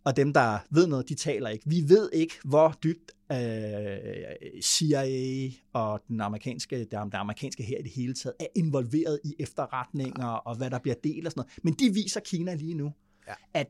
og 0.04 0.16
dem, 0.16 0.32
der 0.32 0.58
ved 0.70 0.86
noget, 0.86 1.08
de 1.08 1.14
taler 1.14 1.48
ikke. 1.48 1.68
Vi 1.68 1.84
ved 1.88 2.10
ikke, 2.12 2.34
hvor 2.44 2.74
dybt 2.84 3.12
øh, 3.32 4.62
CIA 4.62 5.50
og 5.72 6.00
den 6.08 6.20
amerikanske, 6.20 6.84
der, 6.84 7.08
amerikanske 7.12 7.62
her 7.62 7.78
i 7.78 7.82
det 7.82 7.90
hele 7.92 8.14
taget 8.14 8.34
er 8.40 8.46
involveret 8.56 9.20
i 9.24 9.34
efterretninger 9.38 10.26
og 10.26 10.56
hvad 10.56 10.70
der 10.70 10.78
bliver 10.78 10.94
delt 11.04 11.26
og 11.26 11.32
sådan 11.32 11.40
noget. 11.40 11.58
Men 11.64 11.74
de 11.74 11.94
viser 11.94 12.20
Kina 12.20 12.54
lige 12.54 12.74
nu, 12.74 12.92
Ja. 13.28 13.34
at 13.54 13.66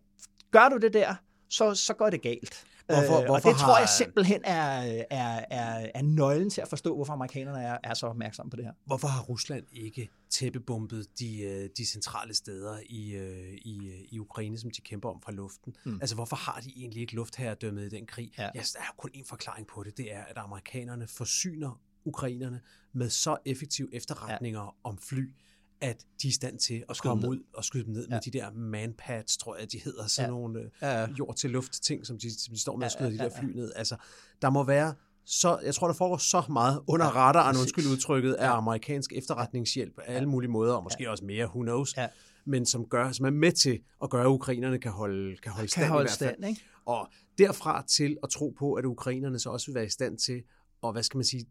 gør 0.51 0.68
du 0.68 0.77
det 0.77 0.92
der, 0.92 1.14
så, 1.49 1.75
så 1.75 1.95
går 1.95 2.11
det 2.11 2.23
galt. 2.23 2.64
Hvorfor- 2.87 3.03
Øh, 3.14 3.21
og 3.21 3.27
hvorfor 3.27 3.49
det 3.49 3.59
tror 3.59 3.73
har- 3.73 3.79
jeg 3.79 3.88
simpelthen 3.88 4.40
er, 4.45 5.03
er, 5.11 5.45
er, 5.51 5.90
er 5.95 6.03
nøglen 6.03 6.51
til 6.51 6.61
at 6.61 6.68
forstå, 6.68 6.95
hvorfor 6.95 7.12
amerikanerne 7.12 7.62
er, 7.62 7.79
er 7.85 7.95
så 7.95 8.07
opmærksomme 8.07 8.51
på 8.51 8.57
det 8.57 8.64
her. 8.64 8.73
Hvorfor 8.87 9.09
har 9.09 9.23
Rusland 9.23 9.64
ikke 9.73 10.09
tæppebumpet 10.31 11.07
de, 11.18 11.40
øh, 11.42 11.68
de 11.77 11.87
centrale 11.87 12.35
steder 12.35 12.79
i, 12.87 13.12
øh, 13.14 13.55
i, 13.55 13.87
øh, 13.88 14.01
i 14.11 14.18
Ukraine, 14.18 14.59
som 14.59 14.71
de 14.71 14.81
kæmper 14.81 15.09
om 15.09 15.23
fra 15.23 15.33
luften? 15.33 15.75
Mm. 15.85 15.99
Altså, 16.01 16.14
hvorfor 16.14 16.37
har 16.37 16.61
de 16.61 16.73
egentlig 16.77 17.01
ikke 17.01 17.14
luftherredømmet 17.14 17.85
i 17.85 17.88
den 17.88 18.07
krig? 18.07 18.33
Ja. 18.38 18.49
Yes, 18.57 18.73
der 18.73 18.81
er 18.81 18.95
kun 18.99 19.11
én 19.16 19.25
forklaring 19.29 19.66
på 19.66 19.83
det. 19.83 19.97
Det 19.97 20.14
er, 20.14 20.23
at 20.25 20.38
amerikanerne 20.38 21.07
forsyner 21.07 21.81
ukrainerne 22.05 22.61
med 22.92 23.11
så 23.11 23.37
effektive 23.45 23.95
efterretninger 23.95 24.61
ja. 24.61 24.68
om 24.85 24.99
fly, 24.99 25.35
at 25.83 25.97
de 26.23 26.27
er 26.27 26.31
i 26.31 26.33
stand 26.33 26.59
til 26.59 26.85
at 26.88 26.99
komme 26.99 27.29
ud 27.29 27.38
og 27.55 27.64
skyde 27.64 27.85
dem 27.85 27.92
ned 27.92 28.07
ja. 28.09 28.14
med 28.14 28.21
de 28.21 28.31
der 28.31 28.51
manpads, 28.51 29.37
tror 29.37 29.57
jeg, 29.57 29.73
de 29.73 29.81
hedder. 29.85 30.07
Sådan 30.07 30.31
Ja. 30.31 30.35
ja. 30.37 30.40
nogle 30.40 30.61
øh, 30.61 30.66
Ja, 30.83 31.01
ja. 31.01 31.07
jord-til-luft-ting, 31.18 32.07
som 32.07 32.18
de, 32.18 32.40
som 32.45 32.55
de 32.55 32.61
står 32.61 32.77
med 32.77 32.87
at 32.87 32.92
Ja, 32.92 32.97
skyde 32.99 33.09
ja, 33.09 33.14
de 33.14 33.18
der 33.31 33.37
ja, 33.37 33.40
fly 33.40 33.51
ned. 33.57 33.73
Altså, 33.77 33.97
der 34.42 34.51
må 34.51 34.64
være 34.64 34.95
så, 35.25 35.59
jeg 35.64 35.75
tror, 35.75 35.87
der 35.87 35.95
foregår 35.95 36.16
så 36.16 36.42
meget 36.51 36.81
under 36.87 37.07
radaren, 37.07 37.57
undskyld 37.57 37.87
udtrykket, 37.87 38.35
af 38.35 38.51
amerikansk 38.51 39.12
efterretningshjælp 39.12 39.99
af 39.99 40.16
alle 40.16 40.29
mulige 40.29 40.51
måder, 40.51 40.75
og 40.75 40.83
måske 40.83 41.11
også 41.11 41.25
mere, 41.25 41.47
who 41.47 41.61
knows, 41.62 41.97
Ja. 41.97 42.09
men 42.45 42.66
som, 42.66 42.87
gør, 42.88 43.12
som 43.12 43.27
er 43.27 43.31
med 43.31 43.53
til 43.53 43.81
at 44.03 44.11
gøre, 44.11 44.23
at 44.23 44.29
ukrainerne 44.29 44.79
kan 44.79 44.92
holde, 44.92 45.37
kan 45.37 45.53
holde 45.53 45.68
stand 45.68 45.85
Kan 45.85 45.90
holde 45.92 46.03
i 46.03 46.09
hvert 46.09 46.18
fald. 46.18 46.35
stand, 46.37 46.49
ikke? 46.49 46.62
Og 46.87 47.09
derfra 47.38 47.85
til 47.88 48.16
at 48.23 48.31
tro 48.31 48.55
på, 48.59 48.73
at 48.75 48.85
ukrainerne 48.85 49.38
så 49.38 49.51
også 49.51 49.66
vil 49.66 49.75
være 49.75 49.87
i 49.87 49.90
stand 49.90 50.18
til 50.18 50.42
at, 50.85 50.92
hvad 50.92 51.03
skal 51.03 51.18
man 51.18 51.25
sige, 51.25 51.47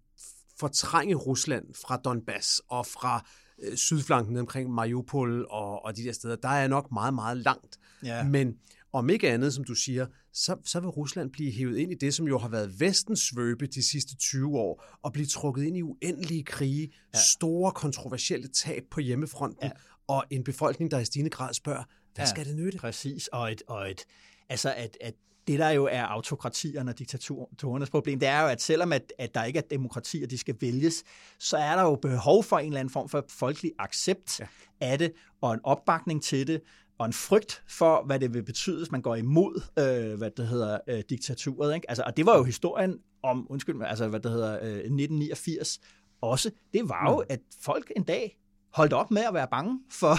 fortrænge 0.59 1.15
Rusland 1.15 1.65
fra 1.85 1.97
Donbass 1.97 2.61
og 2.69 2.85
fra 2.85 3.25
øh, 3.63 3.75
sydflanken 3.77 4.37
omkring 4.37 4.69
Mariupol 4.69 5.45
og, 5.49 5.85
og 5.85 5.97
de 5.97 6.03
der 6.03 6.11
steder, 6.11 6.35
der 6.35 6.49
er 6.49 6.67
nok 6.67 6.91
meget, 6.91 7.13
meget 7.13 7.37
langt. 7.37 7.79
Ja. 8.03 8.23
Men 8.23 8.55
om 8.93 9.09
ikke 9.09 9.29
andet, 9.29 9.53
som 9.53 9.63
du 9.63 9.75
siger, 9.75 10.05
så, 10.33 10.55
så 10.65 10.79
vil 10.79 10.89
Rusland 10.89 11.31
blive 11.31 11.51
hævet 11.51 11.77
ind 11.77 11.91
i 11.91 11.95
det, 11.95 12.13
som 12.13 12.27
jo 12.27 12.37
har 12.37 12.49
været 12.49 12.79
vestens 12.79 13.19
svøbe 13.19 13.67
de 13.67 13.83
sidste 13.83 14.15
20 14.15 14.57
år, 14.57 14.85
og 15.01 15.13
blive 15.13 15.25
trukket 15.25 15.63
ind 15.63 15.77
i 15.77 15.81
uendelige 15.81 16.43
krige, 16.43 16.93
ja. 17.13 17.19
store 17.33 17.71
kontroversielle 17.71 18.47
tab 18.47 18.83
på 18.91 18.99
hjemmefronten, 18.99 19.63
Ja. 19.63 19.71
og 20.07 20.23
en 20.29 20.43
befolkning, 20.43 20.91
der 20.91 20.99
i 20.99 21.05
stigende 21.05 21.29
grad 21.29 21.53
spørger, 21.53 21.83
hvad 22.15 22.25
ja. 22.25 22.29
skal 22.29 22.45
det 22.45 22.55
nytte? 22.55 22.77
Præcis, 22.77 23.27
og 23.27 23.51
et, 23.51 23.61
og 23.67 23.91
et 23.91 24.05
altså 24.49 24.73
at, 24.73 24.97
at 25.01 25.13
det 25.51 25.59
der 25.59 25.69
jo 25.69 25.85
er 25.91 26.03
autokratierne 26.03 26.91
og 26.91 26.99
diktatorernes 26.99 27.89
problem, 27.89 28.19
det 28.19 28.27
er 28.27 28.41
jo, 28.41 28.47
at 28.47 28.61
selvom 28.61 28.93
at, 28.93 29.13
at 29.17 29.35
der 29.35 29.43
ikke 29.43 29.59
er 29.59 29.63
demokrati, 29.69 30.21
og 30.23 30.29
de 30.29 30.37
skal 30.37 30.55
vælges, 30.61 31.03
så 31.39 31.57
er 31.57 31.75
der 31.75 31.83
jo 31.83 31.95
behov 31.95 32.43
for 32.43 32.59
en 32.59 32.65
eller 32.65 32.79
anden 32.79 32.91
form 32.91 33.09
for 33.09 33.25
folkelig 33.29 33.71
accept 33.79 34.39
ja. 34.39 34.47
af 34.81 34.97
det, 34.97 35.13
og 35.41 35.53
en 35.53 35.59
opbakning 35.63 36.23
til 36.23 36.47
det, 36.47 36.61
og 36.97 37.05
en 37.05 37.13
frygt 37.13 37.63
for, 37.67 38.03
hvad 38.05 38.19
det 38.19 38.33
vil 38.33 38.43
betyde, 38.43 38.77
hvis 38.77 38.91
man 38.91 39.01
går 39.01 39.15
imod, 39.15 39.61
øh, 39.79 40.17
hvad 40.17 40.31
det 40.31 40.47
hedder, 40.47 40.77
øh, 40.87 41.03
diktaturet. 41.09 41.75
Ikke? 41.75 41.89
Altså, 41.89 42.03
og 42.07 42.17
det 42.17 42.25
var 42.25 42.37
jo 42.37 42.43
historien 42.43 42.99
om, 43.23 43.47
undskyld, 43.49 43.75
altså, 43.85 44.07
hvad 44.07 44.19
det 44.19 44.31
hedder, 44.31 44.53
øh, 44.53 44.67
1989 44.67 45.79
også. 46.21 46.51
Det 46.73 46.89
var 46.89 47.11
jo, 47.11 47.17
mm. 47.17 47.25
at 47.29 47.39
folk 47.61 47.91
en 47.95 48.03
dag 48.03 48.37
holdt 48.73 48.93
op 48.93 49.11
med 49.11 49.21
at 49.21 49.33
være 49.33 49.47
bange 49.47 49.79
for, 49.89 50.15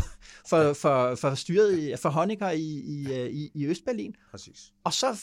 for, 0.51 0.73
for, 0.73 1.15
for 1.15 1.35
styret, 1.35 1.99
for 1.99 2.09
Honecker 2.09 2.51
i, 2.51 2.83
i, 2.85 3.13
øh, 3.13 3.31
i, 3.31 3.51
i 3.55 3.67
Østberlin. 3.67 4.15
Præcis. 4.31 4.73
Og 4.85 4.93
så 4.93 5.21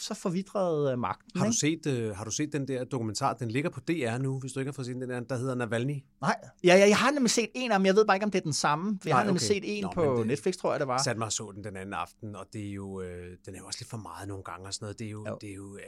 så 0.00 0.14
forvidrede 0.14 0.92
øh, 0.92 0.98
magten. 0.98 1.40
Har 1.40 1.46
du, 1.46 1.52
set, 1.52 1.86
uh, 1.86 2.16
har 2.16 2.24
du 2.24 2.30
set 2.30 2.52
den 2.52 2.68
der 2.68 2.84
dokumentar? 2.84 3.34
Den 3.34 3.50
ligger 3.50 3.70
på 3.70 3.80
DR 3.80 4.18
nu, 4.18 4.40
hvis 4.40 4.52
du 4.52 4.60
ikke 4.60 4.68
har 4.68 4.72
fået 4.72 4.86
set 4.86 4.96
den 4.96 5.10
der, 5.10 5.20
der 5.20 5.36
hedder 5.36 5.54
Navalny. 5.54 6.04
Nej, 6.20 6.36
ja, 6.64 6.76
ja, 6.76 6.88
jeg 6.88 6.96
har 6.96 7.10
nemlig 7.10 7.30
set 7.30 7.48
en 7.54 7.72
af 7.72 7.78
dem. 7.78 7.86
Jeg 7.86 7.94
ved 7.94 8.06
bare 8.06 8.16
ikke, 8.16 8.24
om 8.24 8.30
det 8.30 8.38
er 8.38 8.42
den 8.42 8.52
samme. 8.52 8.98
Jeg 9.04 9.10
Nej, 9.10 9.18
har 9.18 9.24
nemlig 9.24 9.40
okay. 9.40 9.54
set 9.54 9.78
en 9.78 9.84
Nå, 9.84 9.90
på 9.94 10.16
det, 10.18 10.26
Netflix, 10.26 10.56
tror 10.56 10.72
jeg, 10.72 10.80
det 10.80 10.88
var. 10.88 11.02
Satte 11.02 11.18
mig 11.18 11.26
og 11.26 11.32
så 11.32 11.52
den 11.54 11.64
den 11.64 11.76
anden 11.76 11.94
aften, 11.94 12.36
og 12.36 12.46
det 12.52 12.68
er 12.68 12.72
jo, 12.72 13.00
øh, 13.00 13.36
den 13.46 13.54
er 13.54 13.58
jo 13.58 13.66
også 13.66 13.78
lidt 13.80 13.90
for 13.90 13.96
meget 13.96 14.28
nogle 14.28 14.44
gange 14.44 14.66
og 14.66 14.74
sådan 14.74 14.84
noget. 14.84 14.98
Det 14.98 15.06
er 15.06 15.10
jo, 15.10 15.26
jo. 15.28 15.38
Det 15.40 15.50
er 15.50 15.54
jo 15.54 15.76
øh, 15.76 15.82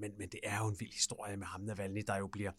men, 0.00 0.10
men 0.18 0.28
det 0.28 0.40
er 0.42 0.58
jo 0.58 0.68
en 0.68 0.76
vild 0.80 0.92
historie 0.92 1.36
med 1.36 1.46
ham, 1.46 1.60
Navalny, 1.60 2.02
der 2.06 2.16
jo 2.16 2.26
bliver, 2.26 2.50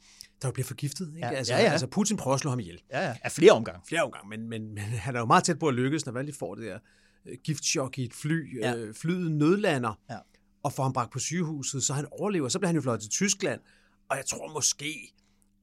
der 0.42 0.48
jo 0.48 0.52
bliver 0.52 0.66
forgiftet. 0.66 1.08
Ikke? 1.16 1.28
Ja, 1.28 1.34
altså, 1.34 1.54
ja, 1.54 1.64
ja. 1.64 1.72
altså 1.72 1.88
Putin 1.88 2.18
prøver 2.18 2.34
at 2.34 2.40
slå 2.40 2.50
ham 2.50 2.60
ihjel. 2.60 2.82
Ja, 2.92 3.08
ja. 3.08 3.16
Af 3.22 3.32
flere 3.32 3.52
omgange. 3.52 3.82
Flere 3.88 4.04
omgange, 4.04 4.30
men, 4.30 4.50
men, 4.50 4.74
men 4.74 4.84
han 5.06 5.16
er 5.16 5.20
jo 5.20 5.26
meget 5.26 5.44
tæt 5.44 5.60
på 5.60 5.68
at 5.68 5.74
lykkes. 5.74 6.06
Navalny 6.06 6.34
får 6.34 6.56
det 6.56 6.66
der 6.66 6.80
øh, 7.26 7.38
giftchok 7.44 7.98
i 7.98 8.04
et 8.04 8.14
fly. 8.14 8.60
Ja. 8.60 8.76
Øh, 8.76 8.94
flyet 8.94 9.32
nødlander. 9.32 10.00
Ja 10.10 10.18
og 10.66 10.74
får 10.74 10.84
ham 10.84 10.94
bragt 10.94 11.12
på 11.12 11.20
sygehuset, 11.20 11.84
så 11.84 11.94
han 11.94 12.06
overlever. 12.12 12.50
Så 12.50 12.60
bliver 12.60 12.68
han 12.68 12.76
jo 12.76 12.82
fløjet 12.82 13.02
til 13.02 13.10
Tyskland, 13.10 13.62
og 14.10 14.18
jeg 14.18 14.26
tror 14.26 14.54
måske, 14.54 15.14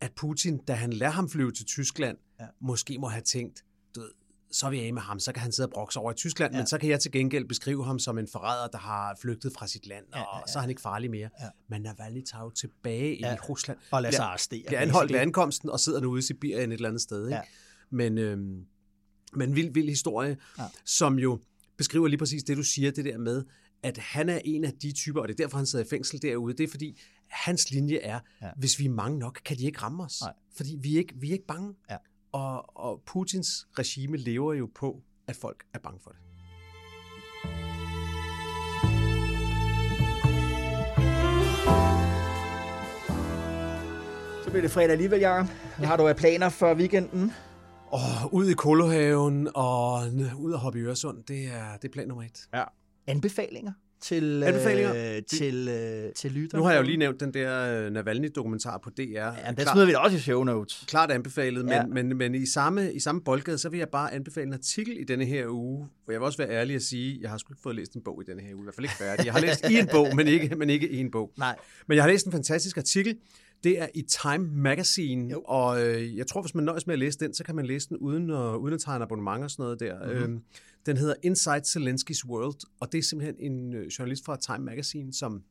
at 0.00 0.12
Putin, 0.12 0.58
da 0.58 0.72
han 0.72 0.92
lader 0.92 1.12
ham 1.12 1.30
flyve 1.30 1.52
til 1.52 1.66
Tyskland, 1.66 2.18
ja. 2.40 2.46
måske 2.60 2.98
må 2.98 3.08
have 3.08 3.22
tænkt, 3.22 3.64
du 3.94 4.00
ved, 4.00 4.10
så 4.50 4.66
er 4.66 4.70
vi 4.70 4.80
af 4.80 4.92
med 4.92 5.02
ham, 5.02 5.20
så 5.20 5.32
kan 5.32 5.42
han 5.42 5.52
sidde 5.52 5.66
og 5.66 5.72
brokse 5.72 5.98
over 5.98 6.12
i 6.12 6.14
Tyskland, 6.14 6.52
ja. 6.52 6.58
men 6.58 6.66
så 6.66 6.78
kan 6.78 6.88
jeg 6.88 7.00
til 7.00 7.12
gengæld 7.12 7.48
beskrive 7.48 7.84
ham 7.84 7.98
som 7.98 8.18
en 8.18 8.28
forræder, 8.32 8.68
der 8.68 8.78
har 8.78 9.16
flygtet 9.20 9.52
fra 9.52 9.66
sit 9.66 9.86
land, 9.86 10.04
og 10.04 10.18
ja, 10.18 10.20
ja, 10.20 10.38
ja. 10.38 10.52
så 10.52 10.58
er 10.58 10.60
han 10.60 10.70
ikke 10.70 10.82
farlig 10.82 11.10
mere. 11.10 11.28
Ja. 11.40 11.48
Men 11.68 11.82
Navalny 11.82 12.24
tager 12.24 12.44
jo 12.44 12.50
tilbage 12.50 13.18
ja. 13.20 13.34
i 13.34 13.36
Rusland. 13.36 13.78
Og 13.90 14.02
lader 14.02 14.14
sig 14.14 14.24
arrestere. 14.24 14.64
Bliver 14.66 14.80
anholdt 14.80 15.12
ved 15.12 15.20
ankomsten, 15.20 15.70
og 15.70 15.80
sidder 15.80 16.00
nu 16.00 16.10
ude 16.10 16.18
i 16.18 16.22
Sibirien 16.22 16.72
et 16.72 16.76
eller 16.76 16.88
andet 16.88 17.02
sted. 17.02 17.26
Ikke? 17.26 17.36
Ja. 17.36 17.42
Men, 17.90 18.18
øhm, 18.18 18.66
men 19.32 19.48
en 19.48 19.56
vild, 19.56 19.72
vild 19.72 19.88
historie, 19.88 20.36
ja. 20.58 20.64
som 20.84 21.18
jo 21.18 21.40
beskriver 21.76 22.08
lige 22.08 22.18
præcis 22.18 22.44
det, 22.44 22.56
du 22.56 22.62
siger, 22.62 22.90
det 22.90 23.04
der 23.04 23.18
med, 23.18 23.44
at 23.82 23.98
han 23.98 24.28
er 24.28 24.40
en 24.44 24.64
af 24.64 24.72
de 24.72 24.92
typer, 24.92 25.20
og 25.20 25.28
det 25.28 25.34
er 25.34 25.44
derfor, 25.44 25.56
han 25.56 25.66
sidder 25.66 25.84
i 25.84 25.88
fængsel 25.88 26.22
derude, 26.22 26.54
det 26.56 26.64
er 26.64 26.68
fordi, 26.70 27.00
hans 27.28 27.70
linje 27.70 27.96
er, 27.96 28.20
ja. 28.42 28.50
hvis 28.56 28.78
vi 28.78 28.84
er 28.84 28.90
mange 28.90 29.18
nok, 29.18 29.40
kan 29.44 29.58
de 29.58 29.64
ikke 29.64 29.78
ramme 29.78 30.04
os. 30.04 30.20
Nej. 30.20 30.32
Fordi 30.56 30.76
vi 30.80 30.94
er 30.94 30.98
ikke, 30.98 31.14
vi 31.16 31.28
er 31.28 31.32
ikke 31.32 31.46
bange. 31.46 31.74
Ja. 31.90 31.96
Og, 32.32 32.76
og 32.76 33.02
Putins 33.06 33.66
regime 33.78 34.16
lever 34.16 34.54
jo 34.54 34.70
på, 34.74 35.02
at 35.26 35.36
folk 35.36 35.64
er 35.74 35.78
bange 35.78 36.00
for 36.02 36.10
det. 36.10 36.18
Så 44.44 44.50
bliver 44.50 44.62
det 44.62 44.70
fredag 44.70 44.90
alligevel, 44.90 45.20
Jacob. 45.20 45.46
Hvad 45.78 45.86
har 45.86 45.96
du 45.96 46.12
planer 46.16 46.48
for 46.48 46.74
weekenden? 46.74 47.32
Og 47.86 48.34
ud 48.34 48.48
i 48.48 48.54
Kolohaven 48.54 49.48
og 49.54 50.02
ud 50.38 50.52
og 50.52 50.60
hoppe 50.60 50.78
i 50.78 50.82
Øresund, 50.82 51.24
det 51.24 51.46
er, 51.46 51.76
det 51.76 51.88
er 51.88 51.92
plan 51.92 52.08
nummer 52.08 52.24
et. 52.24 52.48
Ja, 52.54 52.64
anbefalinger 53.12 53.72
til, 54.02 54.42
anbefalinger? 54.42 55.16
Øh, 55.16 55.22
til, 55.22 55.68
øh, 55.68 56.12
til 56.12 56.32
lytter. 56.32 56.58
Nu 56.58 56.64
har 56.64 56.72
jeg 56.72 56.80
jo 56.80 56.84
lige 56.84 56.96
nævnt 56.96 57.20
den 57.20 57.34
der 57.34 57.84
øh, 57.86 57.92
Navalny-dokumentar 57.92 58.78
på 58.78 58.90
DR. 58.90 59.02
Ja, 59.02 59.32
den 59.56 59.66
smider 59.72 59.86
vi 59.86 59.92
da 59.92 59.98
også 59.98 60.16
i 60.16 60.20
show 60.20 60.44
notes. 60.44 60.84
Klart 60.88 61.10
anbefalet, 61.10 61.70
ja. 61.70 61.86
men, 61.86 62.08
men, 62.08 62.18
men 62.18 62.34
i 62.34 62.46
samme, 62.46 62.92
i 62.92 63.00
samme 63.00 63.20
boldgade, 63.20 63.58
så 63.58 63.68
vil 63.68 63.78
jeg 63.78 63.88
bare 63.88 64.14
anbefale 64.14 64.46
en 64.46 64.52
artikel 64.52 65.00
i 65.00 65.04
denne 65.04 65.24
her 65.24 65.46
uge, 65.48 65.88
hvor 66.04 66.12
jeg 66.12 66.20
vil 66.20 66.26
også 66.26 66.38
være 66.38 66.50
ærlig 66.50 66.76
at 66.76 66.82
sige, 66.82 67.18
jeg 67.20 67.30
har 67.30 67.38
sgu 67.38 67.52
ikke 67.52 67.62
fået 67.62 67.76
læst 67.76 67.94
en 67.94 68.02
bog 68.02 68.22
i 68.22 68.30
denne 68.30 68.42
her 68.42 68.54
uge, 68.54 68.62
i 68.62 68.64
hvert 68.64 68.74
fald 68.74 68.84
ikke 68.84 68.96
færdig. 68.96 69.24
Jeg 69.24 69.32
har 69.32 69.40
læst 69.40 69.64
en 69.70 69.88
bog, 69.92 70.16
men 70.16 70.28
ikke, 70.28 70.56
men 70.56 70.70
ikke 70.70 70.90
en 70.90 71.10
bog. 71.10 71.32
Nej. 71.38 71.56
Men 71.88 71.96
jeg 71.96 72.04
har 72.04 72.10
læst 72.10 72.26
en 72.26 72.32
fantastisk 72.32 72.76
artikel, 72.76 73.16
det 73.64 73.80
er 73.80 73.88
i 73.94 74.02
Time 74.02 74.48
Magazine, 74.52 75.30
jo. 75.30 75.42
og 75.44 75.86
øh, 75.86 76.16
jeg 76.16 76.26
tror, 76.26 76.42
hvis 76.42 76.54
man 76.54 76.64
nøjes 76.64 76.86
med 76.86 76.92
at 76.92 76.98
læse 76.98 77.18
den, 77.18 77.34
så 77.34 77.44
kan 77.44 77.54
man 77.54 77.66
læse 77.66 77.88
den 77.88 77.96
uden 77.96 78.30
at, 78.30 78.56
uden 78.56 78.74
at 78.74 78.80
tegne 78.80 79.04
abonnement 79.04 79.44
og 79.44 79.50
sådan 79.50 79.62
noget 79.62 79.80
der. 79.80 79.98
Mm-hmm. 79.98 80.22
Øhm, 80.22 80.42
den 80.86 80.96
hedder 80.96 81.14
Inside 81.22 81.62
Zelensky's 81.66 82.28
World, 82.28 82.60
og 82.80 82.92
det 82.92 82.98
er 82.98 83.02
simpelthen 83.02 83.52
en 83.52 83.74
øh, 83.74 83.86
journalist 83.86 84.24
fra 84.24 84.36
Time 84.36 84.64
Magazine, 84.64 85.12
som, 85.12 85.42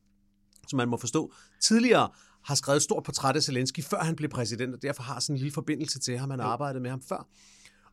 som 0.68 0.76
man 0.76 0.88
må 0.88 0.96
forstå, 0.96 1.32
tidligere 1.60 2.08
har 2.44 2.54
skrevet 2.54 2.76
et 2.76 2.82
stort 2.82 3.02
portræt 3.02 3.36
af 3.36 3.42
Zelensky, 3.42 3.82
før 3.82 3.98
han 3.98 4.16
blev 4.16 4.30
præsident, 4.30 4.74
og 4.74 4.82
derfor 4.82 5.02
har 5.02 5.20
sådan 5.20 5.34
en 5.34 5.38
lille 5.38 5.52
forbindelse 5.52 6.00
til 6.00 6.18
ham. 6.18 6.30
Han 6.30 6.38
har 6.38 6.46
arbejdet 6.46 6.82
med 6.82 6.90
ham 6.90 7.02
før 7.02 7.28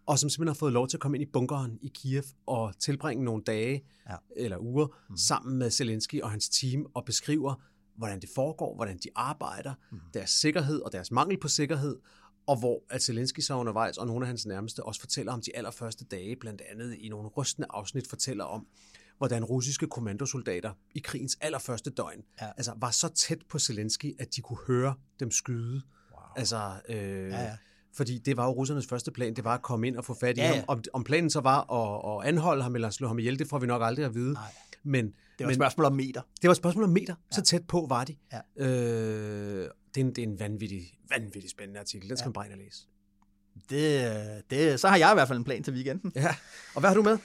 og 0.10 0.20
som 0.20 0.30
simpelthen 0.30 0.48
har 0.48 0.60
fået 0.60 0.74
lov 0.74 0.88
til 0.88 0.98
at 0.98 1.02
komme 1.02 1.18
ind 1.18 1.28
i 1.28 1.32
bunkeren 1.34 1.80
i 1.82 1.92
Kiev 1.94 2.24
og 2.46 2.74
tilbringe 2.80 3.24
nogle 3.24 3.44
dage 3.44 3.84
ja. 4.10 4.16
eller 4.36 4.58
uger 4.58 4.88
mm. 5.10 5.18
sammen 5.18 5.58
med 5.58 5.72
Zelensky 5.72 6.22
og 6.22 6.32
hans 6.32 6.50
team 6.50 6.86
og 6.94 7.06
beskriver, 7.06 7.56
hvordan 8.00 8.22
det 8.22 8.30
foregår, 8.36 8.76
hvordan 8.76 8.98
de 8.98 9.10
arbejder, 9.16 9.74
mm. 9.92 10.00
deres 10.14 10.30
sikkerhed 10.30 10.82
og 10.82 10.92
deres 10.92 11.12
mangel 11.12 11.40
på 11.40 11.48
sikkerhed, 11.48 11.98
og 12.48 12.60
hvor 12.60 12.84
at 12.90 13.04
Zelensky 13.04 13.40
så 13.40 13.54
undervejs, 13.54 13.98
og 13.98 14.08
nogle 14.08 14.26
af 14.26 14.28
hans 14.28 14.46
nærmeste 14.46 14.84
også 14.84 15.00
fortæller 15.00 15.34
om 15.34 15.42
de 15.42 15.56
allerførste 15.56 16.06
dage, 16.06 16.36
blandt 16.36 16.62
andet 16.72 16.96
i 16.96 17.10
nogle 17.10 17.28
rystende 17.28 17.68
afsnit 17.70 18.08
fortæller 18.08 18.44
om, 18.44 18.68
hvordan 19.18 19.44
russiske 19.44 19.88
kommandosoldater 19.88 20.74
i 20.96 21.00
krigens 21.00 21.38
allerførste 21.42 21.90
døgn 21.90 22.24
ja. 22.42 22.48
altså, 22.58 22.74
var 22.78 22.92
så 22.92 23.08
tæt 23.08 23.40
på 23.50 23.60
Zelensky, 23.60 24.16
at 24.20 24.36
de 24.36 24.42
kunne 24.42 24.60
høre 24.68 24.94
dem 25.20 25.32
skyde. 25.32 25.82
Wow. 26.12 26.22
Altså, 26.36 26.72
øh, 26.90 26.98
ja, 26.98 27.42
ja. 27.42 27.58
Fordi 27.94 28.18
det 28.18 28.38
var 28.38 28.46
jo 28.46 28.52
russernes 28.52 28.88
første 28.88 29.12
plan, 29.12 29.34
det 29.34 29.44
var 29.44 29.54
at 29.54 29.62
komme 29.62 29.88
ind 29.88 29.98
og 29.98 30.06
få 30.06 30.14
fat 30.14 30.38
i 30.38 30.42
ja, 30.42 30.48
ja. 30.48 30.56
ham. 30.56 30.64
Om, 30.68 30.84
om 30.94 31.04
planen 31.04 31.30
så 31.30 31.40
var 31.40 31.74
at, 31.74 32.22
at 32.24 32.28
anholde 32.28 32.64
ham 32.64 32.76
eller 32.76 32.90
slå 32.90 33.08
ham 33.08 33.20
ihjel, 33.20 33.40
det 33.40 33.48
får 33.48 33.60
vi 33.60 33.68
nok 33.68 33.82
aldrig 33.86 34.06
at 34.06 34.16
vide. 34.16 34.34
Nej. 34.34 34.54
Men, 34.84 35.14
det 35.40 35.46
var 35.46 35.52
et 35.52 35.56
spørgsmål 35.56 35.86
om 35.86 35.94
meter. 35.94 36.22
Det 36.42 36.48
var 36.48 36.52
et 36.52 36.58
spørgsmål 36.58 36.84
om 36.84 36.90
meter. 36.90 37.16
Ja. 37.32 37.36
Så 37.36 37.42
tæt 37.42 37.68
på 37.68 37.86
var 37.90 38.04
de. 38.04 38.16
Ja. 38.34 38.66
Øh, 38.66 39.70
det, 39.96 40.02
er 40.02 40.06
en, 40.06 40.08
det 40.08 40.18
er 40.18 40.24
en 40.24 40.40
vanvittig, 40.40 40.94
vanvittig 41.10 41.50
spændende 41.50 41.80
artikel. 41.80 42.10
Den 42.10 42.18
skal 42.18 42.26
ja. 42.26 42.30
man 42.30 42.34
bare 42.34 42.46
ind 42.46 42.54
og 42.54 42.60
læse. 42.60 42.88
Det, 43.70 44.50
det, 44.50 44.80
så 44.80 44.88
har 44.88 44.98
jeg 44.98 45.12
i 45.12 45.16
hvert 45.16 45.28
fald 45.28 45.38
en 45.38 45.44
plan 45.44 45.64
til 45.64 45.74
weekenden. 45.74 46.12
Ja. 46.16 46.36
Og 46.76 46.80
hvad 46.80 46.90
har 46.90 46.96
du 46.96 47.04
med? 47.04 47.18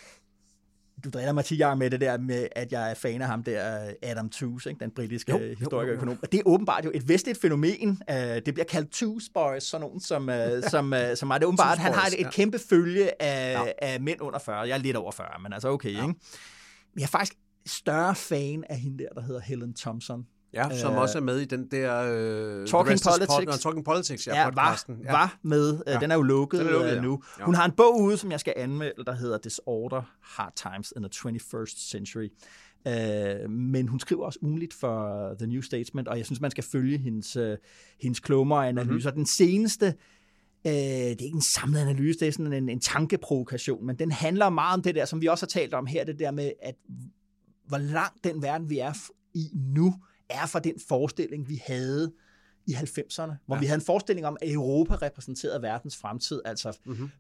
du 1.05 1.11
driller 1.11 1.33
mig 1.33 1.45
10 1.45 1.61
med 1.77 1.91
det 1.91 2.01
der 2.01 2.19
med, 2.19 2.49
at 2.53 2.73
jeg 2.73 2.91
er 2.91 2.95
fan 2.95 3.23
af 3.23 3.29
ham 3.29 3.43
der, 3.43 3.93
Adam 4.03 4.31
Tooze, 4.31 4.71
ikke? 4.71 4.81
den 4.81 4.91
britiske 4.91 5.33
jo, 5.33 5.55
historiker 5.59 5.93
og 5.93 5.97
økonom. 5.97 6.17
Det 6.33 6.41
er 6.41 6.43
åbenbart 6.47 6.85
jo 6.85 6.91
et 6.95 7.09
vestligt 7.09 7.41
fænomen. 7.41 8.03
Uh, 8.11 8.17
det 8.17 8.55
bliver 8.55 8.65
kaldt 8.65 8.91
Tooze 8.91 9.31
Boys, 9.35 9.63
sådan 9.63 9.81
nogen, 9.87 10.01
som, 10.01 10.29
uh, 10.29 10.35
som, 10.71 10.93
uh, 10.93 10.99
som 11.15 11.31
er 11.31 11.39
det 11.39 11.45
åbenbart. 11.45 11.79
Han 11.79 11.93
har 11.93 12.07
et, 12.07 12.21
et 12.21 12.33
kæmpe 12.33 12.59
følge 12.59 13.23
af, 13.23 13.65
ja. 13.65 13.73
af 13.83 14.01
mænd 14.01 14.21
under 14.21 14.39
40. 14.39 14.61
Jeg 14.61 14.75
er 14.75 14.79
lidt 14.79 14.97
over 14.97 15.13
40, 15.13 15.29
men 15.43 15.53
altså 15.53 15.69
okay. 15.69 15.93
Ja. 15.93 16.03
Ikke? 16.03 16.07
Men 16.95 17.01
jeg 17.01 17.03
er 17.03 17.09
faktisk 17.09 17.33
større 17.67 18.15
fan 18.15 18.65
af 18.69 18.79
hende 18.81 19.05
der, 19.05 19.09
der 19.09 19.21
hedder 19.21 19.41
Helen 19.41 19.75
Thompson. 19.75 20.27
Ja, 20.55 20.79
som 20.79 20.93
øh, 20.93 21.01
også 21.01 21.19
er 21.19 21.23
med 21.23 21.41
i 21.41 21.45
den 21.45 21.67
der... 21.71 22.03
Øh, 22.03 22.67
Talking 22.67 23.01
Politics. 23.03 23.27
Pod, 23.27 23.59
Talking 23.59 23.85
Politics, 23.85 24.27
ja, 24.27 24.43
ja 24.43 24.51
podcasten. 24.51 24.99
Var, 24.99 25.05
ja. 25.05 25.13
var 25.13 25.39
med. 25.43 25.83
Ja. 25.87 25.99
Den 25.99 26.11
er 26.11 26.15
jo 26.15 26.23
lukket, 26.23 26.61
den 26.61 26.69
er 26.69 26.73
lukket 26.73 27.03
nu. 27.03 27.23
Ja. 27.39 27.45
Hun 27.45 27.55
har 27.55 27.65
en 27.65 27.73
bog 27.73 28.01
ude, 28.01 28.17
som 28.17 28.31
jeg 28.31 28.41
skal 28.41 28.55
anmelde, 28.57 29.05
der 29.05 29.15
hedder 29.15 29.39
Disorder, 29.39 30.03
Hard 30.23 30.53
Times 30.57 30.93
in 30.97 31.03
the 31.03 31.31
21st 31.31 31.91
Century. 31.91 32.29
Uh, 32.89 33.51
men 33.51 33.89
hun 33.89 34.01
skriver 34.01 34.25
også 34.25 34.39
ugenligt 34.43 34.75
for 34.75 35.29
The 35.39 35.47
New 35.47 35.61
Statesman, 35.61 36.09
og 36.09 36.19
jeg 36.19 36.27
synes, 36.27 36.41
man 36.41 36.51
skal 36.51 36.65
følge 36.65 36.99
hendes, 36.99 37.37
uh, 37.37 37.55
hendes 38.01 38.21
klummer 38.21 38.57
analyser. 38.57 39.11
Mm-hmm. 39.11 39.19
Den 39.19 39.27
seneste, 39.27 39.87
uh, 40.65 40.73
det 40.73 41.21
er 41.21 41.25
ikke 41.25 41.35
en 41.35 41.41
samlet 41.41 41.81
analyse, 41.81 42.19
det 42.19 42.29
er 42.29 42.33
sådan 42.33 42.53
en, 42.53 42.69
en 42.69 42.81
tankeprovokation, 42.81 43.87
men 43.87 43.97
den 43.97 44.13
handler 44.13 44.49
meget 44.51 44.75
om 44.75 44.83
det 44.83 44.95
der, 44.95 45.05
som 45.05 45.21
vi 45.21 45.27
også 45.27 45.47
har 45.47 45.61
talt 45.61 45.75
om 45.75 45.87
her, 45.87 46.05
det 46.05 46.19
der 46.19 46.31
med, 46.31 46.53
at 46.63 46.75
hvor 47.65 47.79
langt 47.79 48.25
den 48.25 48.43
verden, 48.43 48.71
vi 48.71 48.79
er 48.79 48.93
i 49.35 49.51
nu, 49.55 49.95
er 50.29 50.47
fra 50.47 50.59
den 50.59 50.75
forestilling, 50.89 51.49
vi 51.49 51.63
havde 51.67 52.13
i 52.67 52.73
90'erne, 52.73 53.33
hvor 53.47 53.57
ja. 53.57 53.61
vi 53.61 53.67
havde 53.67 53.79
en 53.79 53.87
forestilling 53.87 54.27
om, 54.27 54.37
at 54.43 54.53
Europa 54.53 54.95
repræsenterede 54.95 55.63
verdens 55.63 55.97
fremtid, 55.97 56.43
altså 56.45 56.79
mm-hmm. 56.85 57.11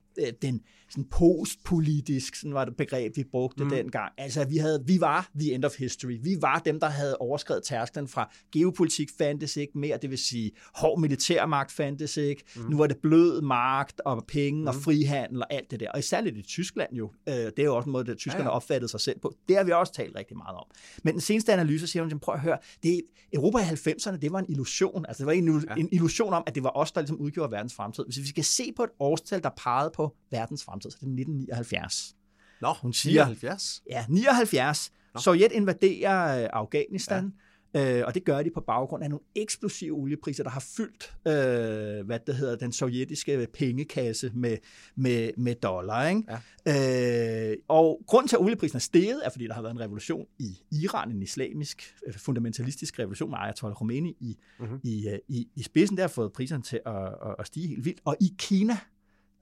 Den 0.42 0.60
sådan 0.90 1.04
postpolitisk, 1.10 2.34
sådan 2.34 2.54
var 2.54 2.64
det 2.64 2.76
begreb, 2.76 3.16
vi 3.16 3.24
brugte 3.30 3.64
mm. 3.64 3.70
dengang. 3.70 4.12
Altså, 4.18 4.44
vi, 4.44 4.56
havde, 4.56 4.82
vi 4.86 5.00
var 5.00 5.30
the 5.40 5.54
end 5.54 5.64
of 5.64 5.78
history. 5.78 6.18
Vi 6.22 6.36
var 6.40 6.58
dem, 6.58 6.80
der 6.80 6.88
havde 6.88 7.16
overskrevet 7.16 7.62
tærsklen 7.64 8.08
fra 8.08 8.32
geopolitik 8.52 9.10
fandtes 9.18 9.56
ikke 9.56 9.78
mere, 9.78 9.98
det 10.02 10.10
vil 10.10 10.18
sige 10.18 10.50
hård 10.74 11.00
militærmagt 11.00 11.72
fandtes 11.72 12.16
ikke. 12.16 12.44
Mm. 12.56 12.62
Nu 12.70 12.76
var 12.76 12.86
det 12.86 12.96
blød 13.02 13.42
magt 13.42 14.00
og 14.04 14.24
penge 14.28 14.60
mm. 14.60 14.66
og 14.66 14.74
frihandel 14.74 15.42
og 15.42 15.52
alt 15.52 15.70
det 15.70 15.80
der. 15.80 15.90
Og 15.90 15.98
især 15.98 16.20
lidt 16.20 16.36
i 16.36 16.42
Tyskland 16.42 16.94
jo. 16.94 17.10
Øh, 17.28 17.34
det 17.34 17.58
er 17.58 17.64
jo 17.64 17.76
også 17.76 17.86
en 17.86 17.92
måde, 17.92 18.10
at 18.10 18.18
tyskerne 18.18 18.44
ja, 18.44 18.50
ja. 18.50 18.56
opfattede 18.56 18.90
sig 18.90 19.00
selv 19.00 19.18
på. 19.18 19.34
Det 19.48 19.56
har 19.56 19.64
vi 19.64 19.72
også 19.72 19.92
talt 19.92 20.16
rigtig 20.16 20.36
meget 20.36 20.56
om. 20.56 20.64
Men 21.02 21.12
den 21.12 21.20
seneste 21.20 21.52
analyse 21.52 21.86
siger 21.86 22.02
hun, 22.02 22.20
prøv 22.20 22.34
at 22.34 22.40
høre, 22.40 22.58
det, 22.82 23.00
Europa 23.32 23.58
i 23.58 23.62
90'erne, 23.62 24.16
det 24.16 24.32
var 24.32 24.38
en 24.38 24.46
illusion. 24.48 25.04
Altså, 25.08 25.20
det 25.20 25.26
var 25.26 25.32
en, 25.32 25.64
ja. 25.68 25.74
en 25.76 25.88
illusion 25.92 26.32
om, 26.32 26.42
at 26.46 26.54
det 26.54 26.62
var 26.62 26.76
os, 26.76 26.92
der 26.92 27.00
ligesom 27.00 27.18
udgjorde 27.18 27.52
verdens 27.52 27.74
fremtid. 27.74 28.04
Hvis 28.04 28.18
vi 28.18 28.26
skal 28.26 28.44
se 28.44 28.72
på 28.76 28.82
et 28.82 28.90
årstal, 29.00 29.42
der 29.42 29.50
pegede 29.56 29.90
på 29.94 30.03
verdens 30.30 30.64
fremtid, 30.64 30.90
så 30.90 30.96
det 31.00 31.06
er 31.06 31.10
1979. 31.10 32.16
Nå, 32.60 32.72
hun 32.82 32.92
siger, 32.92 33.24
79? 33.24 33.82
Ja, 33.90 34.04
79. 34.08 34.92
Nå. 35.14 35.20
Sovjet 35.20 35.52
invaderer 35.52 36.42
øh, 36.42 36.50
Afghanistan. 36.52 37.32
Øh, 37.76 38.02
og 38.06 38.14
det 38.14 38.24
gør 38.24 38.42
de 38.42 38.50
på 38.50 38.60
baggrund 38.60 39.04
af 39.04 39.10
nogle 39.10 39.24
eksplosive 39.34 39.94
oliepriser, 39.94 40.42
der 40.42 40.50
har 40.50 40.64
fyldt 40.76 41.16
øh, 41.26 42.06
hvad 42.06 42.18
det 42.26 42.34
hedder, 42.34 42.56
den 42.56 42.72
sovjetiske 42.72 43.46
pengekasse 43.52 44.30
med, 44.34 44.56
med, 44.96 45.30
med 45.36 45.54
dollar. 45.54 46.08
Ikke? 46.08 46.22
Ja. 46.66 47.50
Øh, 47.50 47.56
og 47.68 48.00
grund 48.06 48.28
til, 48.28 48.36
at 48.36 48.40
olieprisen 48.40 48.76
er 48.76 48.80
steget, 48.80 49.20
er, 49.24 49.30
fordi 49.30 49.46
der 49.46 49.54
har 49.54 49.62
været 49.62 49.72
en 49.72 49.80
revolution 49.80 50.26
i 50.38 50.58
Iran, 50.82 51.10
en 51.10 51.22
islamisk, 51.22 51.94
øh, 52.06 52.14
fundamentalistisk 52.14 52.98
revolution 52.98 53.30
med 53.30 53.38
Ayatollah 53.40 53.76
Khomeini 53.76 54.16
i, 54.20 54.38
mm-hmm. 54.60 54.80
i, 54.84 55.08
øh, 55.08 55.18
i, 55.28 55.48
i 55.56 55.62
spidsen. 55.62 55.96
Der 55.96 56.02
har 56.02 56.08
fået 56.08 56.32
priserne 56.32 56.62
til 56.62 56.80
at, 56.86 56.96
at, 56.96 57.34
at 57.38 57.46
stige 57.46 57.68
helt 57.68 57.84
vildt. 57.84 58.00
Og 58.04 58.16
i 58.20 58.34
Kina, 58.38 58.76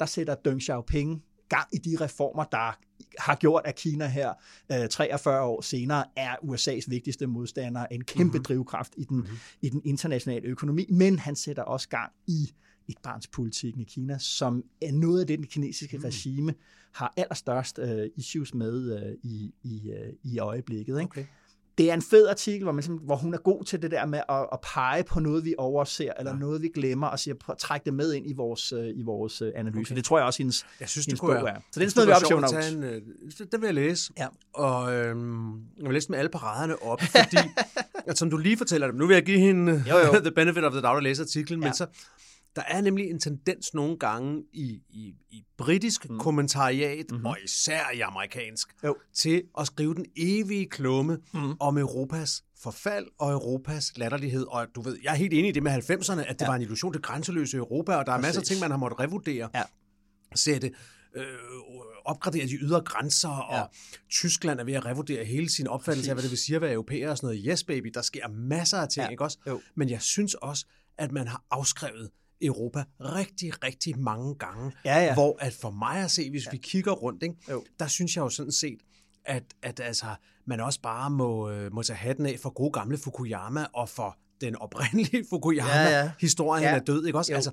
der 0.01 0.07
sætter 0.07 0.35
Deng 0.35 0.63
Xiaoping 0.63 1.23
gang 1.49 1.69
i 1.73 1.79
de 1.79 1.97
reformer, 2.01 2.45
der 2.45 2.79
har 3.19 3.35
gjort, 3.35 3.63
at 3.65 3.77
Kina 3.77 4.07
her 4.07 4.33
øh, 4.73 4.89
43 4.89 5.43
år 5.43 5.61
senere 5.61 6.05
er 6.17 6.37
USA's 6.37 6.91
vigtigste 6.91 7.27
modstander, 7.27 7.87
en 7.87 8.05
kæmpe 8.05 8.25
mm-hmm. 8.25 8.45
drivkraft 8.45 8.95
i 8.97 9.05
den, 9.05 9.17
mm-hmm. 9.17 9.37
i 9.63 9.69
den 9.69 9.83
internationale 9.85 10.47
økonomi, 10.47 10.87
men 10.91 11.19
han 11.19 11.37
sætter 11.37 11.63
også 11.63 11.89
gang 11.89 12.13
i 12.27 12.53
et 12.89 12.99
barnspolitikken 13.03 13.81
i 13.83 13.85
Kina, 13.85 14.19
som 14.19 14.65
er 14.83 14.93
noget 14.93 15.21
af 15.21 15.27
det, 15.27 15.39
den 15.39 15.47
kinesiske 15.47 15.99
mm. 15.99 16.05
regime 16.05 16.55
har 16.93 17.15
allerstørst 17.17 17.79
øh, 17.79 18.11
issues 18.17 18.55
med 18.55 19.03
øh, 19.03 19.17
i, 19.23 19.55
i, 19.63 19.91
øh, 19.91 20.13
i 20.23 20.39
øjeblikket. 20.39 21.01
Ikke? 21.01 21.03
Okay 21.03 21.25
det 21.79 21.91
er 21.91 21.95
en 21.95 22.03
fed 22.03 22.29
artikel, 22.29 22.63
hvor, 22.63 22.73
man, 22.73 22.85
hvor 23.03 23.17
hun 23.17 23.35
er 23.35 23.39
god 23.39 23.65
til 23.65 23.83
det 23.83 23.91
der 23.91 24.07
med 24.07 24.21
at, 24.29 24.47
at 24.53 24.59
pege 24.75 25.05
på 25.05 25.21
noget, 25.21 25.45
vi 25.45 25.55
overser, 25.59 26.13
eller 26.19 26.33
ja. 26.33 26.39
noget, 26.39 26.63
vi 26.63 26.69
glemmer, 26.75 27.07
og 27.07 27.19
siger, 27.19 27.35
prøv, 27.35 27.57
trække 27.59 27.85
det 27.85 27.95
med 27.95 28.13
ind 28.13 28.31
i 28.31 28.33
vores, 28.33 28.73
uh, 28.73 28.85
i 28.85 29.03
vores 29.03 29.43
uh, 29.43 29.49
analyse. 29.55 29.81
Okay. 29.81 29.97
Det 29.97 30.05
tror 30.05 30.19
jeg 30.19 30.27
også, 30.27 30.39
hendes, 30.39 30.67
jeg 30.81 30.89
synes, 30.89 31.07
hendes 31.07 31.21
det 31.21 31.27
kunne 31.27 31.39
bog 31.41 31.49
er. 31.49 31.57
Så 31.73 31.81
er 31.83 31.89
sådan 31.89 32.07
noget, 32.07 32.23
vi 32.23 32.35
op 32.35 32.63
i 32.63 32.73
en, 32.73 32.85
uh, 32.85 33.47
Det 33.53 33.61
vil 33.61 33.67
jeg 33.67 33.75
læse. 33.75 34.13
Ja. 34.19 34.27
Og 34.55 34.95
øhm, 34.95 35.53
jeg 35.53 35.85
vil 35.85 35.93
læse 35.93 36.11
med 36.11 36.19
alle 36.19 36.29
paraderne 36.29 36.83
op, 36.83 37.01
fordi, 37.01 37.37
at, 38.07 38.19
som 38.19 38.31
du 38.31 38.37
lige 38.37 38.57
fortæller 38.57 38.87
dem, 38.87 38.97
nu 38.97 39.07
vil 39.07 39.15
jeg 39.15 39.25
give 39.25 39.39
hende 39.39 39.85
jo, 39.89 39.99
jo. 39.99 40.21
the 40.29 40.31
benefit 40.31 40.65
of 40.65 40.73
the 40.73 40.81
doubt 40.81 40.97
at 40.97 41.03
læse 41.03 41.23
artiklen, 41.23 41.61
ja. 41.61 41.67
men 41.67 41.75
så 41.75 41.87
der 42.57 42.63
er 42.69 42.81
nemlig 42.81 43.11
en 43.11 43.21
tendens 43.21 43.75
nogle 43.75 43.99
gange 43.99 44.45
i, 44.53 44.81
i, 44.91 45.15
i 45.31 45.45
britisk 45.57 46.11
mm. 46.11 46.19
kommentariat, 46.19 47.05
mm-hmm. 47.11 47.27
og 47.27 47.37
især 47.45 47.91
i 47.95 48.01
amerikansk, 48.01 48.69
jo. 48.85 48.97
til 49.15 49.43
at 49.59 49.67
skrive 49.67 49.95
den 49.95 50.07
evige 50.17 50.67
klumme 50.67 51.19
mm. 51.35 51.53
om 51.61 51.79
Europas 51.79 52.45
forfald 52.63 53.07
og 53.19 53.33
Europas 53.33 53.93
latterlighed. 53.97 54.47
Og 54.49 54.67
du 54.75 54.83
ved, 54.83 54.99
jeg 55.03 55.11
er 55.11 55.17
helt 55.17 55.33
enig 55.33 55.49
i 55.49 55.53
det 55.53 55.63
med 55.63 55.73
90'erne, 55.73 56.21
at 56.21 56.39
det 56.39 56.41
ja. 56.41 56.47
var 56.47 56.55
en 56.55 56.63
illusion 56.63 56.93
til 56.93 57.03
grænseløse 57.03 57.57
Europa, 57.57 57.95
og 57.95 58.07
der 58.07 58.13
er 58.13 58.17
Præcis. 58.17 58.27
masser 58.27 58.41
af 58.41 58.47
ting, 58.47 58.61
man 58.61 58.71
har 58.71 58.79
måttet 58.79 59.01
revurdere. 59.01 59.49
Ja. 59.55 59.63
Sætte 60.35 60.71
øh, 61.17 61.25
opgradere 62.05 62.47
de 62.47 62.55
ydre 62.55 62.81
grænser, 62.81 63.29
ja. 63.29 63.63
og 63.63 63.71
Tyskland 64.11 64.61
er 64.61 64.65
ved 64.65 64.75
at 64.75 64.85
revurdere 64.85 65.25
hele 65.25 65.51
sin 65.51 65.67
opfattelse 65.67 66.11
af, 66.11 66.15
hvad 66.15 66.23
det 66.23 66.31
vil 66.31 66.39
sige 66.39 66.57
at 66.57 66.63
være 66.63 66.73
europæer 66.73 67.11
og 67.11 67.17
sådan 67.17 67.27
noget. 67.27 67.45
Yes, 67.49 67.65
baby, 67.65 67.91
der 67.95 68.03
sker 68.03 68.29
masser 68.29 68.79
af 68.79 68.89
ting, 68.89 69.05
ja. 69.05 69.11
ikke 69.11 69.25
også? 69.25 69.39
Jo. 69.47 69.61
Men 69.75 69.91
jeg 69.91 70.03
synes 70.03 70.35
også, 70.35 70.67
at 70.99 71.13
man 71.13 71.29
har 71.29 71.45
afskrevet 71.51 72.11
Europa 72.43 72.85
rigtig, 73.01 73.65
rigtig 73.65 73.99
mange 73.99 74.35
gange. 74.35 74.73
Ja, 74.85 75.05
ja. 75.05 75.15
Hvor 75.15 75.37
at 75.41 75.53
for 75.53 75.71
mig 75.71 76.05
at 76.05 76.11
se, 76.11 76.31
hvis 76.31 76.47
ja. 76.47 76.51
vi 76.51 76.57
kigger 76.57 76.93
rundt, 76.93 77.23
ikke, 77.23 77.37
der 77.79 77.87
synes 77.87 78.17
jeg 78.17 78.23
jo 78.23 78.29
sådan 78.29 78.53
set, 78.53 78.79
at, 79.25 79.43
at 79.63 79.81
altså, 79.81 80.07
man 80.47 80.61
også 80.61 80.81
bare 80.81 81.11
må, 81.11 81.51
øh, 81.51 81.75
må 81.75 81.83
tage 81.83 81.97
hatten 81.97 82.27
af 82.27 82.39
for 82.43 82.51
gode 82.51 82.73
gamle 82.73 82.99
Fukuyama 82.99 83.67
og 83.73 83.89
for 83.89 84.19
den 84.41 84.57
oprindelige 84.57 85.25
Fukuyama-historien 85.31 86.63
ja, 86.63 86.71
ja. 86.71 86.77
er 86.77 86.81
død, 86.81 87.07
ikke 87.07 87.19
også? 87.19 87.33
Jo. 87.33 87.37
Altså, 87.37 87.51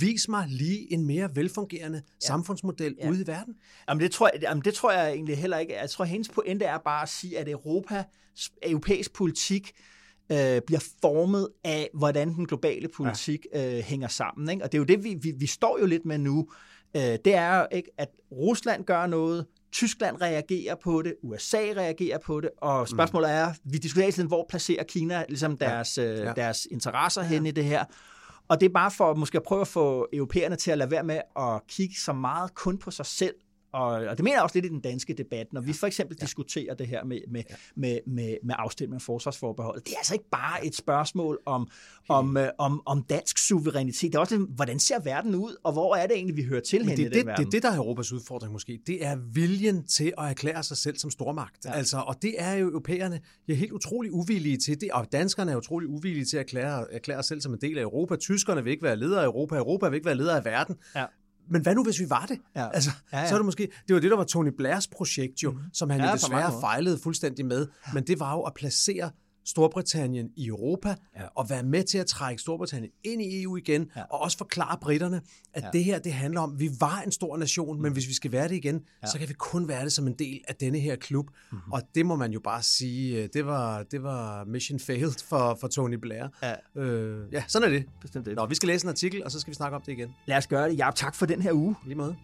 vis 0.00 0.28
mig 0.28 0.46
lige 0.48 0.92
en 0.92 1.06
mere 1.06 1.36
velfungerende 1.36 2.02
ja. 2.22 2.26
samfundsmodel 2.26 2.96
ja. 2.98 3.10
ude 3.10 3.22
i 3.22 3.26
verden. 3.26 3.54
Jamen 3.88 4.02
det, 4.02 4.10
tror 4.10 4.30
jeg, 4.32 4.42
jamen 4.42 4.64
det 4.64 4.74
tror 4.74 4.92
jeg 4.92 5.12
egentlig 5.12 5.38
heller 5.38 5.58
ikke. 5.58 5.76
Jeg 5.76 5.90
tror, 5.90 6.04
hendes 6.04 6.28
pointe 6.28 6.64
er 6.64 6.78
bare 6.78 7.02
at 7.02 7.08
sige, 7.08 7.38
at 7.38 7.48
Europa, 7.48 8.04
europæisk 8.62 9.12
politik, 9.12 9.72
øh, 10.32 10.60
bliver 10.66 10.84
formet 11.00 11.48
af, 11.64 11.90
hvordan 11.94 12.34
den 12.34 12.46
globale 12.46 12.88
politik 12.96 13.46
ja. 13.54 13.76
øh, 13.76 13.82
hænger 13.82 14.08
sammen. 14.08 14.50
Ikke? 14.50 14.64
Og 14.64 14.72
det 14.72 14.78
er 14.78 14.80
jo 14.80 14.84
det, 14.84 15.04
vi, 15.04 15.14
vi, 15.22 15.32
vi 15.38 15.46
står 15.46 15.78
jo 15.80 15.86
lidt 15.86 16.04
med 16.04 16.18
nu. 16.18 16.48
Øh, 16.96 17.02
det 17.02 17.34
er 17.34 17.58
jo 17.58 17.66
ikke, 17.72 17.90
at 17.98 18.08
Rusland 18.32 18.84
gør 18.84 19.06
noget, 19.06 19.46
Tyskland 19.72 20.22
reagerer 20.22 20.74
på 20.74 21.02
det, 21.02 21.14
USA 21.22 21.58
reagerer 21.58 22.18
på 22.18 22.40
det, 22.40 22.50
og 22.58 22.80
mm. 22.80 22.86
spørgsmålet 22.86 23.30
er, 23.30 23.52
vi 23.64 23.78
diskuterer 23.78 24.06
altid, 24.06 24.24
hvor 24.24 24.46
placerer 24.48 24.84
Kina 24.84 25.24
ligesom 25.28 25.56
deres, 25.56 25.98
ja. 25.98 26.04
Øh, 26.04 26.18
ja. 26.18 26.32
deres 26.32 26.66
interesser 26.70 27.22
ja. 27.22 27.28
hen 27.28 27.46
i 27.46 27.50
det 27.50 27.64
her. 27.64 27.84
Og 28.48 28.60
det 28.60 28.66
er 28.66 28.72
bare 28.72 28.90
for 28.90 29.14
måske 29.14 29.38
at 29.38 29.42
prøve 29.42 29.60
at 29.60 29.68
få 29.68 30.08
europæerne 30.12 30.56
til 30.56 30.70
at 30.70 30.78
lade 30.78 30.90
være 30.90 31.04
med 31.04 31.20
at 31.36 31.66
kigge 31.68 31.94
så 31.98 32.12
meget 32.12 32.54
kun 32.54 32.78
på 32.78 32.90
sig 32.90 33.06
selv, 33.06 33.34
og, 33.74 33.90
og 33.90 34.16
det 34.16 34.24
mener 34.24 34.36
jeg 34.36 34.42
også 34.42 34.56
lidt 34.56 34.66
i 34.66 34.68
den 34.68 34.80
danske 34.80 35.12
debat, 35.12 35.52
når 35.52 35.60
ja. 35.60 35.66
vi 35.66 35.72
for 35.72 35.86
eksempel 35.86 36.16
ja. 36.20 36.24
diskuterer 36.24 36.74
det 36.74 36.86
her 36.86 37.04
med, 37.04 37.20
med, 37.28 37.42
ja. 37.50 37.54
med, 37.76 37.98
med, 38.06 38.36
med 38.42 38.54
afstemning 38.58 38.94
af 38.94 39.02
forsvarsforbeholdet. 39.02 39.86
Det 39.86 39.92
er 39.92 39.98
altså 39.98 40.14
ikke 40.14 40.28
bare 40.30 40.66
et 40.66 40.76
spørgsmål 40.76 41.38
om, 41.46 41.68
om, 42.08 42.36
øh, 42.36 42.48
om, 42.58 42.82
om 42.86 43.02
dansk 43.02 43.38
suverænitet. 43.38 44.12
Det 44.12 44.14
er 44.14 44.20
også, 44.20 44.38
hvordan 44.38 44.78
ser 44.78 45.00
verden 45.00 45.34
ud, 45.34 45.56
og 45.62 45.72
hvor 45.72 45.96
er 45.96 46.06
det 46.06 46.16
egentlig, 46.16 46.36
vi 46.36 46.42
hører 46.42 46.60
til 46.60 46.78
hen 46.78 46.88
det, 46.88 46.98
i 46.98 47.04
den 47.04 47.12
det, 47.12 47.26
verden? 47.26 47.46
Det 47.46 47.46
er 47.46 47.50
det, 47.50 47.62
der 47.62 47.70
er 47.70 47.76
Europas 47.76 48.12
udfordring 48.12 48.52
måske. 48.52 48.78
Det 48.86 49.04
er 49.04 49.16
viljen 49.16 49.86
til 49.86 50.12
at 50.18 50.24
erklære 50.24 50.62
sig 50.62 50.76
selv 50.76 50.96
som 50.96 51.10
stormagt. 51.10 51.64
Ja. 51.64 51.72
Altså, 51.72 51.98
og 51.98 52.22
det 52.22 52.34
er 52.38 52.52
jo 52.52 52.68
europæerne 52.68 53.20
er 53.48 53.54
helt 53.54 53.72
utrolig 53.72 54.12
uvillige 54.12 54.56
til 54.56 54.80
det, 54.80 54.90
og 54.92 55.12
danskerne 55.12 55.52
er 55.52 55.56
utrolig 55.56 55.88
uvillige 55.88 56.24
til 56.24 56.36
at 56.36 56.40
erklære, 56.40 56.92
erklære 56.92 57.22
sig 57.22 57.28
selv 57.28 57.40
som 57.40 57.52
en 57.52 57.60
del 57.60 57.78
af 57.78 57.82
Europa. 57.82 58.16
Tyskerne 58.16 58.64
vil 58.64 58.70
ikke 58.70 58.82
være 58.82 58.96
ledere 58.96 59.20
af 59.20 59.26
Europa. 59.26 59.56
Europa 59.56 59.88
vil 59.88 59.94
ikke 59.94 60.06
være 60.06 60.14
ledere 60.14 60.36
af 60.36 60.44
verden. 60.44 60.76
Ja 60.96 61.04
men 61.50 61.62
hvad 61.62 61.74
nu, 61.74 61.84
hvis 61.84 62.00
vi 62.00 62.10
var 62.10 62.26
det? 62.26 62.38
Ja. 62.56 62.68
Altså, 62.70 62.90
ja, 63.12 63.20
ja. 63.20 63.28
Så 63.28 63.34
er 63.34 63.38
det 63.38 63.44
måske, 63.44 63.68
det 63.88 63.94
var 63.94 64.00
det, 64.00 64.10
der 64.10 64.16
var 64.16 64.24
Tony 64.24 64.50
Blairs 64.56 64.86
projekt 64.86 65.42
jo, 65.42 65.50
mm. 65.50 65.58
som 65.72 65.90
han 65.90 66.00
ja, 66.00 66.12
desværre 66.12 66.60
fejlede 66.60 66.98
fuldstændig 67.02 67.46
med, 67.46 67.66
ja. 67.86 67.92
men 67.92 68.06
det 68.06 68.20
var 68.20 68.32
jo 68.32 68.40
at 68.40 68.54
placere 68.54 69.10
Storbritannien 69.44 70.30
i 70.36 70.46
Europa, 70.46 70.94
ja. 71.16 71.22
og 71.34 71.50
være 71.50 71.62
med 71.62 71.84
til 71.84 71.98
at 71.98 72.06
trække 72.06 72.42
Storbritannien 72.42 72.92
ind 73.04 73.22
i 73.22 73.42
EU 73.42 73.56
igen, 73.56 73.90
ja. 73.96 74.02
og 74.02 74.20
også 74.20 74.38
forklare 74.38 74.78
britterne, 74.80 75.20
at 75.54 75.62
ja. 75.62 75.70
det 75.72 75.84
her, 75.84 75.98
det 75.98 76.12
handler 76.12 76.40
om, 76.40 76.52
at 76.52 76.60
vi 76.60 76.70
var 76.80 77.00
en 77.00 77.12
stor 77.12 77.36
nation, 77.36 77.76
mm. 77.76 77.82
men 77.82 77.92
hvis 77.92 78.08
vi 78.08 78.14
skal 78.14 78.32
være 78.32 78.48
det 78.48 78.54
igen, 78.54 78.80
ja. 79.02 79.08
så 79.08 79.18
kan 79.18 79.28
vi 79.28 79.34
kun 79.34 79.68
være 79.68 79.84
det 79.84 79.92
som 79.92 80.06
en 80.06 80.14
del 80.18 80.40
af 80.48 80.54
denne 80.54 80.78
her 80.78 80.96
klub. 80.96 81.26
Mm-hmm. 81.52 81.72
Og 81.72 81.82
det 81.94 82.06
må 82.06 82.16
man 82.16 82.32
jo 82.32 82.40
bare 82.40 82.62
sige, 82.62 83.22
øh, 83.22 83.28
det 83.32 83.46
var, 83.46 83.82
det 83.82 84.02
var 84.02 84.44
mission 84.44 84.80
failed 84.80 85.26
for, 85.28 85.58
for 85.60 85.68
Tony 85.68 85.94
Blair. 85.94 86.28
Ja. 86.42 86.82
Øh, 86.82 87.32
ja, 87.32 87.44
sådan 87.48 87.68
er 87.68 87.72
det. 87.72 87.86
Bestemt 88.00 88.26
det. 88.26 88.36
Nå, 88.36 88.46
vi 88.46 88.54
skal 88.54 88.66
læse 88.66 88.84
en 88.84 88.88
artikel, 88.88 89.24
og 89.24 89.30
så 89.30 89.40
skal 89.40 89.50
vi 89.50 89.54
snakke 89.54 89.76
om 89.76 89.82
det 89.82 89.92
igen. 89.92 90.14
Lad 90.26 90.36
os 90.36 90.46
gøre 90.46 90.68
det. 90.70 90.78
Ja, 90.78 90.90
tak 90.94 91.14
for 91.14 91.26
den 91.26 91.42
her 91.42 91.52
uge. 91.52 91.74
Lige 91.84 91.94
måde. 91.94 92.16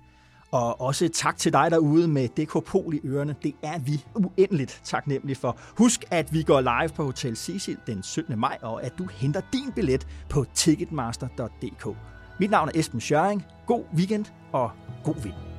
Og 0.53 0.81
også 0.81 1.09
tak 1.09 1.37
til 1.37 1.53
dig 1.53 1.71
derude 1.71 2.09
med 2.09 2.29
DK 2.29 2.65
Pol 2.65 2.95
i 2.95 3.01
ørerne. 3.05 3.35
Det 3.43 3.55
er 3.63 3.79
vi 3.79 4.05
uendeligt 4.15 4.81
taknemmelige 4.85 5.37
for. 5.37 5.59
Husk, 5.79 6.05
at 6.11 6.33
vi 6.33 6.43
går 6.43 6.61
live 6.61 6.89
på 6.89 7.05
Hotel 7.05 7.37
Cecil 7.37 7.77
den 7.87 8.03
17. 8.03 8.39
maj, 8.39 8.59
og 8.63 8.85
at 8.85 8.99
du 8.99 9.07
henter 9.07 9.41
din 9.53 9.73
billet 9.75 10.07
på 10.29 10.45
ticketmaster.dk. 10.55 11.97
Mit 12.41 12.51
navn 12.51 12.69
er 12.69 12.73
Esben 12.75 13.01
Schøring. 13.01 13.45
God 13.67 13.85
weekend 13.97 14.25
og 14.53 14.71
god 15.05 15.23
vind. 15.23 15.50